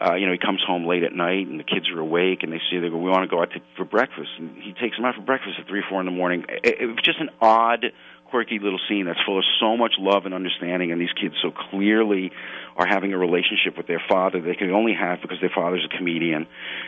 Uh, 0.00 0.14
you 0.14 0.24
know, 0.24 0.32
he 0.32 0.38
comes 0.38 0.62
home 0.66 0.86
late 0.86 1.02
at 1.02 1.12
night 1.12 1.46
and 1.46 1.60
the 1.60 1.64
kids 1.64 1.90
are 1.90 2.00
awake 2.00 2.42
and 2.42 2.50
they 2.50 2.60
say 2.70 2.80
they 2.80 2.88
go, 2.88 2.96
"We 2.96 3.10
want 3.10 3.28
to 3.28 3.28
go 3.28 3.42
out 3.42 3.50
to, 3.52 3.60
for 3.76 3.84
breakfast." 3.84 4.30
And 4.38 4.56
he 4.56 4.72
takes 4.72 4.96
them 4.96 5.04
out 5.04 5.14
for 5.14 5.20
breakfast 5.20 5.56
at 5.60 5.68
three, 5.68 5.82
four 5.90 6.00
in 6.00 6.06
the 6.06 6.12
morning. 6.12 6.46
It, 6.48 6.80
it 6.80 6.86
was 6.86 6.96
just 7.04 7.20
an 7.20 7.28
odd 7.38 7.84
quirky 8.30 8.58
little 8.58 8.78
scene 8.88 9.06
that's 9.06 9.20
full 9.26 9.38
of 9.38 9.44
so 9.58 9.76
much 9.76 9.94
love 9.98 10.24
and 10.24 10.34
understanding, 10.34 10.92
and 10.92 11.00
these 11.00 11.12
kids 11.20 11.34
so 11.42 11.50
clearly 11.50 12.30
are 12.76 12.86
having 12.86 13.12
a 13.12 13.18
relationship 13.18 13.76
with 13.76 13.86
their 13.86 14.02
father 14.08 14.40
they 14.40 14.54
can 14.54 14.70
only 14.70 14.94
have 14.94 15.20
because 15.20 15.38
their 15.40 15.50
father's 15.54 15.84
a 15.84 15.96
comedian, 15.96 16.46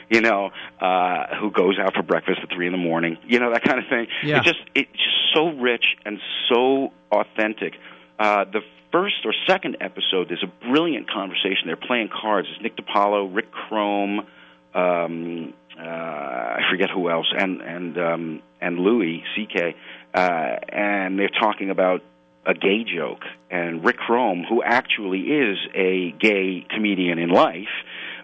you 0.09 0.21
know, 0.21 0.51
uh, 0.81 1.37
who 1.41 1.51
goes 1.51 1.79
out 1.79 1.95
for 1.95 2.03
breakfast 2.03 2.41
at 2.43 2.49
three 2.55 2.67
in 2.67 2.73
the 2.73 2.79
morning, 2.79 3.19
you 3.27 3.39
know, 3.39 3.53
that 3.53 3.63
kind 3.63 3.79
of 3.79 3.85
thing. 3.89 4.07
Yeah. 4.23 4.39
It 4.39 4.45
just 4.45 4.61
it's 4.75 4.91
just 4.93 5.35
so 5.35 5.49
rich 5.49 5.85
and 6.05 6.19
so 6.49 6.93
authentic. 7.11 7.75
Uh, 8.19 8.45
the 8.45 8.61
first 8.93 9.25
or 9.25 9.35
second 9.47 9.79
episode, 9.81 10.29
there's 10.29 10.45
a 10.45 10.67
brilliant 10.69 11.11
conversation. 11.11 11.67
They're 11.67 11.77
playing 11.77 12.09
cards. 12.09 12.49
It's 12.53 12.63
Nick 12.63 12.77
DiPaolo, 12.77 13.35
Rick 13.35 13.51
Crom, 13.51 14.27
um, 14.75 15.55
uh, 15.79 15.83
I 15.83 16.61
forget 16.71 16.91
who 16.91 17.11
else, 17.11 17.27
and 17.37 17.61
and 17.61 17.99
um, 17.99 18.43
and 18.61 18.79
Louis 18.79 19.23
C.K 19.35 19.75
and 20.15 21.19
they're 21.19 21.29
talking 21.29 21.71
about 21.71 22.03
a 22.47 22.55
gay 22.55 22.85
joke. 22.85 23.23
And 23.51 23.85
Rick 23.85 23.99
Crom, 23.99 24.45
who 24.49 24.63
actually 24.63 25.21
is 25.21 25.59
a 25.75 26.13
gay 26.19 26.67
comedian 26.71 27.19
in 27.19 27.31
life, 27.31 27.69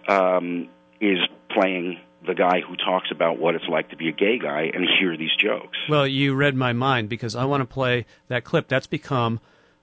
um, 0.07 0.69
is 0.99 1.19
playing 1.49 1.99
the 2.25 2.35
guy 2.35 2.61
who 2.67 2.75
talks 2.75 3.09
about 3.11 3.39
what 3.39 3.55
it's 3.55 3.67
like 3.69 3.89
to 3.89 3.95
be 3.95 4.09
a 4.09 4.11
gay 4.11 4.37
guy 4.37 4.69
and 4.73 4.85
hear 4.99 5.15
these 5.15 5.35
jokes. 5.39 5.77
Well, 5.87 6.05
you 6.05 6.35
read 6.35 6.55
my 6.55 6.73
mind 6.73 7.09
because 7.09 7.35
I 7.35 7.45
want 7.45 7.61
to 7.61 7.65
play 7.65 8.05
that 8.27 8.43
clip. 8.43 8.67
That's 8.67 8.87
become 8.87 9.39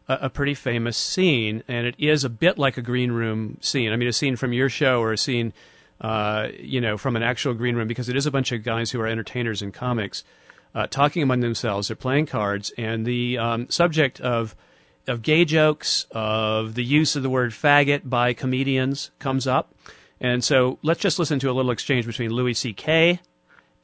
a, 0.06 0.18
a, 0.22 0.30
pretty 0.30 0.54
famous 0.54 0.96
scene, 0.98 1.62
and 1.66 1.86
it 1.86 1.94
is 1.98 2.24
a 2.24 2.28
bit 2.28 2.58
like 2.58 2.76
a 2.76 2.82
green 2.82 3.12
room 3.12 3.58
scene. 3.62 3.90
I 3.90 3.96
mean, 3.96 4.08
a 4.08 4.12
scene 4.12 4.36
from 4.36 4.52
your 4.52 4.68
show 4.68 5.00
or 5.00 5.12
a 5.12 5.18
scene, 5.18 5.54
uh, 6.00 6.48
you 6.60 6.80
know, 6.80 6.98
from 6.98 7.16
an 7.16 7.22
actual 7.22 7.54
green 7.54 7.74
room 7.74 7.88
because 7.88 8.08
it 8.08 8.16
is 8.16 8.26
a 8.26 8.30
bunch 8.30 8.52
of 8.52 8.62
guys 8.62 8.90
who 8.90 9.00
are 9.00 9.06
entertainers 9.06 9.62
and 9.62 9.72
comics 9.72 10.22
uh, 10.76 10.86
talking 10.86 11.22
among 11.22 11.40
themselves. 11.40 11.88
They're 11.88 11.96
playing 11.96 12.26
cards, 12.26 12.70
and 12.76 13.06
the 13.06 13.38
um, 13.38 13.70
subject 13.70 14.20
of 14.20 14.54
of 15.08 15.22
gay 15.22 15.44
jokes, 15.44 16.06
of 16.10 16.74
the 16.74 16.84
use 16.84 17.16
of 17.16 17.22
the 17.22 17.30
word 17.30 17.52
faggot 17.52 18.08
by 18.08 18.32
comedians 18.34 19.10
comes 19.18 19.46
up. 19.46 19.72
And 20.20 20.42
so 20.42 20.78
let's 20.82 21.00
just 21.00 21.18
listen 21.18 21.38
to 21.40 21.50
a 21.50 21.52
little 21.52 21.70
exchange 21.70 22.06
between 22.06 22.30
Louis 22.30 22.54
C.K. 22.54 23.20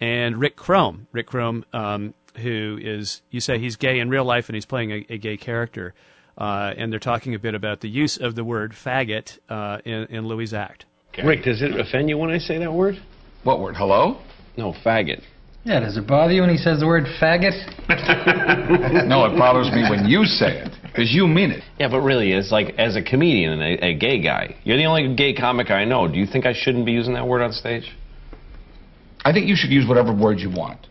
and 0.01 0.38
Rick 0.38 0.57
Crom. 0.57 1.07
Rick 1.12 1.28
Crom, 1.28 1.64
um, 1.72 2.14
who 2.38 2.76
is, 2.82 3.22
you 3.30 3.40
say 3.40 3.59
he's 3.59 3.76
gay 3.76 4.01
in 4.01 4.09
real 4.11 4.24
life 4.24 4.49
and 4.49 4.57
he's 4.57 4.66
playing 4.66 4.90
a, 4.90 5.07
a 5.11 5.18
gay 5.18 5.36
character. 5.36 5.95
Uh, 6.36 6.74
and 6.76 6.90
they're 6.90 6.99
talking 6.99 7.36
a 7.36 7.38
bit 7.38 7.55
about 7.55 7.82
the 7.82 7.88
use 7.88 8.16
of 8.16 8.34
the 8.34 8.43
word 8.43 8.72
faggot 8.72 9.38
uh, 9.49 9.78
in, 9.84 10.07
in 10.07 10.26
Louis' 10.26 10.53
act. 10.53 10.86
Okay. 11.12 11.24
Rick, 11.24 11.45
does 11.45 11.62
it 11.62 11.78
offend 11.78 12.09
you 12.09 12.18
when 12.18 12.30
I 12.30 12.38
say 12.38 12.59
that 12.59 12.72
word? 12.72 13.01
What 13.45 13.61
word? 13.61 13.76
Hello? 13.76 14.18
No, 14.57 14.72
faggot. 14.72 15.22
Yeah, 15.65 15.79
does 15.79 15.97
it 15.97 16.09
bother 16.09 16.33
you 16.33 16.41
when 16.41 16.51
he 16.51 16.57
says 16.57 16.81
the 16.81 16.87
word 16.87 17.05
faggot? 17.21 17.55
no, 19.09 19.27
it 19.27 19.39
bothers 19.39 19.71
me 19.71 19.89
when 19.89 20.07
you 20.07 20.25
say 20.25 20.59
it, 20.59 20.73
because 20.83 21.15
you 21.15 21.29
mean 21.29 21.53
it. 21.53 21.63
Yeah, 21.79 21.89
but 21.89 22.01
really, 22.01 22.33
it's 22.33 22.51
like, 22.51 22.75
as 22.79 22.97
a 22.97 23.03
comedian 23.03 23.53
and 23.53 23.63
a, 23.63 23.87
a, 23.87 23.95
gay 23.95 24.21
guy, 24.21 24.57
you're 24.65 24.77
the 24.77 24.87
only 24.87 25.15
gay 25.15 25.35
comic 25.35 25.71
I 25.71 25.85
know. 25.85 26.09
Do 26.09 26.19
you 26.19 26.27
think 26.27 26.47
I 26.47 26.53
shouldn't 26.53 26.85
be 26.85 26.91
using 26.91 27.15
that 27.15 27.29
word 27.29 27.43
on 27.43 27.53
stage? 27.53 27.95
I 29.25 29.33
think 29.33 29.47
you 29.47 29.55
should 29.55 29.71
use 29.71 29.87
whatever 29.89 30.13
word 30.13 30.41
you 30.41 30.51
want. 30.51 30.89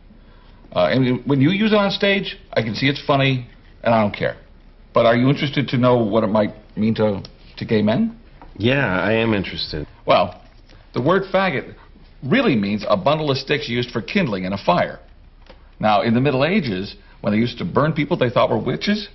Uh, 0.74 0.88
and 0.90 1.26
when 1.26 1.42
you 1.42 1.50
use 1.50 1.74
it 1.74 1.78
on 1.78 1.92
stage, 1.92 2.38
I 2.54 2.62
can 2.62 2.74
see 2.74 2.88
it's 2.88 3.04
funny, 3.06 3.50
and 3.84 3.94
I 3.94 4.02
don't 4.02 4.16
care. 4.16 4.38
But 4.94 5.06
are 5.06 5.18
you 5.18 5.30
interested 5.30 5.68
to 5.70 5.78
know 5.78 5.98
what 5.98 6.24
it 6.24 6.28
might 6.28 6.54
mean 6.78 6.96
to, 6.96 7.24
to 7.58 7.66
gay 7.66 7.82
men? 7.82 8.18
Yeah, 8.56 8.86
I 8.86 9.14
am 9.14 9.34
interested. 9.34 9.86
Well, 10.06 10.42
the 10.94 11.02
word 11.02 11.24
faggot 11.34 11.76
really 12.24 12.56
means 12.56 12.86
a 12.88 12.98
bundle 12.98 13.32
of 13.32 13.38
sticks 13.38 13.68
used 13.68 13.92
for 13.92 14.02
kindling 14.02 14.46
in 14.46 14.54
a 14.54 14.58
fire. 14.58 15.00
Now, 15.80 16.02
in 16.02 16.14
the 16.14 16.22
Middle 16.22 16.46
Ages, 16.46 16.96
when 17.22 17.34
they 17.34 17.40
used 17.40 17.58
to 17.58 17.66
burn 17.66 17.94
people 17.94 18.18
they 18.18 18.30
thought 18.30 18.50
were 18.50 18.60
witches, 18.60 19.10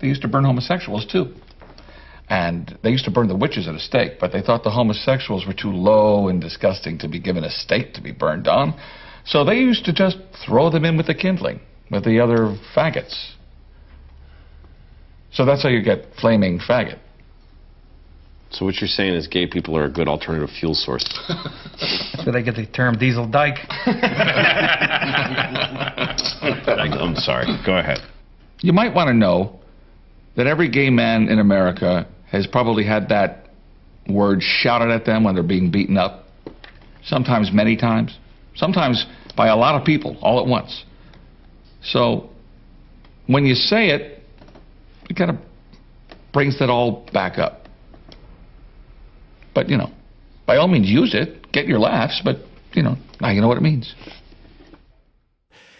they 0.00 0.08
used 0.08 0.22
to 0.22 0.28
burn 0.28 0.44
homosexuals 0.44 1.06
too. 1.06 1.34
And 2.28 2.76
they 2.82 2.90
used 2.90 3.04
to 3.04 3.10
burn 3.10 3.28
the 3.28 3.36
witches 3.36 3.68
at 3.68 3.74
a 3.74 3.78
stake, 3.78 4.18
but 4.20 4.32
they 4.32 4.42
thought 4.42 4.64
the 4.64 4.70
homosexuals 4.70 5.46
were 5.46 5.54
too 5.54 5.70
low 5.70 6.28
and 6.28 6.40
disgusting 6.40 6.98
to 6.98 7.08
be 7.08 7.20
given 7.20 7.44
a 7.44 7.50
stake 7.50 7.94
to 7.94 8.02
be 8.02 8.12
burned 8.12 8.48
on. 8.48 8.78
So 9.24 9.44
they 9.44 9.56
used 9.56 9.84
to 9.86 9.92
just 9.92 10.18
throw 10.44 10.70
them 10.70 10.84
in 10.84 10.96
with 10.96 11.06
the 11.06 11.14
kindling, 11.14 11.60
with 11.90 12.04
the 12.04 12.20
other 12.20 12.56
faggots. 12.74 13.32
So 15.32 15.44
that's 15.44 15.62
how 15.62 15.68
you 15.68 15.82
get 15.82 16.06
flaming 16.20 16.58
faggot. 16.58 16.98
So 18.56 18.64
what 18.64 18.80
you're 18.80 18.88
saying 18.88 19.12
is 19.12 19.28
gay 19.28 19.46
people 19.46 19.76
are 19.76 19.84
a 19.84 19.90
good 19.90 20.08
alternative 20.08 20.48
fuel 20.48 20.72
source. 20.72 21.04
so 22.24 22.32
they 22.32 22.42
get 22.42 22.56
the 22.56 22.64
term 22.64 22.96
diesel 22.96 23.28
dyke. 23.28 23.58
I'm 26.66 27.16
sorry. 27.16 27.44
Go 27.66 27.76
ahead. 27.76 27.98
You 28.62 28.72
might 28.72 28.94
want 28.94 29.08
to 29.08 29.14
know 29.14 29.60
that 30.36 30.46
every 30.46 30.70
gay 30.70 30.88
man 30.88 31.28
in 31.28 31.38
America 31.38 32.08
has 32.30 32.46
probably 32.46 32.82
had 32.86 33.10
that 33.10 33.50
word 34.08 34.38
shouted 34.40 34.88
at 34.90 35.04
them 35.04 35.24
when 35.24 35.34
they're 35.34 35.44
being 35.44 35.70
beaten 35.70 35.98
up. 35.98 36.24
Sometimes 37.04 37.50
many 37.52 37.76
times. 37.76 38.16
Sometimes 38.54 39.04
by 39.36 39.48
a 39.48 39.56
lot 39.56 39.78
of 39.78 39.84
people 39.84 40.16
all 40.22 40.40
at 40.40 40.46
once. 40.46 40.86
So 41.82 42.30
when 43.26 43.44
you 43.44 43.54
say 43.54 43.90
it, 43.90 44.22
it 45.10 45.14
kind 45.14 45.30
of 45.30 45.36
brings 46.32 46.58
that 46.60 46.70
all 46.70 47.06
back 47.12 47.36
up. 47.38 47.65
But, 49.56 49.70
you 49.70 49.78
know, 49.78 49.90
by 50.44 50.58
all 50.58 50.68
means 50.68 50.86
use 50.86 51.14
it, 51.14 51.50
get 51.50 51.66
your 51.66 51.78
laughs, 51.78 52.20
but, 52.22 52.40
you 52.74 52.82
know, 52.82 52.98
now 53.22 53.30
you 53.30 53.40
know 53.40 53.48
what 53.48 53.56
it 53.56 53.62
means. 53.62 53.94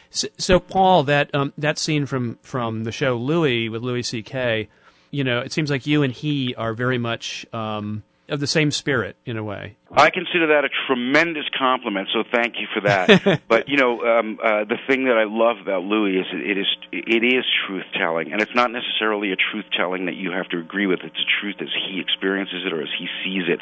So, 0.09 0.29
so 0.39 0.59
Paul, 0.59 1.03
that 1.03 1.33
um, 1.35 1.53
that 1.59 1.79
scene 1.79 2.07
from 2.07 2.39
from 2.41 2.85
the 2.85 2.91
show 2.91 3.18
Louie 3.18 3.68
with 3.68 3.83
Louis 3.83 4.03
C.K., 4.03 4.70
you 5.11 5.24
know, 5.24 5.41
it 5.41 5.53
seems 5.53 5.68
like 5.68 5.87
you 5.87 6.03
and 6.03 6.11
he 6.11 6.55
are 6.55 6.72
very 6.72 6.97
much 6.97 7.45
um, 7.53 8.03
of 8.29 8.41
the 8.41 8.47
same 8.47 8.70
spirit 8.70 9.16
in 9.24 9.37
a 9.37 9.45
way. 9.45 9.77
I 9.91 10.11
consider 10.11 10.49
that 10.49 10.64
a 10.64 10.68
tremendous 10.87 11.45
compliment, 11.57 12.09
so 12.12 12.24
thank 12.33 12.57
you 12.59 12.66
for 12.74 12.81
that. 12.83 13.43
but 13.49 13.68
you 13.68 13.77
know, 13.77 14.01
um, 14.03 14.39
uh, 14.43 14.64
the 14.64 14.79
thing 14.89 15.05
that 15.05 15.16
I 15.16 15.24
love 15.24 15.59
about 15.62 15.85
Louis 15.85 16.18
is 16.18 16.27
it 16.33 16.59
is 16.59 16.66
it 16.93 17.24
is 17.24 17.45
truth 17.66 17.85
telling, 17.97 18.33
and 18.33 18.43
it's 18.43 18.55
not 18.55 18.70
necessarily 18.70 19.33
a 19.33 19.37
truth 19.37 19.66
telling 19.77 20.07
that 20.07 20.14
you 20.14 20.33
have 20.33 20.49
to 20.51 20.59
agree 20.59 20.87
with. 20.87 21.01
It's 21.05 21.16
a 21.16 21.41
truth 21.41 21.57
as 21.61 21.68
he 21.89 22.01
experiences 22.01 22.64
it 22.66 22.72
or 22.72 22.83
as 22.83 22.89
he 22.99 23.07
sees 23.24 23.45
it, 23.49 23.61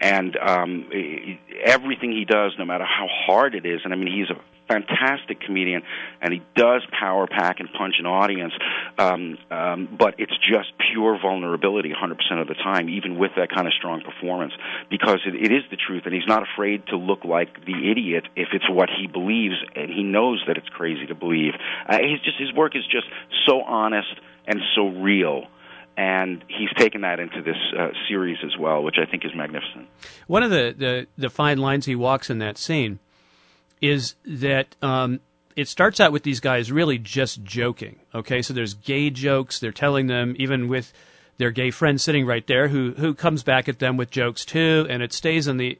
and 0.00 0.36
um, 0.36 0.90
everything 1.64 2.12
he 2.12 2.24
does, 2.24 2.52
no 2.58 2.64
matter 2.64 2.84
how 2.84 3.08
hard 3.26 3.54
it 3.54 3.64
is. 3.64 3.80
And 3.84 3.92
I 3.92 3.96
mean, 3.96 4.12
he's 4.12 4.30
a 4.30 4.38
fantastic 4.72 5.40
comedian, 5.40 5.82
and 6.20 6.32
he 6.32 6.42
does 6.56 6.82
power 6.98 7.26
pack 7.26 7.60
and 7.60 7.68
punch 7.76 7.94
an 7.98 8.06
audience. 8.06 8.52
Um, 8.98 9.38
um, 9.50 9.88
but 9.98 10.14
it's 10.18 10.36
just 10.38 10.72
pure 10.92 11.18
vulnerability 11.20 11.90
100% 11.90 12.40
of 12.40 12.48
the 12.48 12.54
time, 12.54 12.88
even 12.88 13.18
with 13.18 13.32
that 13.36 13.50
kind 13.50 13.66
of 13.66 13.72
strong 13.74 14.02
performance, 14.02 14.52
because 14.90 15.20
it, 15.26 15.34
it 15.34 15.52
is 15.52 15.62
the 15.70 15.76
truth, 15.76 16.02
and 16.04 16.14
he's 16.14 16.26
not 16.26 16.42
afraid 16.42 16.86
to 16.88 16.96
look 16.96 17.24
like 17.24 17.64
the 17.64 17.90
idiot 17.90 18.24
if 18.36 18.48
it's 18.52 18.68
what 18.68 18.88
he 18.90 19.06
believes, 19.06 19.56
and 19.74 19.90
he 19.90 20.02
knows 20.02 20.42
that 20.46 20.56
it's 20.56 20.68
crazy 20.68 21.06
to 21.06 21.14
believe. 21.14 21.52
Uh, 21.88 21.98
he's 21.98 22.20
just 22.20 22.38
his 22.38 22.52
work 22.52 22.76
is 22.76 22.84
just 22.86 23.06
so 23.46 23.62
honest 23.62 24.14
and 24.46 24.60
so 24.74 24.88
real 24.88 25.46
and 25.96 26.42
he's 26.48 26.70
taken 26.76 27.02
that 27.02 27.20
into 27.20 27.42
this 27.42 27.56
uh, 27.78 27.88
series 28.08 28.38
as 28.44 28.56
well, 28.58 28.82
which 28.82 28.96
I 28.98 29.04
think 29.10 29.24
is 29.24 29.32
magnificent. 29.34 29.88
One 30.26 30.42
of 30.42 30.50
the, 30.50 30.74
the, 30.76 31.06
the 31.18 31.28
fine 31.28 31.58
lines 31.58 31.84
he 31.84 31.94
walks 31.94 32.30
in 32.30 32.38
that 32.38 32.56
scene 32.56 32.98
is 33.82 34.14
that 34.24 34.74
um, 34.80 35.20
it 35.56 35.68
starts 35.68 36.00
out 36.00 36.12
with 36.12 36.22
these 36.22 36.40
guys 36.40 36.72
really 36.72 36.96
just 36.96 37.42
joking. 37.42 37.98
Okay, 38.14 38.40
so 38.40 38.54
there's 38.54 38.74
gay 38.74 39.10
jokes. 39.10 39.58
They're 39.58 39.72
telling 39.72 40.06
them 40.06 40.34
even 40.38 40.68
with 40.68 40.92
their 41.36 41.50
gay 41.50 41.70
friend 41.70 42.00
sitting 42.00 42.24
right 42.24 42.46
there 42.46 42.68
who 42.68 42.92
who 42.92 43.12
comes 43.12 43.42
back 43.42 43.68
at 43.68 43.80
them 43.80 43.96
with 43.96 44.10
jokes 44.10 44.44
too, 44.44 44.86
and 44.88 45.02
it 45.02 45.12
stays 45.12 45.48
in 45.48 45.56
the 45.56 45.78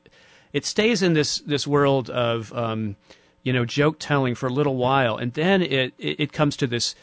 it 0.53 0.67
stays 0.67 1.03
in 1.03 1.15
this 1.15 1.39
this 1.39 1.67
world 1.67 2.11
of 2.11 2.53
um, 2.53 2.97
you 3.43 3.53
know, 3.53 3.65
joke 3.65 3.97
telling 3.99 4.35
for 4.35 4.47
a 4.47 4.53
little 4.53 4.77
while, 4.77 5.17
and 5.17 5.33
then 5.35 5.63
it 5.63 5.95
it, 5.99 6.21
it 6.21 6.33
comes 6.33 6.57
to 6.57 6.67
this 6.67 6.95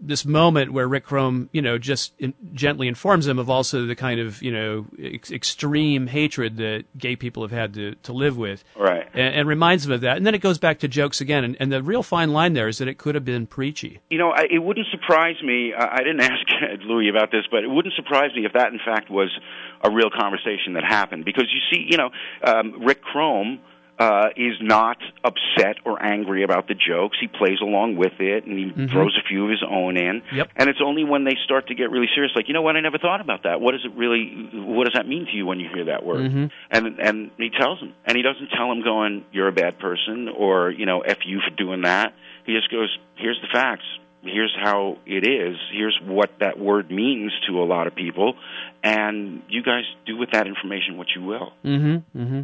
this 0.00 0.24
moment 0.24 0.72
where 0.72 0.86
Rick 0.86 1.04
Crom, 1.04 1.48
you 1.52 1.60
know, 1.60 1.76
just 1.78 2.12
in, 2.18 2.34
gently 2.52 2.86
informs 2.88 3.26
him 3.26 3.38
of 3.38 3.50
also 3.50 3.84
the 3.86 3.96
kind 3.96 4.20
of 4.20 4.40
you 4.42 4.52
know 4.52 4.86
ex- 5.02 5.30
extreme 5.32 6.06
hatred 6.06 6.56
that 6.58 6.84
gay 6.96 7.16
people 7.16 7.42
have 7.42 7.50
had 7.50 7.74
to, 7.74 7.94
to 8.04 8.12
live 8.12 8.36
with, 8.36 8.62
Right. 8.76 9.08
and, 9.12 9.34
and 9.34 9.48
reminds 9.48 9.84
him 9.86 9.92
of 9.92 10.00
that. 10.02 10.16
And 10.16 10.26
then 10.26 10.34
it 10.34 10.40
goes 10.40 10.58
back 10.58 10.78
to 10.80 10.88
jokes 10.88 11.20
again, 11.20 11.42
and, 11.44 11.56
and 11.58 11.72
the 11.72 11.82
real 11.82 12.02
fine 12.02 12.32
line 12.32 12.52
there 12.52 12.68
is 12.68 12.78
that 12.78 12.88
it 12.88 12.98
could 12.98 13.14
have 13.14 13.24
been 13.24 13.46
preachy. 13.46 14.00
You 14.10 14.18
know, 14.18 14.30
I, 14.30 14.46
it 14.50 14.58
wouldn't 14.60 14.86
surprise 14.90 15.36
me. 15.42 15.72
I, 15.76 15.96
I 15.96 15.98
didn't 15.98 16.20
ask 16.20 16.46
Louis 16.86 17.08
about 17.08 17.30
this, 17.30 17.44
but 17.50 17.64
it 17.64 17.68
wouldn't 17.68 17.94
surprise 17.94 18.30
me 18.36 18.44
if 18.44 18.52
that, 18.52 18.72
in 18.72 18.78
fact, 18.84 19.10
was 19.10 19.36
a 19.82 19.90
real 19.90 20.10
conversation 20.10 20.74
that 20.74 20.84
happened. 20.84 21.24
Because 21.24 21.46
you 21.52 21.60
see, 21.72 21.86
you 21.90 21.96
know, 21.96 22.10
um, 22.44 22.84
Rick 22.84 23.02
Chrome 23.02 23.60
uh, 23.98 24.28
is 24.36 24.54
not 24.60 24.96
upset 25.24 25.76
or 25.84 26.00
angry 26.00 26.44
about 26.44 26.68
the 26.68 26.74
jokes. 26.74 27.16
He 27.20 27.26
plays 27.26 27.58
along 27.60 27.96
with 27.96 28.20
it, 28.20 28.44
and 28.46 28.58
he 28.58 28.66
Mhm. 28.66 28.90
throws 28.92 29.16
a 29.18 29.22
few 29.28 29.44
of 29.44 29.50
his 29.50 29.62
own 29.68 29.96
in. 29.96 30.22
Yep. 30.32 30.50
And 30.56 30.70
it's 30.70 30.80
only 30.80 31.02
when 31.04 31.24
they 31.24 31.34
start 31.44 31.66
to 31.68 31.74
get 31.74 31.90
really 31.90 32.08
serious, 32.14 32.32
like, 32.36 32.46
you 32.48 32.54
know 32.54 32.62
what? 32.62 32.76
I 32.76 32.80
never 32.80 32.98
thought 32.98 33.20
about 33.20 33.42
that. 33.42 33.60
What 33.60 33.72
does 33.72 33.84
it 33.84 33.92
really? 33.96 34.26
What 34.52 34.84
does 34.84 34.94
that 34.94 35.08
mean 35.08 35.26
to 35.26 35.32
you 35.32 35.46
when 35.46 35.58
you 35.58 35.68
hear 35.74 35.84
that 35.86 36.04
word? 36.04 36.30
Mhm. 36.30 36.50
and 36.70 36.98
and 37.00 37.30
he 37.38 37.50
tells 37.50 37.80
him, 37.80 37.92
and 38.06 38.16
he 38.16 38.22
doesn't 38.22 38.50
tell 38.50 38.70
him 38.70 38.82
going, 38.82 39.24
"You're 39.32 39.48
a 39.48 39.52
bad 39.52 39.78
person," 39.78 40.28
or 40.28 40.70
you 40.70 40.86
know, 40.86 41.00
"f 41.00 41.26
you 41.26 41.40
for 41.40 41.50
doing 41.50 41.82
that." 41.82 42.12
He 42.46 42.54
just 42.54 42.70
goes, 42.70 42.96
"Here's 43.16 43.40
the 43.40 43.48
facts. 43.48 43.84
Here's 44.22 44.54
how 44.60 44.98
it 45.06 45.26
is. 45.26 45.56
Here's 45.72 45.98
what 46.04 46.38
that 46.40 46.58
word 46.58 46.90
means 46.90 47.32
to 47.46 47.62
a 47.62 47.64
lot 47.64 47.86
of 47.86 47.94
people, 47.94 48.36
and 48.82 49.42
you 49.48 49.62
guys 49.62 49.84
do 50.06 50.16
with 50.16 50.30
that 50.32 50.46
information 50.46 50.96
what 50.98 51.08
you 51.14 51.22
will." 51.22 51.52
Mm-hmm. 51.64 52.20
Mm-hmm. 52.20 52.40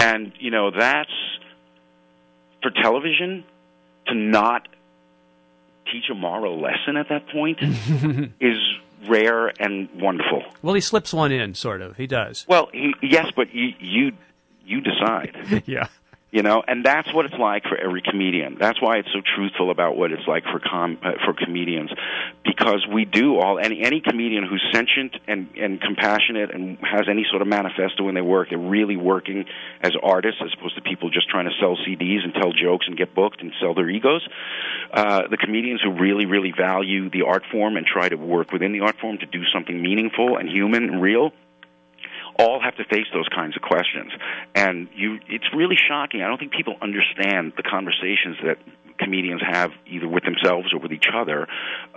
And 0.00 0.32
you 0.38 0.50
know, 0.50 0.70
that's 0.70 1.10
for 2.62 2.70
television 2.70 3.44
to 4.06 4.14
not 4.14 4.66
teach 5.92 6.04
a 6.10 6.14
moral 6.14 6.60
lesson 6.60 6.96
at 6.96 7.08
that 7.08 7.28
point 7.28 7.58
is 8.40 8.58
rare 9.08 9.48
and 9.60 9.88
wonderful. 9.94 10.42
Well, 10.62 10.74
he 10.74 10.80
slips 10.80 11.12
one 11.12 11.32
in, 11.32 11.54
sort 11.54 11.82
of. 11.82 11.96
He 11.96 12.06
does. 12.06 12.46
Well, 12.48 12.68
he, 12.72 12.94
yes, 13.02 13.26
but 13.34 13.54
you 13.54 13.70
you 13.78 14.12
you 14.64 14.80
decide. 14.80 15.62
yeah. 15.66 15.88
You 16.32 16.42
know, 16.42 16.62
and 16.64 16.86
that's 16.86 17.12
what 17.12 17.24
it's 17.24 17.34
like 17.34 17.64
for 17.64 17.76
every 17.76 18.02
comedian. 18.02 18.56
That's 18.58 18.80
why 18.80 18.98
it's 18.98 19.08
so 19.12 19.20
truthful 19.34 19.72
about 19.72 19.96
what 19.96 20.12
it's 20.12 20.26
like 20.28 20.44
for 20.44 20.60
com 20.60 20.98
uh, 21.02 21.14
for 21.24 21.34
comedians, 21.34 21.90
because 22.44 22.86
we 22.86 23.04
do 23.04 23.38
all 23.38 23.58
any 23.58 23.82
any 23.82 24.00
comedian 24.00 24.46
who's 24.46 24.64
sentient 24.72 25.16
and 25.26 25.48
and 25.56 25.80
compassionate 25.80 26.54
and 26.54 26.78
has 26.82 27.08
any 27.10 27.26
sort 27.28 27.42
of 27.42 27.48
manifesto 27.48 28.04
when 28.04 28.14
they 28.14 28.20
work. 28.20 28.50
They're 28.50 28.58
really 28.58 28.96
working 28.96 29.44
as 29.80 29.90
artists 30.00 30.40
as 30.40 30.52
opposed 30.56 30.76
to 30.76 30.82
people 30.82 31.10
just 31.10 31.28
trying 31.28 31.46
to 31.46 31.54
sell 31.58 31.76
CDs 31.76 32.22
and 32.22 32.32
tell 32.32 32.52
jokes 32.52 32.86
and 32.86 32.96
get 32.96 33.12
booked 33.12 33.42
and 33.42 33.52
sell 33.60 33.74
their 33.74 33.90
egos. 33.90 34.22
Uh, 34.92 35.22
the 35.28 35.36
comedians 35.36 35.80
who 35.82 35.90
really 35.90 36.26
really 36.26 36.52
value 36.56 37.10
the 37.10 37.22
art 37.22 37.42
form 37.50 37.76
and 37.76 37.84
try 37.86 38.08
to 38.08 38.16
work 38.16 38.52
within 38.52 38.70
the 38.70 38.80
art 38.80 38.94
form 39.00 39.18
to 39.18 39.26
do 39.26 39.42
something 39.52 39.82
meaningful 39.82 40.36
and 40.36 40.48
human 40.48 40.84
and 40.84 41.02
real 41.02 41.32
all 42.40 42.60
have 42.60 42.76
to 42.76 42.84
face 42.84 43.06
those 43.12 43.28
kinds 43.28 43.56
of 43.56 43.62
questions. 43.62 44.12
And 44.54 44.88
you, 44.94 45.18
it's 45.28 45.44
really 45.54 45.76
shocking. 45.76 46.22
I 46.22 46.28
don't 46.28 46.38
think 46.38 46.52
people 46.52 46.76
understand 46.80 47.52
the 47.56 47.62
conversations 47.62 48.36
that 48.42 48.56
comedians 48.98 49.42
have 49.42 49.70
either 49.86 50.08
with 50.08 50.24
themselves 50.24 50.72
or 50.72 50.78
with 50.78 50.92
each 50.92 51.06
other 51.12 51.46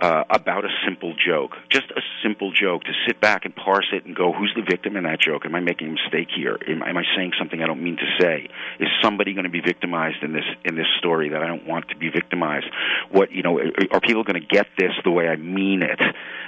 uh, 0.00 0.24
about 0.30 0.64
a 0.64 0.68
simple 0.86 1.14
joke. 1.14 1.52
Just 1.70 1.90
a 1.90 2.00
simple 2.22 2.52
joke 2.52 2.84
to 2.84 2.92
sit 3.06 3.20
back 3.20 3.44
and 3.44 3.54
parse 3.54 3.86
it 3.92 4.04
and 4.04 4.14
go, 4.14 4.32
who's 4.32 4.52
the 4.54 4.62
victim 4.62 4.96
in 4.96 5.04
that 5.04 5.20
joke? 5.20 5.44
Am 5.44 5.54
I 5.54 5.60
making 5.60 5.88
a 5.88 5.92
mistake 5.92 6.28
here? 6.34 6.58
Am, 6.68 6.82
am 6.82 6.96
I 6.96 7.02
saying 7.16 7.32
something 7.38 7.62
I 7.62 7.66
don't 7.66 7.82
mean 7.82 7.96
to 7.96 8.22
say? 8.22 8.48
Is 8.80 8.88
somebody 9.02 9.34
going 9.34 9.44
to 9.44 9.50
be 9.50 9.60
victimized 9.60 10.22
in 10.22 10.32
this 10.32 10.44
in 10.64 10.76
this 10.76 10.86
story 10.98 11.30
that 11.30 11.42
I 11.42 11.46
don't 11.46 11.66
want 11.66 11.88
to 11.88 11.96
be 11.96 12.08
victimized? 12.08 12.66
What 13.10 13.32
you 13.32 13.42
know, 13.42 13.58
are 13.90 14.00
people 14.00 14.24
going 14.24 14.40
to 14.40 14.46
get 14.46 14.66
this 14.78 14.92
the 15.04 15.10
way 15.10 15.28
I 15.28 15.36
mean 15.36 15.82
it? 15.82 16.00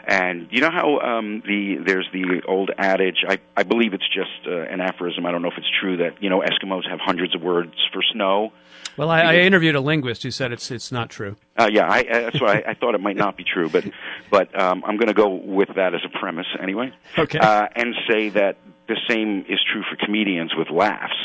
And 0.07 0.49
you 0.51 0.61
know 0.61 0.71
how 0.71 1.01
um, 1.01 1.43
the 1.45 1.79
there's 1.85 2.09
the 2.13 2.43
old 2.47 2.71
adage. 2.79 3.25
I 3.27 3.39
I 3.57 3.65
believe 3.65 3.93
it's 3.93 4.09
just 4.09 4.47
uh, 4.47 4.61
an 4.61 4.81
aphorism. 4.81 5.27
I 5.27 5.33
don't 5.33 5.43
know 5.43 5.51
if 5.51 5.59
it's 5.59 5.71
true 5.81 5.97
that 5.99 6.23
you 6.23 6.31
know 6.31 6.41
Eskimos 6.41 6.89
have 6.89 7.01
hundreds 7.01 7.35
of 7.35 7.43
words 7.43 7.75
for 7.93 8.03
snow. 8.13 8.53
Well, 8.97 9.11
I, 9.11 9.23
I 9.23 9.35
interviewed 9.39 9.75
a 9.75 9.81
linguist 9.81 10.23
who 10.23 10.31
said 10.37 10.53
it's 10.53 10.71
it's 10.71 10.93
not 10.93 11.11
true. 11.11 11.37
Uh, 11.59 11.69
yeah, 11.73 11.87
I, 11.87 11.99
I, 11.99 12.03
that's 12.23 12.41
why 12.41 12.63
I, 12.67 12.71
I 12.71 12.75
thought 12.75 12.95
it 12.95 13.01
might 13.01 13.17
not 13.17 13.37
be 13.37 13.45
true, 13.45 13.69
but 13.69 13.85
but 14.31 14.59
um, 14.61 14.85
I'm 14.87 14.97
going 14.97 15.09
to 15.09 15.15
go 15.15 15.29
with 15.35 15.71
that 15.77 15.95
as 15.95 16.01
a 16.05 16.19
premise 16.19 16.47
anyway. 16.63 16.93
Okay. 17.19 17.39
Uh, 17.39 17.67
and 17.75 17.95
say 18.09 18.29
that 18.31 18.57
the 18.89 18.97
same 19.09 19.45
is 19.49 19.59
true 19.73 19.83
for 19.91 19.97
comedians 20.05 20.53
with 20.57 20.71
laughs. 20.71 21.17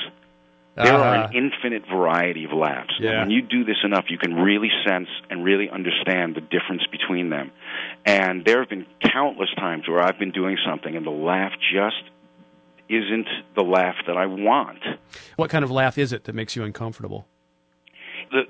There 0.76 0.94
are 0.94 1.16
Ah. 1.16 1.28
an 1.28 1.34
infinite 1.36 1.84
variety 1.88 2.46
of 2.46 2.54
laughs. 2.54 2.94
Yeah. 3.00 3.20
when 3.20 3.30
you 3.30 3.42
do 3.42 3.66
this 3.66 3.76
enough, 3.84 4.06
you 4.10 4.18
can 4.18 4.34
really 4.36 4.72
sense 4.88 5.10
and 5.30 5.44
really 5.44 5.70
understand 5.70 6.34
the 6.34 6.42
difference 6.42 6.84
between 6.90 7.30
them. 7.30 7.52
And 8.06 8.46
there 8.46 8.60
have 8.62 8.70
been 8.70 8.86
countless 9.04 9.50
times 9.58 9.88
where 9.88 10.02
I've 10.02 10.18
been 10.18 10.32
doing 10.32 10.58
something 10.66 10.96
and 10.96 11.06
the 11.06 11.12
laugh 11.12 11.52
just 11.74 12.02
isn't 12.90 13.28
the 13.56 13.64
laugh 13.64 13.96
that 14.08 14.18
I 14.18 14.26
want. 14.26 14.80
What 15.36 15.50
kind 15.50 15.64
of 15.64 15.72
laugh 15.72 15.98
is 15.98 16.14
it 16.14 16.24
that 16.24 16.34
makes 16.36 16.56
you 16.56 16.64
uncomfortable? 16.64 17.28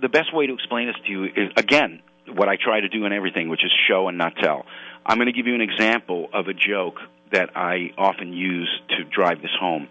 The, 0.01 0.09
best 0.09 0.33
way 0.33 0.47
to 0.47 0.53
explain 0.53 0.87
this 0.87 0.95
to 1.05 1.11
you 1.11 1.25
is 1.25 1.51
again 1.57 2.01
what 2.27 2.47
I 2.47 2.55
try 2.55 2.79
to 2.79 2.89
do 2.89 3.05
in 3.05 3.13
everything, 3.13 3.49
which 3.49 3.63
is 3.63 3.71
show 3.87 4.07
and 4.07 4.17
not 4.17 4.35
tell. 4.41 4.65
I'm 5.05 5.17
going 5.17 5.27
to 5.27 5.33
give 5.33 5.47
you 5.47 5.55
an 5.55 5.61
example 5.61 6.29
of 6.33 6.47
a 6.47 6.53
joke 6.53 6.99
that 7.31 7.55
I 7.55 7.91
often 7.97 8.33
use 8.33 8.69
to 8.89 9.03
drive 9.03 9.41
this 9.41 9.51
home. 9.59 9.87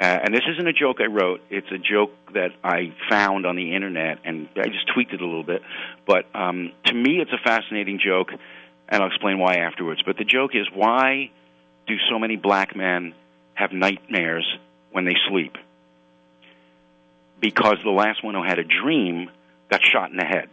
Uh, 0.00 0.04
and 0.04 0.34
this 0.34 0.42
isn't 0.50 0.66
a 0.66 0.72
joke 0.72 0.98
I 1.00 1.06
wrote. 1.06 1.40
It's 1.50 1.70
a 1.70 1.78
joke 1.78 2.12
that 2.32 2.50
I 2.64 2.94
found 3.08 3.46
on 3.46 3.56
the 3.56 3.74
internet, 3.74 4.18
and 4.24 4.48
I 4.56 4.64
just 4.68 4.88
tweaked 4.94 5.12
it 5.12 5.20
a 5.20 5.26
little 5.26 5.44
bit. 5.44 5.62
But 6.06 6.24
um, 6.34 6.72
to 6.86 6.94
me, 6.94 7.20
it's 7.20 7.32
a 7.32 7.42
fascinating 7.44 8.00
joke, 8.02 8.28
and 8.88 9.02
I'll 9.02 9.08
explain 9.08 9.38
why 9.38 9.56
afterwards. 9.56 10.02
But 10.04 10.16
the 10.16 10.24
joke 10.24 10.52
is 10.54 10.66
why 10.74 11.30
do 11.86 11.94
so 12.10 12.18
many 12.18 12.36
black 12.36 12.74
men 12.74 13.14
have 13.54 13.72
nightmares 13.72 14.46
when 14.90 15.04
they 15.04 15.16
sleep? 15.28 15.56
Because 17.40 17.78
the 17.82 17.90
last 17.90 18.22
one 18.22 18.34
who 18.34 18.42
had 18.42 18.58
a 18.58 18.64
dream 18.64 19.30
got 19.70 19.82
shot 19.82 20.10
in 20.10 20.16
the 20.16 20.24
head. 20.24 20.48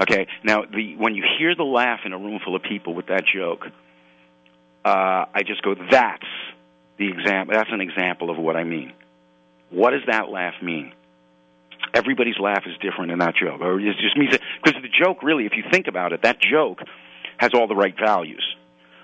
Okay, 0.00 0.26
now 0.42 0.64
the 0.64 0.96
when 0.96 1.14
you 1.14 1.24
hear 1.38 1.54
the 1.54 1.64
laugh 1.64 2.00
in 2.04 2.12
a 2.12 2.18
room 2.18 2.40
full 2.44 2.56
of 2.56 2.62
people 2.62 2.94
with 2.94 3.06
that 3.06 3.24
joke, 3.26 3.66
uh, 4.84 5.24
I 5.34 5.42
just 5.46 5.62
go, 5.62 5.74
"That's 5.74 6.26
the 6.96 7.08
example. 7.08 7.54
That's 7.54 7.70
an 7.72 7.80
example 7.80 8.30
of 8.30 8.38
what 8.38 8.56
I 8.56 8.64
mean." 8.64 8.92
What 9.70 9.90
does 9.90 10.02
that 10.06 10.28
laugh 10.28 10.54
mean? 10.62 10.92
Everybody's 11.92 12.38
laugh 12.38 12.64
is 12.66 12.76
different 12.80 13.12
in 13.12 13.18
that 13.18 13.34
joke, 13.36 13.60
or 13.60 13.80
it 13.80 13.96
just 14.00 14.16
means 14.16 14.36
because 14.62 14.80
the 14.82 14.88
joke, 14.88 15.22
really, 15.22 15.46
if 15.46 15.52
you 15.56 15.64
think 15.70 15.86
about 15.86 16.12
it, 16.12 16.22
that 16.22 16.40
joke 16.40 16.80
has 17.38 17.52
all 17.54 17.66
the 17.66 17.76
right 17.76 17.94
values. 17.98 18.44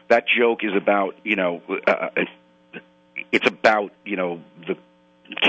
That 0.08 0.24
joke 0.26 0.64
is 0.64 0.74
about 0.76 1.16
you 1.24 1.36
know, 1.36 1.62
uh, 1.86 2.08
it's 3.32 3.46
about 3.46 3.92
you 4.04 4.16
know 4.16 4.40
the 4.66 4.76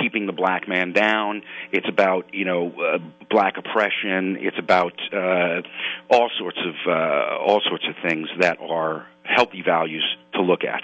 keeping 0.01 0.25
the 0.25 0.33
black 0.33 0.67
man 0.67 0.93
down. 0.93 1.43
It's 1.71 1.87
about 1.87 2.33
you 2.33 2.45
know 2.45 2.71
uh, 2.71 2.97
black 3.29 3.57
oppression. 3.57 4.37
It's 4.39 4.57
about 4.59 4.93
uh, 5.13 5.61
all 6.09 6.29
sorts 6.37 6.59
of 6.65 6.75
uh, 6.87 7.37
all 7.45 7.61
sorts 7.67 7.85
of 7.87 7.95
things 8.07 8.27
that 8.39 8.57
are 8.59 9.07
healthy 9.23 9.61
values 9.65 10.05
to 10.33 10.41
look 10.41 10.63
at. 10.63 10.83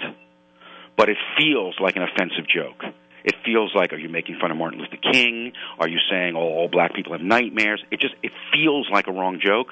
But 0.96 1.08
it 1.08 1.16
feels 1.36 1.76
like 1.80 1.96
an 1.96 2.02
offensive 2.02 2.48
joke. 2.48 2.82
It 3.24 3.34
feels 3.44 3.72
like, 3.74 3.92
are 3.92 3.98
you 3.98 4.08
making 4.08 4.38
fun 4.40 4.50
of 4.50 4.56
Martin 4.56 4.80
Luther 4.80 4.96
King? 5.12 5.52
Are 5.78 5.88
you 5.88 5.98
saying, 6.10 6.34
oh, 6.34 6.40
all 6.40 6.68
black 6.68 6.94
people 6.94 7.12
have 7.12 7.20
nightmares? 7.20 7.82
It 7.90 8.00
just 8.00 8.14
it 8.22 8.32
feels 8.52 8.88
like 8.92 9.06
a 9.06 9.12
wrong 9.12 9.40
joke, 9.44 9.68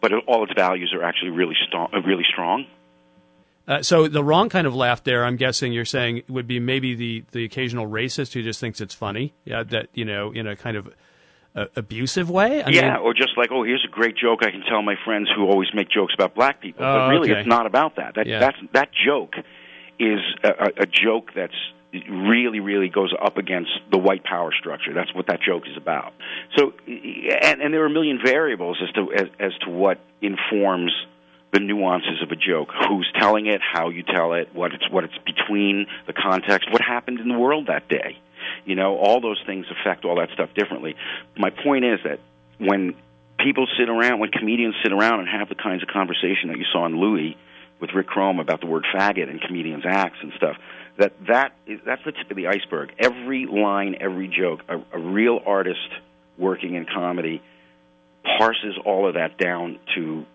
but 0.00 0.12
it, 0.12 0.22
all 0.26 0.44
its 0.44 0.52
values 0.54 0.92
are 0.94 1.02
actually 1.02 1.30
really 1.30 1.56
strong. 1.66 1.90
Really 2.06 2.24
strong. 2.24 2.66
Uh, 3.68 3.82
so 3.82 4.08
the 4.08 4.24
wrong 4.24 4.48
kind 4.48 4.66
of 4.66 4.74
laugh 4.74 5.04
there, 5.04 5.26
I'm 5.26 5.36
guessing 5.36 5.74
you're 5.74 5.84
saying 5.84 6.22
would 6.28 6.46
be 6.46 6.58
maybe 6.58 6.94
the, 6.94 7.22
the 7.32 7.44
occasional 7.44 7.86
racist 7.86 8.32
who 8.32 8.42
just 8.42 8.60
thinks 8.60 8.80
it's 8.80 8.94
funny. 8.94 9.34
Yeah, 9.44 9.62
that 9.64 9.88
you 9.92 10.06
know, 10.06 10.32
in 10.32 10.46
a 10.46 10.56
kind 10.56 10.78
of 10.78 10.88
uh, 11.54 11.66
abusive 11.76 12.30
way. 12.30 12.62
I 12.62 12.70
yeah, 12.70 12.94
mean, 12.94 13.00
or 13.02 13.12
just 13.12 13.36
like, 13.36 13.50
oh, 13.52 13.64
here's 13.64 13.84
a 13.86 13.90
great 13.90 14.16
joke 14.16 14.40
I 14.42 14.50
can 14.50 14.62
tell 14.68 14.80
my 14.80 14.94
friends 15.04 15.28
who 15.36 15.46
always 15.46 15.68
make 15.74 15.90
jokes 15.90 16.14
about 16.14 16.34
black 16.34 16.62
people. 16.62 16.84
Oh, 16.84 16.98
but 16.98 17.08
really, 17.10 17.30
okay. 17.30 17.40
it's 17.40 17.48
not 17.48 17.66
about 17.66 17.96
that. 17.96 18.14
That 18.14 18.26
Yeah. 18.26 18.38
that's 18.38 18.56
that 18.72 18.88
joke 19.06 19.34
is 19.98 20.20
a, 20.42 20.82
a, 20.82 20.86
joke 20.86 21.32
that's 21.34 21.56
really, 22.08 22.60
really 22.60 22.88
goes 22.88 23.12
up 23.20 23.36
against 23.36 23.70
the 23.90 23.98
white 23.98 24.22
power 24.22 24.52
structure. 24.58 24.94
That's 24.94 25.12
what 25.14 25.26
that 25.26 25.40
joke 25.42 25.64
is 25.66 25.76
about. 25.76 26.12
So, 26.56 26.72
and, 26.86 27.60
and 27.60 27.74
there 27.74 27.82
are 27.82 27.86
a 27.86 27.90
million 27.90 28.20
variables 28.24 28.80
as 28.82 28.94
to 28.94 29.12
as, 29.12 29.28
as 29.40 29.52
to 29.64 29.70
what 29.70 29.98
informs 30.22 30.92
the 31.52 31.60
nuances 31.60 32.22
of 32.22 32.30
a 32.30 32.36
joke. 32.36 32.68
Who's 32.88 33.10
telling 33.18 33.46
it? 33.46 33.60
How 33.60 33.88
you 33.88 34.02
tell 34.02 34.34
it? 34.34 34.54
What 34.54 34.74
it's 34.74 34.88
what 34.90 35.04
it's 35.04 35.18
between 35.24 35.86
the 36.06 36.12
context. 36.12 36.70
What 36.70 36.82
happened 36.82 37.20
in 37.20 37.28
the 37.28 37.38
world 37.38 37.68
that 37.68 37.88
day? 37.88 38.18
You 38.64 38.74
know, 38.74 38.96
all 38.96 39.20
those 39.20 39.42
things 39.46 39.66
affect 39.70 40.04
all 40.04 40.16
that 40.16 40.30
stuff 40.34 40.50
differently. 40.54 40.94
My 41.36 41.50
point 41.50 41.84
is 41.84 42.00
that 42.04 42.20
when 42.58 42.94
people 43.38 43.66
sit 43.78 43.88
around, 43.88 44.18
when 44.18 44.30
comedians 44.30 44.74
sit 44.82 44.92
around 44.92 45.20
and 45.20 45.28
have 45.28 45.48
the 45.48 45.54
kinds 45.54 45.82
of 45.82 45.88
conversation 45.88 46.48
that 46.48 46.58
you 46.58 46.64
saw 46.72 46.86
in 46.86 47.00
Louie 47.00 47.36
with 47.80 47.90
Rick 47.94 48.08
Crom 48.08 48.40
about 48.40 48.60
the 48.60 48.66
word 48.66 48.84
faggot 48.94 49.30
and 49.30 49.40
comedians' 49.40 49.84
acts 49.86 50.18
and 50.22 50.32
stuff, 50.36 50.56
that 50.98 51.12
that 51.26 51.52
is 51.66 51.80
that's 51.84 52.04
the 52.04 52.12
tip 52.12 52.30
of 52.30 52.36
the 52.36 52.48
iceberg. 52.48 52.92
Every 52.98 53.46
line, 53.46 53.96
every 54.00 54.28
joke, 54.28 54.60
a, 54.68 54.78
a 54.92 54.98
real 54.98 55.40
artist 55.46 55.88
working 56.36 56.74
in 56.74 56.84
comedy 56.84 57.42
parses 58.38 58.76
all 58.84 59.08
of 59.08 59.14
that 59.14 59.38
down 59.38 59.78
to 59.94 60.26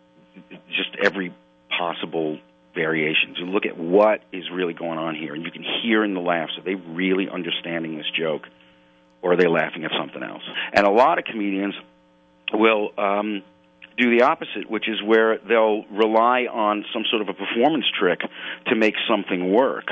just 0.68 0.96
every 1.04 1.34
possible 1.78 2.40
variation. 2.74 3.36
To 3.36 3.46
look 3.46 3.66
at 3.66 3.78
what 3.78 4.22
is 4.32 4.46
really 4.52 4.74
going 4.74 4.98
on 4.98 5.16
here, 5.16 5.34
and 5.34 5.44
you 5.44 5.52
can 5.52 5.64
hear 5.84 6.04
in 6.04 6.14
the 6.14 6.20
laughs. 6.20 6.54
Are 6.58 6.64
they 6.64 6.76
really 6.76 7.30
understanding 7.30 7.98
this 7.98 8.10
joke, 8.18 8.44
or 9.22 9.34
are 9.34 9.38
they 9.38 9.48
laughing 9.48 9.86
at 9.86 9.92
something 9.98 10.24
else? 10.24 10.44
And 10.74 10.86
a 10.86 10.92
lot 10.92 11.20
of 11.20 11.26
comedians 11.26 11.76
will 12.52 12.92
um, 12.98 13.44
do 13.98 14.18
the 14.18 14.26
opposite, 14.26 14.70
which 14.70 14.88
is 14.88 15.02
where 15.04 15.38
they'll 15.38 15.84
rely 15.86 16.46
on 16.52 16.86
some 16.94 17.04
sort 17.10 17.22
of 17.22 17.30
a 17.30 17.34
performance 17.34 17.86
trick 18.00 18.20
to 18.68 18.76
make 18.76 18.96
something 19.08 19.52
work. 19.52 19.86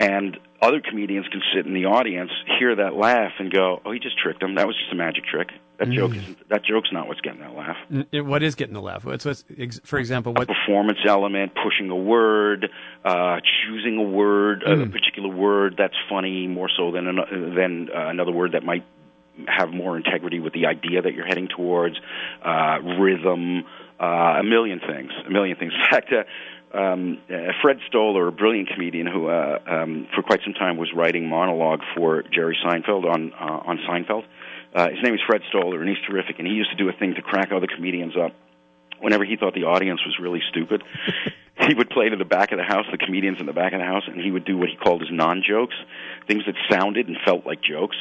And 0.00 0.38
other 0.62 0.80
comedians 0.80 1.26
can 1.28 1.42
sit 1.54 1.66
in 1.66 1.74
the 1.74 1.86
audience, 1.86 2.30
hear 2.58 2.76
that 2.76 2.94
laugh, 2.94 3.32
and 3.38 3.50
go, 3.50 3.82
"Oh, 3.84 3.92
he 3.92 3.98
just 3.98 4.18
tricked 4.18 4.40
them. 4.40 4.54
That 4.54 4.66
was 4.66 4.76
just 4.76 4.92
a 4.92 4.96
magic 4.96 5.24
trick. 5.24 5.48
That 5.78 5.90
joke 5.90 6.10
Mm. 6.12 6.16
isn't. 6.18 6.48
That 6.48 6.64
joke's 6.64 6.90
not 6.92 7.06
what's 7.08 7.20
getting 7.20 7.40
that 7.40 7.54
laugh." 7.56 7.76
N- 7.90 8.26
What 8.26 8.42
is 8.42 8.54
getting 8.56 8.74
the 8.74 8.82
laugh? 8.82 9.04
What's, 9.04 9.24
what's 9.24 9.44
for 9.84 9.98
example, 9.98 10.32
a 10.32 10.38
what? 10.38 10.48
performance 10.48 10.98
element, 11.06 11.52
pushing 11.54 11.88
a 11.90 11.96
word, 11.96 12.68
uh, 13.04 13.38
choosing 13.64 13.96
a 13.98 14.02
word, 14.02 14.62
a 14.64 14.74
Mm. 14.76 14.90
particular 14.92 15.28
word 15.28 15.76
that's 15.78 15.94
funny 16.08 16.46
more 16.48 16.68
so 16.76 16.90
than 16.90 17.06
an, 17.06 17.54
than 17.54 17.88
uh, 17.94 18.08
another 18.08 18.32
word 18.32 18.52
that 18.52 18.64
might 18.64 18.82
have 19.46 19.70
more 19.70 19.96
integrity 19.96 20.40
with 20.40 20.52
the 20.52 20.66
idea 20.66 21.00
that 21.00 21.14
you're 21.14 21.26
heading 21.26 21.46
towards, 21.46 21.96
uh, 22.44 22.78
rhythm, 22.98 23.62
uh, 24.00 24.38
a 24.40 24.42
million 24.42 24.80
things, 24.80 25.12
a 25.26 25.30
million 25.30 25.56
things. 25.56 25.72
In 25.78 25.84
fact, 25.90 26.12
uh, 26.12 26.76
um, 26.76 27.18
uh, 27.32 27.52
Fred 27.62 27.78
Stoller, 27.86 28.26
a 28.28 28.32
brilliant 28.32 28.68
comedian 28.68 29.06
who 29.06 29.28
uh, 29.28 29.58
um, 29.66 30.08
for 30.14 30.22
quite 30.22 30.40
some 30.44 30.54
time 30.54 30.76
was 30.76 30.92
writing 30.92 31.28
monologue 31.28 31.82
for 31.96 32.24
Jerry 32.34 32.58
Seinfeld 32.64 33.04
on 33.04 33.32
uh, 33.34 33.60
on 33.64 33.78
Seinfeld. 33.88 34.24
Uh, 34.74 34.90
his 34.90 34.98
name 35.02 35.14
is 35.14 35.20
Fred 35.26 35.42
Stoller, 35.48 35.80
and 35.80 35.88
he's 35.88 35.98
terrific. 36.06 36.38
And 36.38 36.46
he 36.46 36.54
used 36.54 36.70
to 36.70 36.76
do 36.76 36.88
a 36.88 36.92
thing 36.92 37.14
to 37.14 37.22
crack 37.22 37.52
other 37.52 37.66
comedians 37.66 38.14
up 38.16 38.32
whenever 39.00 39.24
he 39.24 39.36
thought 39.36 39.54
the 39.54 39.64
audience 39.64 40.00
was 40.04 40.18
really 40.20 40.42
stupid, 40.48 40.82
he 41.66 41.74
would 41.74 41.90
play 41.90 42.08
to 42.08 42.16
the 42.16 42.24
back 42.24 42.52
of 42.52 42.58
the 42.58 42.64
house, 42.64 42.86
the 42.90 42.98
comedians 42.98 43.38
in 43.40 43.46
the 43.46 43.52
back 43.52 43.72
of 43.72 43.80
the 43.80 43.84
house, 43.84 44.04
and 44.06 44.20
he 44.20 44.30
would 44.30 44.44
do 44.44 44.56
what 44.56 44.68
he 44.68 44.76
called 44.76 45.00
his 45.00 45.10
non 45.12 45.42
jokes, 45.46 45.74
things 46.26 46.44
that 46.46 46.54
sounded 46.70 47.08
and 47.08 47.16
felt 47.24 47.46
like 47.46 47.62
jokes, 47.62 47.96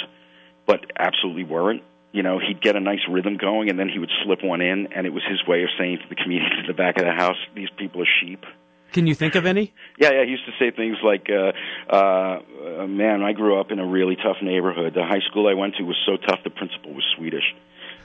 but 0.65 0.79
absolutely 0.97 1.43
weren't. 1.43 1.83
You 2.11 2.23
know, 2.23 2.39
he'd 2.39 2.61
get 2.61 2.75
a 2.75 2.79
nice 2.79 3.05
rhythm 3.09 3.37
going, 3.37 3.69
and 3.69 3.77
then 3.77 3.89
he 3.89 3.99
would 3.99 4.11
slip 4.23 4.43
one 4.43 4.61
in, 4.61 4.93
and 4.93 5.05
it 5.05 5.11
was 5.11 5.23
his 5.29 5.45
way 5.47 5.63
of 5.63 5.69
saying 5.77 5.99
to 5.99 6.09
the 6.09 6.15
comedians 6.15 6.53
in 6.61 6.67
the 6.67 6.73
back 6.73 6.97
of 6.97 7.05
the 7.05 7.11
house, 7.11 7.37
"These 7.53 7.69
people 7.77 8.01
are 8.01 8.09
sheep." 8.21 8.45
Can 8.93 9.05
you 9.05 9.15
think 9.15 9.35
of 9.35 9.45
any? 9.45 9.73
Yeah, 9.97 10.11
yeah. 10.11 10.23
He 10.23 10.31
used 10.31 10.45
to 10.45 10.53
say 10.57 10.71
things 10.71 10.97
like, 11.03 11.29
uh, 11.29 11.51
uh, 11.93 12.39
uh, 12.83 12.87
"Man, 12.87 13.21
I 13.21 13.33
grew 13.33 13.59
up 13.59 13.71
in 13.71 13.79
a 13.79 13.85
really 13.85 14.15
tough 14.15 14.37
neighborhood. 14.41 14.93
The 14.93 15.03
high 15.03 15.21
school 15.29 15.47
I 15.47 15.53
went 15.53 15.75
to 15.75 15.83
was 15.83 15.97
so 16.05 16.17
tough. 16.17 16.39
The 16.43 16.49
principal 16.49 16.93
was 16.93 17.03
Swedish." 17.15 17.53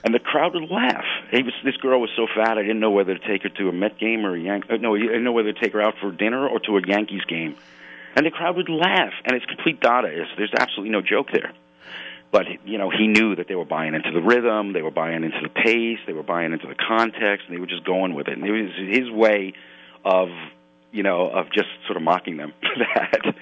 And 0.05 0.12
the 0.12 0.18
crowd 0.18 0.55
would 0.55 0.68
laugh. 0.68 1.05
He 1.30 1.43
was, 1.43 1.53
this 1.64 1.76
girl 1.76 2.01
was 2.01 2.11
so 2.16 2.26
fat, 2.26 2.59
I 2.59 2.62
didn't 2.62 2.80
know 2.80 2.91
whether 2.91 3.16
to 3.16 3.26
take 3.28 3.45
her 3.45 3.49
to 3.51 3.68
a 3.68 3.72
Met 3.72 3.99
game 3.99 4.26
or 4.26 4.35
a 4.35 4.41
Yank. 4.41 4.64
Uh, 4.68 4.76
no, 4.76 4.97
I 4.97 4.99
didn't 4.99 5.22
know 5.22 5.33
whether 5.33 5.53
to 5.53 5.61
take 5.61 5.74
her 5.74 5.80
out 5.80 5.95
for 6.01 6.11
dinner 6.11 6.49
or 6.49 6.59
to 6.61 6.76
a 6.76 6.80
Yankees 6.85 7.22
game. 7.28 7.55
And 8.16 8.26
the 8.26 8.30
crowd 8.30 8.57
would 8.57 8.68
laugh, 8.68 9.12
and 9.24 9.37
it's 9.37 9.47
complete 9.47 9.80
Dadaist. 9.80 10.37
There's 10.37 10.53
absolutely 10.59 10.91
no 10.91 11.03
joke 11.03 11.28
there. 11.33 11.53
But 12.33 12.47
you 12.64 12.78
know, 12.78 12.91
he 12.91 13.07
knew 13.07 13.37
that 13.37 13.47
they 13.47 13.55
were 13.55 13.64
buying 13.64 13.95
into 13.95 14.11
the 14.11 14.20
rhythm, 14.20 14.72
they 14.72 14.83
were 14.83 14.91
buying 14.91 15.22
into 15.22 15.39
the 15.43 15.49
pace, 15.49 15.99
they 16.07 16.14
were 16.14 16.22
buying 16.22 16.53
into 16.53 16.66
the 16.66 16.74
context, 16.74 17.47
and 17.47 17.57
they 17.57 17.61
were 17.61 17.66
just 17.66 17.85
going 17.85 18.14
with 18.14 18.26
it. 18.26 18.37
And 18.37 18.45
it 18.45 18.51
was 18.51 18.72
his 18.76 19.11
way 19.11 19.53
of, 20.05 20.28
you 20.93 21.03
know, 21.03 21.28
of 21.28 21.47
just 21.53 21.68
sort 21.86 21.97
of 21.97 22.03
mocking 22.03 22.36
them 22.36 22.53
for 22.61 22.84
that. 22.95 23.34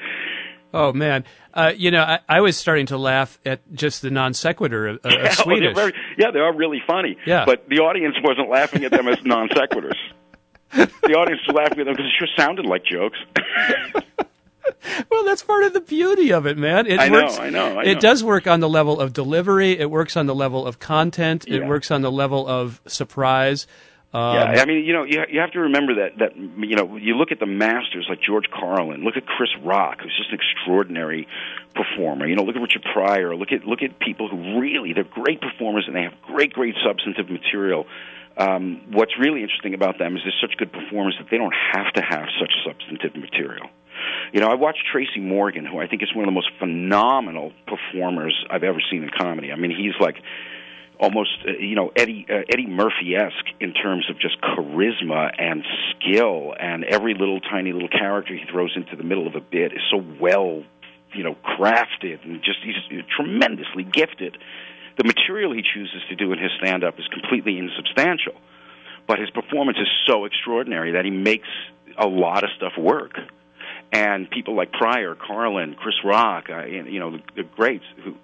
Oh 0.73 0.93
man, 0.93 1.25
uh, 1.53 1.73
you 1.77 1.91
know, 1.91 2.03
I, 2.03 2.21
I 2.29 2.41
was 2.41 2.57
starting 2.57 2.87
to 2.87 2.97
laugh 2.97 3.39
at 3.45 3.61
just 3.75 4.03
the 4.03 4.11
non 4.11 4.35
sequitur 4.35 4.87
of, 4.87 4.97
of 5.05 5.13
Yeah, 5.13 5.33
Swedish. 5.33 5.75
they're 5.75 5.91
very, 5.91 5.95
yeah, 6.17 6.31
they 6.31 6.39
are 6.39 6.55
really 6.55 6.81
funny. 6.87 7.17
Yeah. 7.27 7.45
But 7.45 7.69
the 7.69 7.81
audience 7.81 8.15
wasn't 8.23 8.49
laughing 8.49 8.85
at 8.85 8.93
them 8.93 9.09
as 9.09 9.19
non 9.25 9.49
sequiturs. 9.49 9.99
the 10.73 11.15
audience 11.15 11.41
was 11.47 11.57
laughing 11.57 11.81
at 11.81 11.87
them 11.87 11.95
because 11.97 12.07
it 12.07 12.13
sure 12.17 12.29
sounded 12.37 12.67
like 12.67 12.85
jokes. 12.85 13.19
well, 15.11 15.25
that's 15.25 15.43
part 15.43 15.65
of 15.65 15.73
the 15.73 15.81
beauty 15.81 16.33
of 16.33 16.47
it, 16.47 16.57
man. 16.57 16.87
It 16.87 17.01
I 17.01 17.09
know, 17.09 17.23
works, 17.25 17.39
I 17.39 17.51
know, 17.51 17.81
I 17.81 17.85
it 17.85 18.01
does 18.01 18.23
work 18.23 18.47
on 18.47 18.61
the 18.61 18.69
level 18.69 19.01
of 19.01 19.13
delivery. 19.13 19.77
It 19.77 19.91
works 19.91 20.17
on 20.17 20.27
the 20.27 20.35
level 20.35 20.65
of 20.65 20.79
content. 20.79 21.49
It 21.49 21.67
works 21.67 21.91
on 21.91 22.03
the 22.03 22.13
level 22.13 22.47
of 22.47 22.81
surprise. 22.87 23.67
Um, 24.13 24.35
yeah, 24.35 24.63
I 24.63 24.65
mean, 24.65 24.85
you 24.85 24.93
know, 24.93 25.05
you 25.05 25.23
you 25.31 25.39
have 25.39 25.53
to 25.53 25.61
remember 25.61 25.95
that 26.03 26.19
that 26.19 26.37
you 26.37 26.75
know, 26.75 26.97
you 26.97 27.15
look 27.15 27.31
at 27.31 27.39
the 27.39 27.47
masters 27.47 28.07
like 28.09 28.21
George 28.21 28.51
Carlin, 28.51 29.05
look 29.05 29.17
at 29.17 29.25
Chris 29.25 29.51
Rock, 29.63 30.01
who's 30.03 30.17
just 30.17 30.31
an 30.33 30.39
extraordinary 30.43 31.29
performer. 31.77 32.27
You 32.27 32.35
know, 32.35 32.43
look 32.43 32.57
at 32.57 32.63
Richard 32.63 32.83
Pryor, 32.93 33.37
look 33.37 33.53
at 33.53 33.65
look 33.65 33.83
at 33.83 34.01
people 34.01 34.29
who 34.29 34.59
really 34.61 34.93
they're 34.95 35.05
great 35.05 35.41
performers 35.41 35.85
and 35.87 35.95
they 35.95 36.03
have 36.03 36.15
great 36.23 36.53
great 36.53 36.75
substantive 36.85 37.31
material. 37.31 37.87
Um, 38.37 38.83
what's 38.91 39.17
really 39.17 39.43
interesting 39.43 39.75
about 39.75 39.99
them 39.99 40.17
is 40.17 40.23
they're 40.25 40.41
such 40.41 40.57
good 40.57 40.73
performers 40.73 41.15
that 41.21 41.29
they 41.31 41.37
don't 41.37 41.55
have 41.73 41.93
to 41.93 42.03
have 42.03 42.27
such 42.41 42.53
substantive 42.67 43.15
material. 43.15 43.69
You 44.33 44.41
know, 44.41 44.49
I 44.49 44.55
watched 44.55 44.87
Tracy 44.91 45.21
Morgan, 45.21 45.65
who 45.65 45.79
I 45.79 45.87
think 45.87 46.03
is 46.03 46.13
one 46.15 46.25
of 46.25 46.29
the 46.29 46.35
most 46.35 46.51
phenomenal 46.59 47.53
performers 47.67 48.35
I've 48.51 48.65
ever 48.65 48.81
seen 48.91 49.05
in 49.05 49.11
comedy. 49.11 49.53
I 49.53 49.57
mean, 49.57 49.71
he's 49.71 49.95
like 50.01 50.17
almost 51.01 51.31
uh, 51.49 51.53
you 51.59 51.75
know 51.75 51.91
Eddie 51.97 52.27
uh, 52.29 52.43
Eddie 52.49 52.67
Murphy 52.67 53.17
esque 53.17 53.49
in 53.59 53.73
terms 53.73 54.09
of 54.11 54.21
just 54.21 54.41
charisma 54.41 55.33
and 55.37 55.65
skill, 55.91 56.55
and 56.59 56.85
every 56.85 57.15
little 57.15 57.41
tiny 57.41 57.73
little 57.73 57.89
character 57.89 58.35
he 58.35 58.45
throws 58.53 58.73
into 58.77 58.95
the 58.95 59.03
middle 59.03 59.27
of 59.27 59.35
a 59.35 59.41
bit 59.41 59.73
is 59.73 59.81
so 59.91 60.05
well 60.21 60.63
you 61.15 61.25
know 61.25 61.35
crafted 61.45 62.23
and 62.25 62.43
just 62.43 62.59
he's 62.63 63.03
tremendously 63.17 63.83
gifted. 63.83 64.37
The 64.99 65.05
material 65.05 65.53
he 65.53 65.63
chooses 65.63 66.03
to 66.11 66.17
do 66.17 66.33
in 66.33 66.39
his 66.39 66.51
stand 66.63 66.85
up 66.85 66.99
is 66.99 67.07
completely 67.09 67.59
insubstantial, 67.59 68.35
but 69.09 69.19
his 69.19 69.31
performance 69.31 69.79
is 69.81 69.89
so 70.07 70.27
extraordinary 70.27 70.93
that 70.93 71.07
he 71.07 71.11
makes 71.11 71.49
a 71.97 72.07
lot 72.07 72.45
of 72.45 72.51
stuff 72.57 72.73
work. 72.79 73.17
And 73.93 74.31
people 74.31 74.55
like 74.55 74.71
Pryor, 74.73 75.17
Carlin, 75.17 75.75
Chris 75.75 75.97
Rock, 76.05 76.45
uh, 76.49 76.65
you 76.65 77.01
know, 77.01 77.13
the, 77.13 77.23
the 77.37 77.43
greats 77.43 77.85
who 78.05 78.15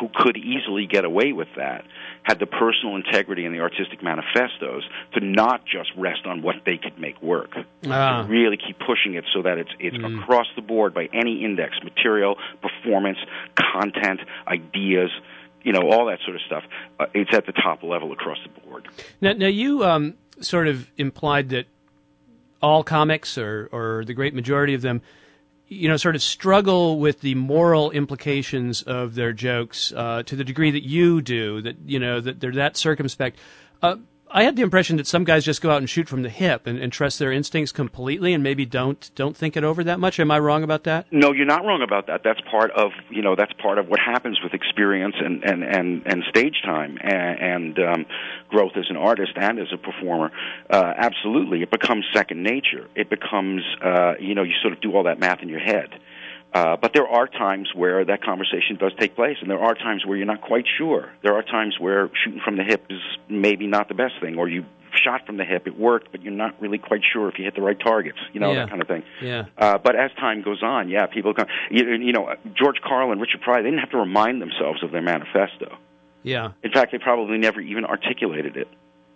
who 0.00 0.08
could 0.14 0.36
easily 0.36 0.86
get 0.86 1.04
away 1.04 1.32
with 1.32 1.48
that 1.56 1.84
had 2.24 2.38
the 2.38 2.46
personal 2.46 2.96
integrity 2.96 3.44
and 3.44 3.54
the 3.54 3.60
artistic 3.60 4.02
manifestos 4.02 4.82
to 5.12 5.20
not 5.20 5.64
just 5.66 5.90
rest 5.96 6.24
on 6.26 6.40
what 6.42 6.56
they 6.64 6.78
could 6.78 6.98
make 6.98 7.20
work. 7.22 7.50
Ah. 7.86 8.22
To 8.22 8.28
really 8.28 8.56
keep 8.56 8.78
pushing 8.78 9.14
it 9.14 9.24
so 9.34 9.42
that 9.42 9.58
it's 9.58 9.70
it's 9.78 9.96
Mm. 9.96 10.22
across 10.22 10.46
the 10.56 10.62
board 10.62 10.94
by 10.94 11.08
any 11.12 11.44
index, 11.44 11.76
material, 11.82 12.38
performance, 12.62 13.18
content, 13.56 14.20
ideas, 14.48 15.10
you 15.62 15.72
know, 15.72 15.90
all 15.90 16.06
that 16.06 16.18
sort 16.24 16.36
of 16.36 16.42
stuff. 16.42 16.64
Uh, 16.98 17.06
it's 17.14 17.32
at 17.34 17.46
the 17.46 17.52
top 17.52 17.82
level 17.82 18.12
across 18.12 18.38
the 18.42 18.60
board. 18.60 18.88
Now, 19.20 19.32
now 19.34 19.46
you 19.46 19.84
um, 19.84 20.14
sort 20.40 20.66
of 20.66 20.90
implied 20.96 21.50
that 21.50 21.66
all 22.62 22.82
comics, 22.82 23.36
or 23.36 23.68
or 23.70 24.04
the 24.06 24.14
great 24.14 24.34
majority 24.34 24.72
of 24.74 24.80
them, 24.82 25.02
you 25.68 25.88
know, 25.88 25.96
sort 25.96 26.14
of 26.14 26.22
struggle 26.22 26.98
with 26.98 27.20
the 27.20 27.34
moral 27.34 27.90
implications 27.90 28.82
of 28.82 29.14
their 29.14 29.32
jokes 29.32 29.92
uh, 29.92 30.22
to 30.24 30.36
the 30.36 30.44
degree 30.44 30.70
that 30.70 30.86
you 30.86 31.22
do. 31.22 31.62
That 31.62 31.76
you 31.86 31.98
know 31.98 32.20
that 32.20 32.40
they're 32.40 32.52
that 32.52 32.76
circumspect. 32.76 33.38
Uh, 33.82 33.96
I 34.36 34.42
had 34.42 34.56
the 34.56 34.62
impression 34.62 34.96
that 34.96 35.06
some 35.06 35.22
guys 35.22 35.44
just 35.44 35.62
go 35.62 35.70
out 35.70 35.78
and 35.78 35.88
shoot 35.88 36.08
from 36.08 36.22
the 36.22 36.28
hip 36.28 36.66
and, 36.66 36.76
and 36.76 36.92
trust 36.92 37.20
their 37.20 37.30
instincts 37.30 37.70
completely, 37.70 38.34
and 38.34 38.42
maybe 38.42 38.66
don't 38.66 39.08
don't 39.14 39.36
think 39.36 39.56
it 39.56 39.62
over 39.62 39.84
that 39.84 40.00
much. 40.00 40.18
Am 40.18 40.28
I 40.32 40.40
wrong 40.40 40.64
about 40.64 40.82
that? 40.84 41.06
No, 41.12 41.30
you're 41.32 41.46
not 41.46 41.64
wrong 41.64 41.82
about 41.82 42.08
that. 42.08 42.22
That's 42.24 42.40
part 42.50 42.72
of 42.72 42.90
you 43.10 43.22
know 43.22 43.36
that's 43.36 43.52
part 43.52 43.78
of 43.78 43.86
what 43.86 44.00
happens 44.00 44.40
with 44.42 44.52
experience 44.52 45.14
and 45.20 45.44
and 45.44 45.62
and, 45.62 46.02
and 46.04 46.24
stage 46.28 46.62
time 46.64 46.98
and, 47.00 47.76
and 47.76 47.78
um, 47.78 48.06
growth 48.48 48.72
as 48.76 48.86
an 48.88 48.96
artist 48.96 49.34
and 49.36 49.60
as 49.60 49.68
a 49.72 49.78
performer. 49.78 50.32
Uh, 50.68 50.92
absolutely, 50.96 51.62
it 51.62 51.70
becomes 51.70 52.04
second 52.12 52.42
nature. 52.42 52.88
It 52.96 53.08
becomes 53.08 53.62
uh, 53.84 54.14
you 54.18 54.34
know 54.34 54.42
you 54.42 54.54
sort 54.60 54.72
of 54.72 54.80
do 54.80 54.96
all 54.96 55.04
that 55.04 55.20
math 55.20 55.42
in 55.42 55.48
your 55.48 55.60
head. 55.60 55.90
Uh, 56.54 56.76
but 56.80 56.92
there 56.94 57.06
are 57.08 57.26
times 57.26 57.68
where 57.74 58.04
that 58.04 58.22
conversation 58.22 58.76
does 58.78 58.92
take 58.98 59.16
place, 59.16 59.36
and 59.40 59.50
there 59.50 59.58
are 59.58 59.74
times 59.74 60.06
where 60.06 60.16
you're 60.16 60.24
not 60.26 60.40
quite 60.40 60.64
sure. 60.78 61.10
There 61.22 61.34
are 61.34 61.42
times 61.42 61.76
where 61.80 62.08
shooting 62.24 62.40
from 62.44 62.56
the 62.56 62.62
hip 62.62 62.84
is 62.88 63.00
maybe 63.28 63.66
not 63.66 63.88
the 63.88 63.94
best 63.94 64.14
thing, 64.20 64.38
or 64.38 64.48
you 64.48 64.64
shot 65.02 65.26
from 65.26 65.36
the 65.36 65.44
hip, 65.44 65.66
it 65.66 65.76
worked, 65.76 66.12
but 66.12 66.22
you're 66.22 66.32
not 66.32 66.54
really 66.60 66.78
quite 66.78 67.00
sure 67.12 67.28
if 67.28 67.36
you 67.36 67.44
hit 67.44 67.56
the 67.56 67.60
right 67.60 67.78
targets. 67.80 68.18
You 68.32 68.38
know 68.38 68.52
Yeah. 68.52 68.60
that 68.60 68.70
kind 68.70 68.80
of 68.80 68.86
thing. 68.86 69.02
Yeah. 69.20 69.46
Uh, 69.58 69.76
but 69.78 69.96
as 69.96 70.12
time 70.12 70.42
goes 70.42 70.62
on, 70.62 70.88
yeah, 70.88 71.06
people 71.06 71.34
come. 71.34 71.48
You, 71.72 71.84
you 71.94 72.12
know, 72.12 72.32
George 72.54 72.76
Carlin, 72.86 73.18
Richard 73.18 73.40
Pryor, 73.40 73.64
they 73.64 73.70
didn't 73.70 73.80
have 73.80 73.90
to 73.90 73.98
remind 73.98 74.40
themselves 74.40 74.84
of 74.84 74.92
their 74.92 75.02
manifesto. 75.02 75.76
Yeah. 76.22 76.52
In 76.62 76.70
fact, 76.70 76.92
they 76.92 76.98
probably 76.98 77.38
never 77.38 77.60
even 77.60 77.84
articulated 77.84 78.56
it. 78.56 78.68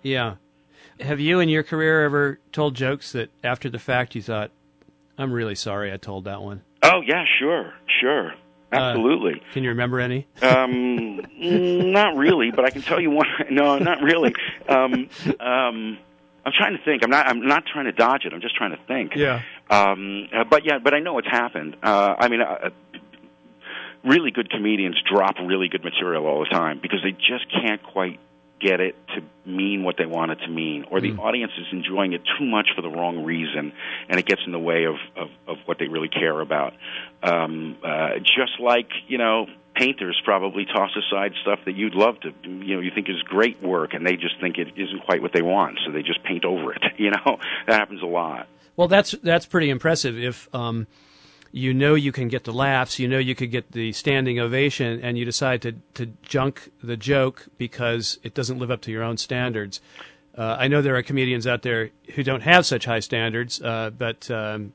Yeah. 0.02 0.34
Have 0.98 1.20
you 1.20 1.38
in 1.38 1.48
your 1.48 1.62
career 1.62 2.04
ever 2.04 2.40
told 2.50 2.74
jokes 2.74 3.12
that 3.12 3.30
after 3.44 3.70
the 3.70 3.78
fact 3.78 4.16
you 4.16 4.22
thought, 4.22 4.50
I'm 5.16 5.30
really 5.32 5.54
sorry 5.54 5.92
I 5.92 5.96
told 5.96 6.24
that 6.24 6.42
one? 6.42 6.62
Oh 6.82 7.00
yeah, 7.00 7.24
sure, 7.38 7.72
sure, 8.00 8.32
absolutely. 8.72 9.42
Can 9.52 9.62
you 9.64 9.70
remember 9.70 10.00
any? 10.00 10.26
um, 10.42 11.20
not 11.38 12.16
really, 12.16 12.50
but 12.50 12.64
I 12.64 12.70
can 12.70 12.82
tell 12.82 13.00
you 13.00 13.10
one. 13.10 13.26
No, 13.50 13.78
not 13.78 14.02
really. 14.02 14.34
Um, 14.68 15.08
um, 15.40 15.98
I'm 16.44 16.52
trying 16.56 16.76
to 16.76 16.84
think. 16.84 17.02
I'm 17.02 17.10
not. 17.10 17.26
I'm 17.26 17.46
not 17.46 17.64
trying 17.66 17.86
to 17.86 17.92
dodge 17.92 18.24
it. 18.24 18.32
I'm 18.32 18.40
just 18.40 18.56
trying 18.56 18.70
to 18.70 18.78
think. 18.86 19.14
Yeah. 19.16 19.42
Um, 19.70 20.28
uh, 20.32 20.44
but 20.44 20.64
yeah, 20.64 20.78
but 20.78 20.94
I 20.94 21.00
know 21.00 21.18
it's 21.18 21.28
happened. 21.28 21.76
Uh, 21.82 22.14
I 22.18 22.28
mean, 22.28 22.40
uh, 22.40 22.70
really 24.04 24.30
good 24.30 24.50
comedians 24.50 24.96
drop 25.10 25.36
really 25.38 25.68
good 25.68 25.84
material 25.84 26.26
all 26.26 26.40
the 26.40 26.46
time 26.50 26.78
because 26.80 27.00
they 27.02 27.12
just 27.12 27.50
can't 27.50 27.82
quite 27.82 28.18
get 28.60 28.80
it 28.80 28.96
to 29.14 29.22
mean 29.48 29.82
what 29.82 29.96
they 29.96 30.06
want 30.06 30.30
it 30.32 30.36
to 30.36 30.48
mean, 30.48 30.84
or 30.90 31.00
the 31.00 31.12
audience 31.12 31.52
is 31.58 31.66
enjoying 31.72 32.12
it 32.12 32.22
too 32.38 32.44
much 32.44 32.68
for 32.74 32.82
the 32.82 32.88
wrong 32.88 33.24
reason, 33.24 33.72
and 34.08 34.18
it 34.18 34.26
gets 34.26 34.42
in 34.46 34.52
the 34.52 34.58
way 34.58 34.84
of 34.84 34.96
of, 35.16 35.28
of 35.46 35.56
what 35.66 35.78
they 35.78 35.88
really 35.88 36.08
care 36.08 36.40
about. 36.40 36.74
Um, 37.22 37.76
uh, 37.82 38.18
just 38.18 38.60
like 38.60 38.88
you 39.06 39.18
know, 39.18 39.46
painters 39.74 40.20
probably 40.24 40.66
toss 40.66 40.90
aside 40.96 41.32
stuff 41.42 41.60
that 41.64 41.76
you'd 41.76 41.94
love 41.94 42.20
to, 42.20 42.32
you 42.42 42.74
know, 42.74 42.80
you 42.80 42.90
think 42.94 43.08
is 43.08 43.22
great 43.22 43.62
work, 43.62 43.94
and 43.94 44.06
they 44.06 44.16
just 44.16 44.40
think 44.40 44.58
it 44.58 44.68
isn't 44.76 45.04
quite 45.04 45.22
what 45.22 45.32
they 45.32 45.42
want, 45.42 45.78
so 45.86 45.92
they 45.92 46.02
just 46.02 46.22
paint 46.24 46.44
over 46.44 46.72
it. 46.72 46.82
You 46.98 47.12
know, 47.12 47.38
that 47.68 47.78
happens 47.78 48.02
a 48.02 48.06
lot. 48.06 48.48
Well, 48.74 48.88
that's 48.88 49.12
that's 49.22 49.46
pretty 49.46 49.70
impressive. 49.70 50.18
If 50.18 50.52
um, 50.52 50.88
you 51.52 51.72
know 51.74 51.94
you 51.94 52.12
can 52.12 52.28
get 52.28 52.44
the 52.44 52.52
laughs, 52.52 52.98
you 52.98 53.08
know 53.08 53.18
you 53.18 53.34
could 53.34 53.50
get 53.50 53.72
the 53.72 53.92
standing 53.92 54.38
ovation, 54.38 55.00
and 55.02 55.18
you 55.18 55.24
decide 55.24 55.62
to 55.62 55.72
to 55.94 56.06
junk 56.22 56.70
the 56.82 56.96
joke 56.96 57.46
because 57.58 58.18
it 58.22 58.34
doesn't 58.34 58.58
live 58.58 58.70
up 58.70 58.80
to 58.82 58.90
your 58.90 59.02
own 59.02 59.16
standards. 59.16 59.80
Uh, 60.36 60.56
I 60.58 60.68
know 60.68 60.82
there 60.82 60.94
are 60.96 61.02
comedians 61.02 61.46
out 61.46 61.62
there 61.62 61.90
who 62.14 62.22
don't 62.22 62.42
have 62.42 62.64
such 62.64 62.84
high 62.84 63.00
standards, 63.00 63.60
uh, 63.60 63.90
but 63.90 64.30
um, 64.30 64.72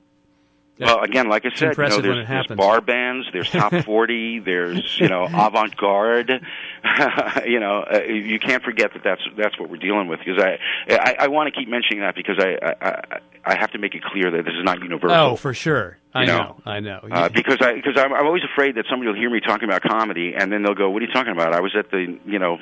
Well, 0.87 0.99
again, 1.03 1.29
like 1.29 1.45
I 1.45 1.49
said, 1.55 1.77
you 1.77 1.83
know, 1.83 2.01
there's, 2.01 2.27
there's 2.27 2.57
bar 2.57 2.81
bands, 2.81 3.27
there's 3.31 3.49
top 3.49 3.73
forty, 3.85 4.39
there's 4.39 4.99
you 4.99 5.07
know 5.07 5.23
avant 5.33 5.77
garde. 5.77 6.43
you 7.45 7.59
know, 7.59 7.83
uh, 7.83 7.99
you 8.03 8.39
can't 8.39 8.63
forget 8.63 8.93
that 8.93 9.03
that's 9.03 9.21
that's 9.37 9.57
what 9.59 9.69
we're 9.69 9.77
dealing 9.77 10.07
with. 10.07 10.19
Because 10.19 10.41
I 10.41 10.59
I, 10.89 11.15
I 11.19 11.27
want 11.27 11.53
to 11.53 11.57
keep 11.59 11.69
mentioning 11.69 12.01
that 12.01 12.15
because 12.15 12.37
I, 12.39 12.57
I 12.61 12.75
I 12.81 13.19
I 13.45 13.55
have 13.55 13.71
to 13.71 13.77
make 13.77 13.95
it 13.95 14.03
clear 14.03 14.31
that 14.31 14.45
this 14.45 14.53
is 14.53 14.63
not 14.63 14.81
universal. 14.81 15.17
oh, 15.17 15.35
for 15.35 15.53
sure, 15.53 15.97
I 16.13 16.25
know, 16.25 16.37
know. 16.37 16.57
I 16.65 16.79
know. 16.79 16.99
Uh, 17.09 17.29
because 17.29 17.57
I 17.61 17.75
because 17.75 17.97
I'm, 17.97 18.13
I'm 18.13 18.25
always 18.25 18.43
afraid 18.43 18.75
that 18.75 18.85
somebody 18.89 19.07
will 19.09 19.17
hear 19.17 19.29
me 19.29 19.39
talking 19.39 19.67
about 19.67 19.81
comedy 19.81 20.33
and 20.37 20.51
then 20.51 20.63
they'll 20.63 20.75
go, 20.75 20.89
"What 20.89 21.01
are 21.01 21.05
you 21.05 21.11
talking 21.13 21.31
about?" 21.31 21.53
I 21.53 21.61
was 21.61 21.75
at 21.75 21.89
the 21.91 22.19
you 22.25 22.39
know 22.39 22.59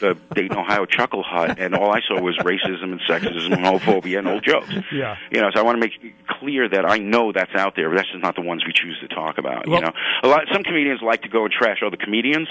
the 0.00 0.16
Dayton, 0.34 0.56
Ohio 0.58 0.84
Chuckle 0.84 1.22
Hut, 1.22 1.58
and 1.58 1.74
all 1.74 1.90
I 1.90 2.00
saw 2.06 2.20
was 2.20 2.36
racism 2.38 2.92
and 2.92 3.00
sexism 3.02 3.52
and 3.52 3.64
homophobia 3.64 4.18
and 4.18 4.28
old 4.28 4.44
jokes. 4.44 4.68
Yeah. 4.92 5.16
You 5.30 5.40
know, 5.40 5.50
so 5.54 5.60
I 5.60 5.62
want 5.62 5.76
to 5.76 5.80
make 5.80 6.26
clear 6.26 6.68
that 6.68 6.84
I 6.84 6.98
know 6.98 7.32
that's 7.32 7.54
out 7.54 7.76
there, 7.76 7.88
but 7.88 7.96
that's 7.96 8.10
just 8.10 8.22
not 8.22 8.34
the 8.34 8.42
ones 8.42 8.62
we 8.66 8.72
choose 8.72 8.98
to 9.00 9.08
talk 9.08 9.38
about. 9.38 9.66
Well- 9.66 9.80
you 9.80 9.86
know, 9.86 9.92
a 10.22 10.28
lot 10.28 10.42
some 10.52 10.62
comedians 10.62 11.00
like 11.02 11.22
to 11.22 11.28
go 11.28 11.44
and 11.44 11.52
trash 11.52 11.78
other 11.84 11.96
comedians. 11.96 12.48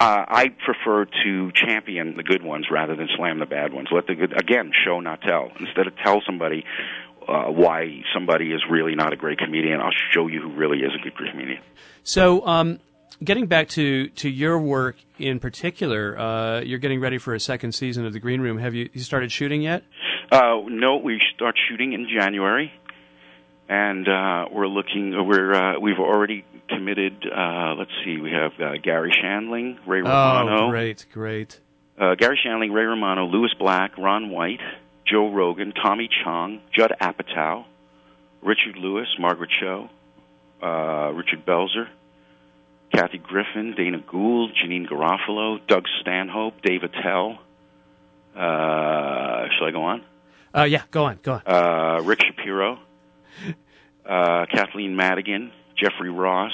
Uh, 0.00 0.24
I 0.26 0.48
prefer 0.48 1.04
to 1.24 1.52
champion 1.52 2.16
the 2.16 2.22
good 2.22 2.42
ones 2.42 2.66
rather 2.70 2.96
than 2.96 3.08
slam 3.16 3.38
the 3.38 3.46
bad 3.46 3.72
ones. 3.72 3.88
Let 3.92 4.06
the 4.06 4.14
good 4.14 4.32
again 4.36 4.72
show 4.84 5.00
not 5.00 5.20
tell. 5.20 5.52
Instead 5.60 5.86
of 5.86 5.96
tell 5.96 6.20
somebody 6.26 6.64
uh, 7.28 7.44
why 7.44 8.02
somebody 8.12 8.52
is 8.52 8.62
really 8.68 8.94
not 8.94 9.12
a 9.12 9.16
great 9.16 9.38
comedian, 9.38 9.80
I'll 9.80 9.92
show 10.12 10.26
you 10.26 10.42
who 10.42 10.54
really 10.54 10.78
is 10.78 10.90
a 10.98 11.02
good 11.02 11.16
comedian. 11.16 11.60
So, 12.02 12.44
um, 12.46 12.80
getting 13.22 13.46
back 13.46 13.68
to, 13.70 14.08
to 14.08 14.28
your 14.28 14.58
work 14.58 14.96
in 15.18 15.38
particular, 15.38 16.18
uh, 16.18 16.60
you're 16.60 16.80
getting 16.80 17.00
ready 17.00 17.18
for 17.18 17.34
a 17.34 17.40
second 17.40 17.72
season 17.72 18.04
of 18.04 18.12
The 18.12 18.20
Green 18.20 18.40
Room. 18.40 18.58
Have 18.58 18.74
you, 18.74 18.88
you 18.92 19.02
started 19.02 19.30
shooting 19.30 19.62
yet? 19.62 19.84
Uh, 20.32 20.62
no, 20.68 20.96
we 20.96 21.20
start 21.34 21.54
shooting 21.68 21.92
in 21.92 22.08
January, 22.08 22.72
and 23.68 24.08
uh, 24.08 24.46
we're 24.52 24.66
looking. 24.66 25.10
We're 25.26 25.52
uh, 25.54 25.78
we've 25.80 25.98
already 25.98 26.44
committed. 26.68 27.26
Uh, 27.26 27.74
let's 27.78 27.90
see, 28.04 28.18
we 28.18 28.30
have 28.32 28.52
uh, 28.60 28.76
Garry 28.82 29.12
Shandling, 29.22 29.78
Ray 29.86 30.00
Romano, 30.00 30.66
Oh, 30.66 30.70
great, 30.70 31.06
great. 31.12 31.60
uh, 31.98 32.14
Garry 32.14 32.38
Shandling, 32.44 32.72
Ray 32.72 32.84
Romano, 32.84 33.26
Lewis 33.26 33.52
Black, 33.58 33.96
Ron 33.98 34.30
White, 34.30 34.60
Joe 35.06 35.30
Rogan, 35.30 35.72
Tommy 35.72 36.08
Chong, 36.22 36.60
Judd 36.72 36.92
Apatow, 37.00 37.64
Richard 38.42 38.76
Lewis, 38.76 39.08
Margaret 39.18 39.50
Cho, 39.60 39.88
uh, 40.62 41.12
Richard 41.14 41.44
Belzer, 41.46 41.88
Kathy 42.94 43.18
Griffin, 43.18 43.74
Dana 43.76 43.98
Gould, 43.98 44.52
Janeane 44.56 44.88
Garofalo, 44.88 45.58
Doug 45.66 45.84
Stanhope, 46.00 46.60
Dave 46.62 46.82
Attell. 46.82 47.38
Uh, 48.34 49.46
shall 49.58 49.66
I 49.66 49.70
go 49.72 49.82
on? 49.84 50.02
Uh, 50.56 50.64
yeah, 50.64 50.82
go 50.90 51.04
on, 51.04 51.18
go 51.22 51.34
on. 51.34 51.42
uh, 51.46 52.02
Rick 52.02 52.20
Shapiro, 52.26 52.78
uh, 54.08 54.46
Kathleen 54.46 54.96
Madigan, 54.96 55.52
Jeffrey 55.76 56.10
Ross, 56.10 56.52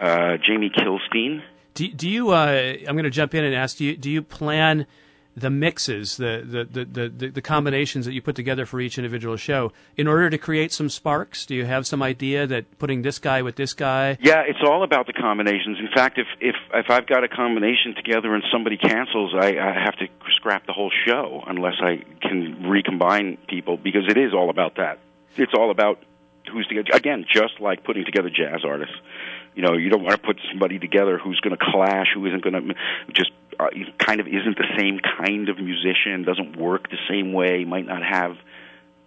uh, 0.00 0.36
Jamie 0.46 0.70
Kilstein. 0.70 1.42
Do, 1.74 1.88
do 1.88 2.08
you? 2.08 2.30
Uh, 2.30 2.74
I'm 2.86 2.94
going 2.94 3.04
to 3.04 3.10
jump 3.10 3.34
in 3.34 3.44
and 3.44 3.54
ask. 3.54 3.76
Do 3.76 3.84
you, 3.84 3.96
do 3.96 4.10
you 4.10 4.22
plan 4.22 4.86
the 5.36 5.50
mixes, 5.50 6.16
the 6.16 6.42
the, 6.44 6.84
the, 6.84 7.08
the, 7.08 7.28
the 7.28 7.42
combinations 7.42 8.04
that 8.06 8.12
you 8.12 8.20
put 8.20 8.34
together 8.34 8.66
for 8.66 8.80
each 8.80 8.98
individual 8.98 9.36
show 9.36 9.72
in 9.96 10.08
order 10.08 10.28
to 10.30 10.38
create 10.38 10.72
some 10.72 10.88
sparks? 10.88 11.46
Do 11.46 11.54
you 11.54 11.64
have 11.64 11.86
some 11.86 12.02
idea 12.02 12.46
that 12.46 12.78
putting 12.78 13.02
this 13.02 13.18
guy 13.18 13.42
with 13.42 13.56
this 13.56 13.74
guy? 13.74 14.18
Yeah, 14.20 14.42
it's 14.46 14.58
all 14.64 14.82
about 14.82 15.06
the 15.06 15.12
combinations. 15.12 15.78
In 15.78 15.88
fact, 15.94 16.18
if 16.18 16.26
if 16.40 16.56
if 16.74 16.90
I've 16.90 17.06
got 17.06 17.24
a 17.24 17.28
combination 17.28 17.94
together 17.94 18.34
and 18.34 18.42
somebody 18.50 18.76
cancels, 18.76 19.34
I, 19.34 19.58
I 19.58 19.72
have 19.84 19.96
to 19.98 20.06
scrap 20.36 20.66
the 20.66 20.72
whole 20.72 20.90
show 21.06 21.42
unless 21.46 21.74
I 21.80 22.02
can 22.20 22.68
recombine 22.68 23.38
people 23.48 23.76
because 23.76 24.02
it 24.08 24.18
is 24.18 24.32
all 24.34 24.50
about 24.50 24.76
that. 24.76 24.98
It's 25.36 25.52
all 25.56 25.70
about 25.70 26.02
who's 26.52 26.66
together. 26.66 26.88
Again, 26.92 27.24
just 27.32 27.60
like 27.60 27.84
putting 27.84 28.04
together 28.04 28.30
jazz 28.30 28.64
artists. 28.64 28.94
You 29.54 29.62
know, 29.62 29.74
you 29.74 29.88
don't 29.90 30.04
want 30.04 30.20
to 30.20 30.24
put 30.24 30.38
somebody 30.50 30.78
together 30.78 31.18
who's 31.18 31.40
going 31.40 31.56
to 31.56 31.64
clash, 31.72 32.06
who 32.14 32.24
isn't 32.26 32.42
going 32.42 32.54
to 32.54 32.74
just 33.12 33.30
uh, 33.58 33.68
kind 33.98 34.20
of 34.20 34.28
isn't 34.28 34.56
the 34.56 34.68
same 34.78 35.00
kind 35.00 35.48
of 35.48 35.58
musician, 35.58 36.24
doesn't 36.24 36.56
work 36.56 36.90
the 36.90 36.98
same 37.08 37.32
way, 37.32 37.64
might 37.64 37.86
not 37.86 38.02
have 38.02 38.36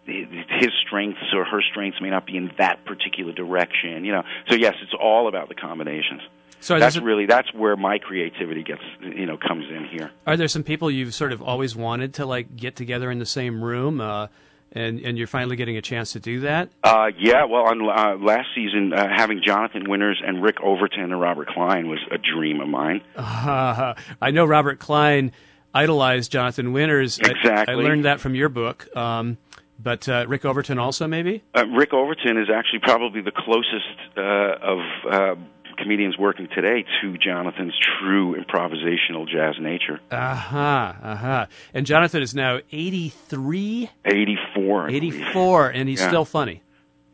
his 0.05 0.71
strengths 0.85 1.21
or 1.33 1.45
her 1.45 1.61
strengths 1.61 2.01
may 2.01 2.09
not 2.09 2.25
be 2.25 2.35
in 2.35 2.51
that 2.57 2.83
particular 2.85 3.31
direction. 3.31 4.03
You 4.03 4.13
know, 4.13 4.23
so 4.49 4.55
yes, 4.55 4.75
it's 4.81 4.93
all 4.99 5.27
about 5.27 5.47
the 5.47 5.55
combinations. 5.55 6.21
So 6.59 6.77
that's 6.77 6.97
really 6.97 7.25
that's 7.25 7.51
where 7.53 7.75
my 7.75 7.97
creativity 7.97 8.63
gets 8.63 8.83
you 9.01 9.25
know 9.25 9.37
comes 9.37 9.65
in 9.69 9.85
here. 9.85 10.11
Are 10.27 10.37
there 10.37 10.47
some 10.47 10.63
people 10.63 10.91
you've 10.91 11.13
sort 11.13 11.33
of 11.33 11.41
always 11.41 11.75
wanted 11.75 12.13
to 12.15 12.25
like 12.25 12.55
get 12.55 12.75
together 12.75 13.09
in 13.09 13.17
the 13.17 13.25
same 13.25 13.63
room, 13.63 13.99
uh, 13.99 14.27
and 14.74 14.99
and 14.99 15.17
you're 15.17 15.28
finally 15.28 15.55
getting 15.55 15.78
a 15.78 15.82
chance 15.82 16.13
to 16.13 16.19
do 16.19 16.41
that? 16.41 16.69
Uh, 16.84 17.07
yeah, 17.19 17.45
well, 17.45 17.63
on 17.63 17.82
uh, 17.82 18.15
last 18.17 18.49
season, 18.55 18.93
uh, 18.93 19.07
having 19.15 19.41
Jonathan 19.43 19.89
Winters 19.89 20.22
and 20.26 20.41
Rick 20.41 20.61
Overton 20.61 21.11
and 21.11 21.19
Robert 21.19 21.47
Klein 21.47 21.88
was 21.88 21.99
a 22.11 22.17
dream 22.17 22.61
of 22.61 22.67
mine. 22.67 23.01
Uh, 23.15 23.93
I 24.22 24.32
know 24.32 24.45
Robert 24.45 24.80
Klein 24.80 25.32
idolized 25.74 26.32
Jonathan 26.32 26.74
Winters. 26.74 27.19
I- 27.24 27.65
I, 27.67 27.76
learned 27.76 28.05
that 28.05 28.19
from 28.19 28.36
your 28.36 28.49
book. 28.49 28.88
Um, 28.95 29.38
but 29.84 30.07
uh, 30.07 30.26
Rick 30.28 30.45
Overton 30.45 30.78
also, 30.78 31.07
maybe? 31.07 31.43
Uh, 31.55 31.65
Rick 31.67 31.93
Overton 31.93 32.38
is 32.38 32.49
actually 32.53 32.80
probably 32.80 33.22
the 33.22 33.32
closest 33.32 33.97
uh, 34.15 34.22
of 34.22 34.80
uh, 35.09 35.36
comedians 35.82 36.17
working 36.17 36.47
today 36.53 36.86
to 37.01 37.17
Jonathan's 37.17 37.73
true 37.99 38.36
improvisational 38.36 39.27
jazz 39.27 39.55
nature. 39.59 39.99
Uh 40.11 40.36
huh. 40.36 40.93
Uh 41.01 41.15
huh. 41.15 41.45
And 41.73 41.86
Jonathan 41.86 42.21
is 42.21 42.34
now 42.36 42.59
83, 42.71 43.89
84. 44.05 44.89
84, 44.89 45.69
and 45.69 45.89
he's 45.89 45.99
Yeah. 46.01 46.07
still 46.07 46.25
funny. 46.25 46.61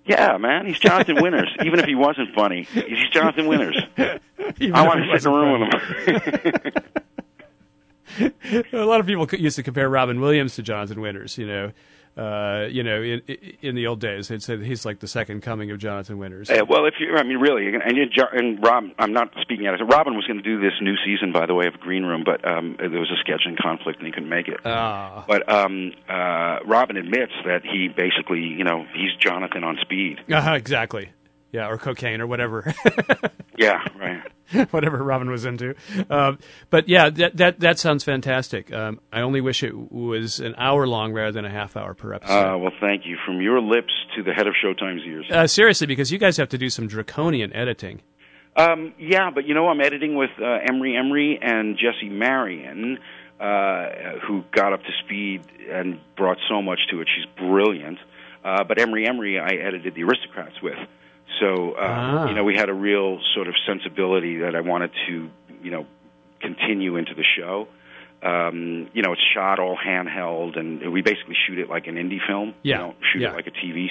Yeah, 0.06 0.38
man, 0.38 0.66
he's 0.66 0.80
Jonathan 0.80 1.22
Winters. 1.22 1.50
Even 1.66 1.80
if 1.80 1.86
he 1.86 1.96
wasn't 1.96 2.34
funny, 2.34 2.64
he's 2.64 3.10
Jonathan 3.12 3.48
Winters. 3.48 3.78
Even 4.60 4.76
I 4.76 4.88
want 4.88 5.04
to 5.04 5.20
sit 5.20 5.26
in 5.28 5.34
the 5.34 5.38
room 5.38 5.70
with 5.70 6.74
him. 8.22 8.64
a 8.74 8.86
lot 8.86 9.00
of 9.02 9.06
people 9.06 9.28
used 9.38 9.58
to 9.58 9.64
compare 9.64 9.90
Robin 9.90 10.22
Williams 10.22 10.56
to 10.56 10.64
Jonathan 10.64 11.02
Winters. 11.02 11.38
You 11.38 11.46
know, 11.48 11.72
uh, 12.18 12.68
you 12.70 12.84
know, 12.84 13.02
in, 13.02 13.22
in 13.62 13.76
the 13.76 13.88
old 13.88 14.00
days, 14.00 14.28
they'd 14.28 14.42
say 14.42 14.58
he's 14.64 14.86
like 14.86 15.00
the 15.00 15.08
second 15.08 15.42
coming 15.42 15.72
of 15.72 15.78
Jonathan 15.78 16.18
Winters. 16.18 16.50
Uh, 16.50 16.66
well, 16.68 16.86
if 16.86 16.96
you, 17.00 17.16
I 17.16 17.24
mean, 17.24 17.38
really, 17.38 17.68
and, 17.68 17.82
and, 17.84 18.12
Jo- 18.12 18.32
and 18.32 18.64
Rob, 18.64 18.86
I'm 18.98 19.14
not 19.14 19.34
speaking 19.42 19.68
out 19.68 19.80
of 19.80 19.88
Robin 19.88 20.16
was 20.16 20.26
going 20.26 20.42
to 20.42 20.44
do 20.44 20.60
this 20.60 20.74
new 20.82 20.96
season, 21.06 21.32
by 21.32 21.46
the 21.46 21.54
way, 21.54 21.68
of 21.68 21.80
Green 21.80 22.04
Room, 22.04 22.24
but 22.26 22.48
um, 22.48 22.76
there 22.80 22.90
was 22.90 23.12
a 23.12 23.30
scheduling 23.30 23.58
conflict 23.62 24.00
and 24.00 24.08
he 24.08 24.12
couldn't 24.12 24.30
make 24.30 24.48
it. 24.48 24.60
Ah. 24.66 25.26
But 25.28 25.52
um, 25.52 25.94
uh, 26.10 26.60
Robin 26.66 26.98
admits 26.98 27.34
that 27.46 27.62
he 27.64 27.88
basically, 27.88 28.42
you 28.42 28.64
know, 28.64 28.86
he's 28.94 29.14
Jonathan 29.20 29.64
on 29.64 29.78
speed. 29.82 30.20
Uh-huh, 30.32 30.54
exactly. 30.54 31.12
Yeah, 31.52 31.70
or 31.70 31.78
cocaine 31.78 32.22
or 32.22 32.28
whatever. 32.28 32.74
Yeah, 33.58 33.84
right. 34.00 34.72
whatever 34.72 35.04
Robin 35.04 35.30
was 35.30 35.44
into. 35.44 35.74
Um, 36.10 36.38
but 36.70 36.88
yeah, 36.88 37.10
that 37.10 37.36
that 37.38 37.60
that 37.60 37.80
sounds 37.80 38.04
fantastic. 38.04 38.72
Um, 38.72 39.00
I 39.12 39.22
only 39.22 39.42
wish 39.42 39.64
it 39.64 39.76
was 39.92 40.40
an 40.40 40.54
hour 40.58 40.88
long 40.88 41.12
rather 41.12 41.32
than 41.32 41.44
a 41.44 41.50
half 41.50 41.76
hour 41.76 41.94
per 41.96 42.14
episode. 42.14 42.34
Uh, 42.54 42.58
well, 42.60 42.72
thank 42.80 43.06
you. 43.06 43.18
From 43.26 43.42
your 43.42 43.60
lips 43.60 43.92
to 44.16 44.24
the 44.24 44.34
head 44.34 44.48
of 44.48 44.54
Showtime's 44.64 45.04
ears. 45.06 45.26
Uh, 45.32 45.48
seriously, 45.48 45.88
because 45.88 46.12
you 46.12 46.20
guys 46.20 46.38
have 46.38 46.50
to 46.50 46.58
do 46.58 46.70
some 46.70 46.88
draconian 46.88 47.52
editing. 47.54 48.02
Um, 48.56 48.94
yeah, 49.00 49.32
but 49.32 49.46
you 49.48 49.56
know, 49.56 49.68
I'm 49.70 49.82
editing 49.82 50.16
with 50.16 50.32
uh, 50.40 50.60
Emery 50.70 50.96
Emery 50.96 51.40
and 51.42 51.78
Jesse 51.78 52.10
Marion, 52.10 53.00
uh, 53.40 54.20
who 54.28 54.44
got 54.52 54.72
up 54.74 54.84
to 54.84 54.92
speed 55.04 55.42
and 55.70 56.00
brought 56.16 56.38
so 56.48 56.62
much 56.62 56.80
to 56.92 57.02
it. 57.02 57.08
She's 57.14 57.26
brilliant. 57.38 57.98
Uh, 58.44 58.64
but 58.64 58.80
Emery 58.80 59.08
Emery, 59.08 59.40
I 59.40 59.56
edited 59.56 59.96
The 59.96 60.04
Aristocrats 60.04 60.62
with. 60.62 60.78
So, 61.40 61.74
uh, 61.74 61.82
Ah. 61.82 62.28
you 62.30 62.34
know, 62.36 62.44
we 62.44 62.56
had 62.56 62.70
a 62.70 62.74
real 62.74 63.20
sort 63.36 63.48
of 63.48 63.56
sensibility 63.66 64.38
that 64.38 64.56
I 64.56 64.62
wanted 64.62 64.92
to, 65.08 65.30
you 65.62 65.72
know, 65.72 65.86
continue 66.40 66.96
into 66.98 67.14
the 67.14 67.24
show. 67.24 67.68
Um, 68.24 68.88
you 68.94 69.04
know, 69.04 69.12
it's 69.14 69.22
shot 69.34 69.60
all 69.60 69.78
handheld, 69.78 70.58
and 70.58 70.92
we 70.92 71.02
basically 71.02 71.36
shoot 71.46 71.60
it 71.60 71.70
like 71.70 71.86
an 71.88 71.96
indie 71.96 72.20
film. 72.26 72.56
Yeah, 72.64 72.76
You 72.78 72.82
know, 72.84 72.96
shoot 73.14 73.22
yeah. 73.22 73.30
it 73.30 73.36
like 73.36 73.48
a 73.48 73.52
TV 73.52 73.90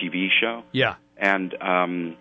TV 0.00 0.28
show 0.40 0.62
Yeah. 0.72 0.94
and 1.16 1.54
um, 1.62 2.16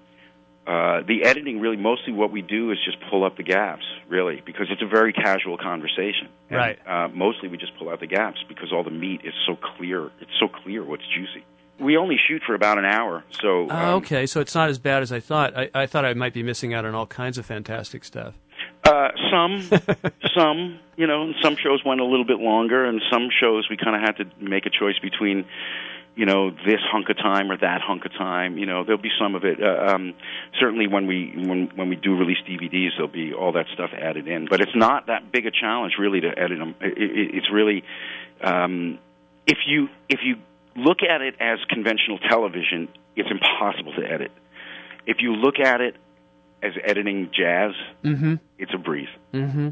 uh, 0.66 1.02
the 1.06 1.26
editing 1.26 1.60
really 1.60 1.76
mostly 1.78 2.14
what 2.14 2.32
we 2.32 2.42
do 2.42 2.72
is 2.72 2.78
just 2.86 2.98
pull 3.10 3.24
up 3.24 3.36
the 3.38 3.44
gaps, 3.44 3.84
really, 4.08 4.42
because 4.46 4.68
it's 4.72 4.82
a 4.82 4.86
very 4.88 5.12
casual 5.14 5.58
conversation. 5.58 6.30
And, 6.50 6.58
Right. 6.58 6.80
Uh, 6.88 7.10
mostly 7.14 7.50
we 7.50 7.58
just 7.58 7.76
pull 7.78 7.90
out 7.90 8.00
the 8.00 8.08
gaps 8.08 8.40
because 8.48 8.72
all 8.72 8.84
the 8.84 8.90
meat 8.92 9.22
is 9.24 9.34
so 9.46 9.56
clear. 9.56 10.10
It's 10.22 10.32
so 10.40 10.48
clear 10.48 10.84
what's 10.84 11.04
juicy. 11.14 11.44
We 11.80 11.98
only 11.98 12.18
shoot 12.28 12.42
for 12.46 12.54
about 12.56 12.78
an 12.78 12.86
hour, 12.86 13.24
so 13.42 13.68
Oh, 13.70 13.76
um, 13.76 13.86
okay, 13.96 14.26
so 14.26 14.40
it's 14.40 14.54
not 14.56 14.70
as 14.70 14.78
bad 14.78 15.02
as 15.02 15.12
I 15.12 15.20
thought. 15.20 15.58
I, 15.58 15.70
I 15.74 15.86
thought 15.86 16.06
I 16.06 16.14
might 16.14 16.34
be 16.34 16.44
missing 16.44 16.74
out 16.74 16.86
on 16.86 16.94
all 16.96 17.08
kinds 17.08 17.38
of 17.38 17.46
fantastic 17.46 18.04
stuff. 18.04 18.36
Uh, 18.86 19.10
some, 19.32 19.62
some, 20.38 20.80
you 20.98 21.08
know, 21.08 21.24
and 21.24 21.36
some 21.42 21.56
shows 21.56 21.84
went 21.86 22.00
a 22.00 22.06
little 22.06 22.26
bit 22.26 22.40
longer, 22.40 22.86
and 22.86 23.02
some 23.12 23.30
shows 23.40 23.68
we 23.70 23.78
kind 23.78 23.96
of 23.96 24.02
had 24.02 24.18
to 24.18 24.44
make 24.44 24.66
a 24.66 24.70
choice 24.70 25.00
between, 25.02 25.46
you 26.16 26.26
know, 26.26 26.52
this 26.52 26.80
hunk 26.92 27.10
of 27.10 27.18
time 27.18 27.50
or 27.52 27.58
that 27.58 27.82
hunk 27.82 28.06
of 28.06 28.12
time. 28.14 28.58
You 28.58 28.66
know, 28.68 28.84
there'll 28.84 29.02
be 29.02 29.12
some 29.20 29.34
of 29.36 29.44
it. 29.44 29.58
Uh, 29.62 29.94
um, 29.96 30.14
certainly, 30.60 30.88
when 30.88 31.08
we 31.08 31.34
when 31.36 31.72
when 31.76 31.90
we 31.90 31.96
do 31.96 32.16
release 32.16 32.38
DVDs, 32.48 32.90
there'll 32.98 33.08
be 33.12 33.34
all 33.34 33.54
that 33.54 33.66
stuff 33.74 33.90
added 33.98 34.28
in. 34.28 34.48
But 34.50 34.62
it's 34.62 34.76
not 34.76 35.08
that 35.08 35.32
big 35.32 35.46
a 35.48 35.52
challenge, 35.52 35.94
really, 35.98 36.22
to 36.22 36.28
edit 36.38 36.60
them. 36.60 36.76
It, 36.82 36.98
it, 36.98 37.36
it's 37.36 37.52
really, 37.52 37.84
um, 38.42 39.00
if 39.48 39.58
you 39.66 39.88
if 40.08 40.20
you 40.24 40.36
look 40.76 41.00
at 41.08 41.22
it 41.22 41.36
as 41.40 41.60
conventional 41.70 42.18
television, 42.20 42.88
it's 43.16 43.30
impossible 43.30 43.94
to 43.94 44.06
edit. 44.06 44.32
If 45.06 45.18
you 45.20 45.34
look 45.36 45.60
at 45.60 45.82
it 45.82 45.96
as 46.62 46.72
editing 46.84 47.30
jazz, 47.34 47.72
Mm-hmm. 48.04 48.36
it's 48.58 48.74
a 48.74 48.78
breeze. 48.78 49.10
Mm-hmm. 49.34 49.70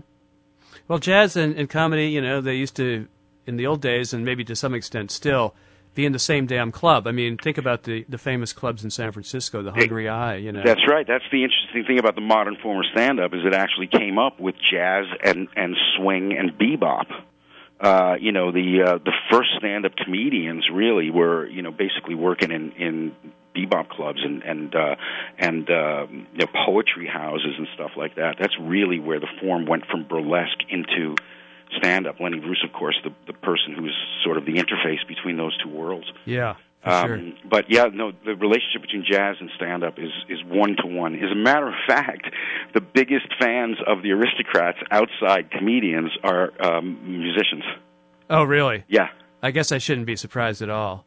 Well, 0.88 1.00
jazz 1.00 1.36
and, 1.36 1.56
and 1.56 1.70
comedy, 1.70 2.08
you 2.08 2.22
know, 2.22 2.42
they 2.42 2.56
used 2.56 2.76
to, 2.78 3.08
in 3.46 3.58
the 3.58 3.68
old 3.68 3.82
days, 3.82 4.14
and 4.14 4.26
maybe 4.26 4.44
to 4.46 4.56
some 4.56 4.74
extent 4.74 5.12
still, 5.12 5.54
be 5.94 6.06
in 6.06 6.12
the 6.14 6.20
same 6.20 6.46
damn 6.46 6.72
club. 6.72 7.08
I 7.08 7.12
mean, 7.12 7.38
think 7.38 7.58
about 7.58 7.84
the, 7.84 8.06
the 8.08 8.18
famous 8.18 8.54
clubs 8.54 8.84
in 8.84 8.90
San 8.90 9.12
Francisco, 9.12 9.62
the 9.62 9.72
hungry 9.74 10.08
i, 10.08 10.36
you 10.36 10.52
know. 10.52 10.62
That's 10.66 10.88
right. 10.88 11.06
That's 11.06 11.24
the 11.32 11.44
interesting 11.44 11.84
thing 11.86 12.00
about 12.00 12.16
the 12.16 12.22
modern 12.22 12.56
form 12.62 12.80
of 12.80 12.86
stand-up 12.94 13.34
is 13.34 13.42
it 13.46 13.54
actually 13.54 13.88
came 13.88 14.18
up 14.18 14.40
with 14.40 14.56
jazz 14.56 15.06
and 15.24 15.48
and 15.56 15.76
swing 15.98 16.34
and 16.38 16.52
bebop. 16.58 17.08
Uh, 17.82 18.16
you 18.22 18.32
know, 18.32 18.52
the 18.52 18.84
uh, 18.86 18.98
the 19.04 19.12
first 19.32 19.50
stand-up 19.58 19.96
comedians 19.96 20.70
really 20.72 21.10
were 21.10 21.48
you 21.48 21.64
know 21.64 21.72
basically 21.72 22.14
working 22.14 22.52
in 22.52 22.72
in 22.74 23.16
bebop 23.56 23.90
clubs 23.90 24.20
and 24.24 24.44
and 24.44 24.76
uh, 24.76 24.96
and 25.40 25.68
uh, 25.70 26.06
you 26.12 26.26
know, 26.38 26.48
poetry 26.66 27.08
houses 27.08 27.56
and 27.58 27.68
stuff 27.74 27.92
like 27.98 28.16
that. 28.16 28.36
That's 28.40 28.54
really 28.60 29.00
where 29.00 29.20
the 29.20 29.28
form 29.42 29.66
went 29.66 29.88
from 29.88 30.04
burlesque 30.04 30.62
into 30.70 31.16
stand-up. 31.78 32.20
Lenny 32.20 32.40
Bruce, 32.40 32.64
of 32.64 32.72
course, 32.72 33.00
the 33.04 33.12
the 33.26 33.34
person 33.34 33.74
who's 33.74 33.98
sort 34.24 34.38
of 34.38 34.46
the 34.46 34.54
interface 34.54 35.06
between 35.08 35.38
those 35.38 35.58
two 35.58 35.70
worlds. 35.70 36.06
Yeah, 36.26 36.58
for 36.84 36.90
Um, 36.90 37.08
sure. 37.08 37.50
But 37.50 37.66
yeah, 37.70 37.86
no, 37.94 38.12
the 38.26 38.36
relationship 38.36 38.82
between 38.82 39.06
jazz 39.10 39.38
and 39.40 39.50
stand 39.56 39.84
up 39.84 40.00
is 40.00 40.12
is 40.30 40.40
one 40.46 40.76
to 40.78 40.88
one. 40.88 41.16
As 41.16 41.32
a 41.32 41.36
matter 41.36 41.68
of 41.68 41.76
fact, 41.88 42.26
the 42.74 42.82
biggest 42.82 43.28
fans 43.40 43.78
of 43.88 44.02
the 44.04 44.12
aristocrats 44.12 44.80
outside 44.92 45.52
comedians 45.52 46.12
are 46.24 46.52
um, 46.60 47.00
musicians. 47.06 47.64
Oh, 48.30 48.44
really? 48.44 48.84
Yeah, 48.88 49.10
I 49.44 49.52
guess 49.52 49.72
I 49.72 49.78
shouldn't 49.78 50.08
be 50.08 50.16
surprised 50.16 50.62
at 50.62 50.70
all. 50.70 51.06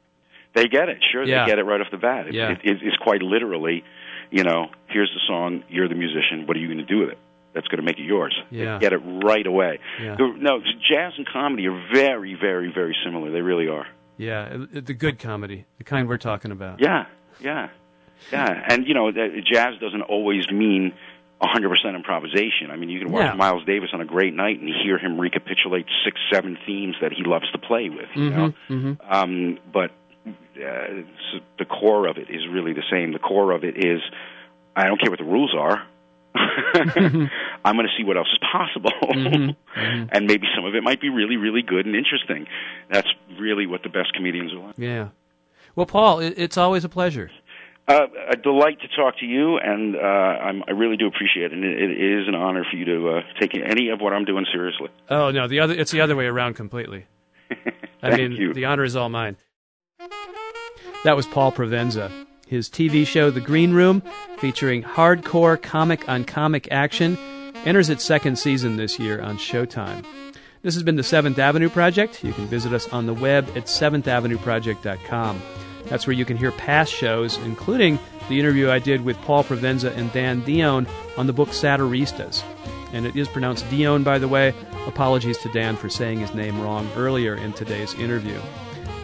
they 0.55 0.69
get 0.69 0.89
it. 0.89 0.99
Sure, 1.11 1.25
Yeah. 1.25 1.45
they 1.45 1.51
get 1.51 1.59
it 1.59 1.65
right 1.65 1.81
off 1.81 1.91
the 1.91 1.97
bat. 1.97 2.29
It, 2.29 2.35
Yeah. 2.35 2.51
it, 2.53 2.59
it, 2.63 2.77
it's 2.83 2.97
quite 2.99 3.23
literally, 3.23 3.83
you 4.31 4.45
know, 4.45 4.69
here's 4.87 5.11
the 5.13 5.21
song, 5.27 5.65
you're 5.69 5.89
the 5.89 5.97
musician. 5.97 6.47
What 6.47 6.57
are 6.57 6.61
you 6.61 6.69
going 6.69 6.79
to 6.79 6.85
do 6.85 7.01
with 7.01 7.09
it? 7.09 7.19
That's 7.55 7.67
going 7.67 7.79
to 7.79 7.83
make 7.85 7.99
it 7.99 8.05
yours. 8.05 8.37
Yeah. 8.53 8.75
They 8.79 8.83
get 8.87 8.93
it 8.93 8.99
right 9.25 9.45
away. 9.45 9.81
Yeah. 10.01 10.15
No, 10.19 10.61
jazz 10.89 11.13
and 11.17 11.27
comedy 11.27 11.67
are 11.67 11.83
very, 11.93 12.35
very, 12.41 12.71
very 12.73 12.95
similar. 13.05 13.33
They 13.33 13.41
really 13.41 13.67
are. 13.67 13.87
Yeah, 14.17 14.57
the 14.73 14.95
good 14.95 15.19
comedy, 15.19 15.65
the 15.79 15.85
kind 15.85 16.09
we're 16.09 16.19
talking 16.19 16.51
about. 16.53 16.81
Yeah, 16.81 17.07
yeah, 17.41 17.69
yeah. 18.33 18.67
And 18.69 18.87
you 18.87 18.95
know, 18.95 19.11
jazz 19.11 19.75
doesn't 19.81 20.03
always 20.03 20.49
mean 20.51 20.93
100% 21.43 21.95
improvisation. 21.97 22.71
I 22.71 22.77
mean, 22.77 22.89
you 22.91 23.01
can 23.01 23.11
watch 23.13 23.25
Yeah. 23.25 23.35
Miles 23.35 23.65
Davis 23.67 23.91
on 23.93 24.01
a 24.01 24.05
great 24.05 24.33
night 24.35 24.61
and 24.61 24.69
hear 24.69 24.99
him 24.99 25.21
recapitulate 25.21 25.87
six, 26.05 26.19
seven 26.33 26.57
themes 26.65 26.95
that 27.03 27.13
he 27.13 27.25
loves 27.25 27.51
to 27.53 27.59
play 27.59 27.91
with. 27.91 28.09
You 28.15 28.31
know, 28.31 28.55
Mm-hmm. 28.71 28.93
um, 29.13 29.59
but 29.73 29.91
uh, 30.25 31.03
the 31.59 31.65
core 31.69 32.07
of 32.07 32.17
it 32.17 32.31
is 32.31 32.47
really 32.51 32.73
the 32.73 32.85
same. 32.91 33.13
The 33.13 33.19
core 33.19 33.51
of 33.51 33.65
it 33.65 33.85
is, 33.85 34.01
I 34.77 34.85
don't 34.87 35.01
care 35.01 35.11
what 35.11 35.19
the 35.19 35.25
rules 35.25 35.55
are. 35.59 35.83
I'm 36.37 37.77
going 37.77 37.87
to 37.87 37.93
see 37.97 38.05
what 38.05 38.17
else 38.17 38.29
is 38.33 38.39
possible, 38.51 38.91
Mm-hmm. 39.05 40.09
and 40.13 40.27
maybe 40.27 40.47
some 40.55 40.65
of 40.65 40.75
it 40.75 40.83
might 40.83 41.01
be 41.01 41.09
really, 41.09 41.37
really 41.37 41.63
good 41.63 41.87
and 41.87 41.95
interesting. 41.95 42.47
That's 42.91 43.09
really 43.39 43.67
what 43.67 43.83
the 43.83 43.89
best 43.89 44.13
comedians 44.15 44.53
are 44.53 44.59
like. 44.59 44.75
Yeah. 44.79 45.09
Well, 45.77 45.87
Paul, 45.87 46.21
it's 46.21 46.57
always 46.57 46.85
a 46.85 46.89
pleasure. 46.89 47.31
Uh, 47.87 48.07
a 48.31 48.37
delight 48.37 48.81
to 48.81 48.89
talk 48.97 49.19
to 49.19 49.27
you, 49.27 49.59
and 49.59 49.95
uh, 49.97 49.99
I'm, 49.99 50.63
I 50.67 50.71
really 50.73 50.97
do 50.97 51.07
appreciate 51.07 51.47
it. 51.47 51.53
And 51.53 51.65
it, 51.65 51.79
it 51.91 52.21
is 52.23 52.27
an 52.29 52.35
honor 52.35 52.65
for 52.71 52.77
you 52.77 52.85
to 52.87 53.09
uh, 53.09 53.21
take 53.41 53.53
any 53.55 53.91
of 53.91 54.01
what 54.01 54.13
I'm 54.15 54.25
doing 54.25 54.47
seriously. 54.53 54.89
Oh 55.11 55.31
no, 55.31 55.47
the 55.49 55.61
other 55.61 55.75
it's 55.75 55.91
the 55.91 56.01
other 56.01 56.17
way 56.17 56.27
around 56.27 56.55
completely. 56.55 57.07
I 57.51 58.11
Thank 58.11 58.17
mean, 58.17 58.33
you. 58.33 58.55
the 58.55 58.65
honor 58.65 58.85
is 58.85 58.97
all 58.97 59.09
mine. 59.11 59.37
That 61.05 61.15
was 61.17 61.27
Paul 61.27 61.53
Provenza. 61.53 62.11
His 62.47 62.69
TV 62.69 63.07
show 63.07 63.31
The 63.31 63.41
Green 63.41 63.73
Room, 63.73 64.03
featuring 64.39 64.83
hardcore 64.83 65.61
comic 65.61 66.09
on 66.09 66.25
comic 66.25 66.69
action, 66.71 67.17
enters 67.65 67.89
its 67.89 68.05
second 68.05 68.37
season 68.37 68.77
this 68.77 68.99
year 68.99 69.21
on 69.21 69.39
Showtime. 69.39 70.05
This 70.63 70.75
has 70.75 70.83
been 70.83 70.97
the 70.97 71.03
Seventh 71.03 71.39
Avenue 71.39 71.69
Project. 71.69 72.23
You 72.23 72.33
can 72.33 72.47
visit 72.47 72.73
us 72.73 72.89
on 72.93 73.07
the 73.07 73.15
web 73.15 73.47
at 73.57 73.65
seventhavenueproject.com. 73.65 75.43
That's 75.87 76.07
where 76.07 76.15
you 76.15 76.25
can 76.25 76.37
hear 76.37 76.53
past 76.53 76.93
shows, 76.93 77.37
including 77.39 77.99
the 78.29 78.41
interview 78.41 78.71
I 78.71 78.79
did 78.79 79.05
with 79.05 79.19
Paul 79.23 79.45
Provenza 79.45 79.95
and 79.97 80.13
Dan 80.13 80.41
Dion 80.41 80.87
on 81.17 81.27
the 81.27 81.33
book 81.33 81.51
Satiristas. 81.51 82.43
And 82.93 83.07
it 83.07 83.17
is 83.17 83.29
pronounced 83.29 83.69
Dion, 83.71 84.03
by 84.03 84.19
the 84.19 84.29
way. 84.29 84.55
Apologies 84.87 85.39
to 85.39 85.53
Dan 85.53 85.77
for 85.77 85.89
saying 85.89 86.21
his 86.21 86.35
name 86.35 86.61
wrong 86.61 86.89
earlier 86.97 87.35
in 87.35 87.53
today's 87.53 87.93
interview. 87.95 88.41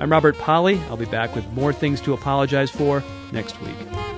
I'm 0.00 0.10
Robert 0.10 0.38
Pollie. 0.38 0.80
I'll 0.88 0.96
be 0.96 1.04
back 1.04 1.34
with 1.34 1.46
more 1.52 1.74
things 1.74 2.00
to 2.02 2.14
apologize 2.14 2.70
for 2.70 3.04
next 3.32 3.60
week. 3.60 4.09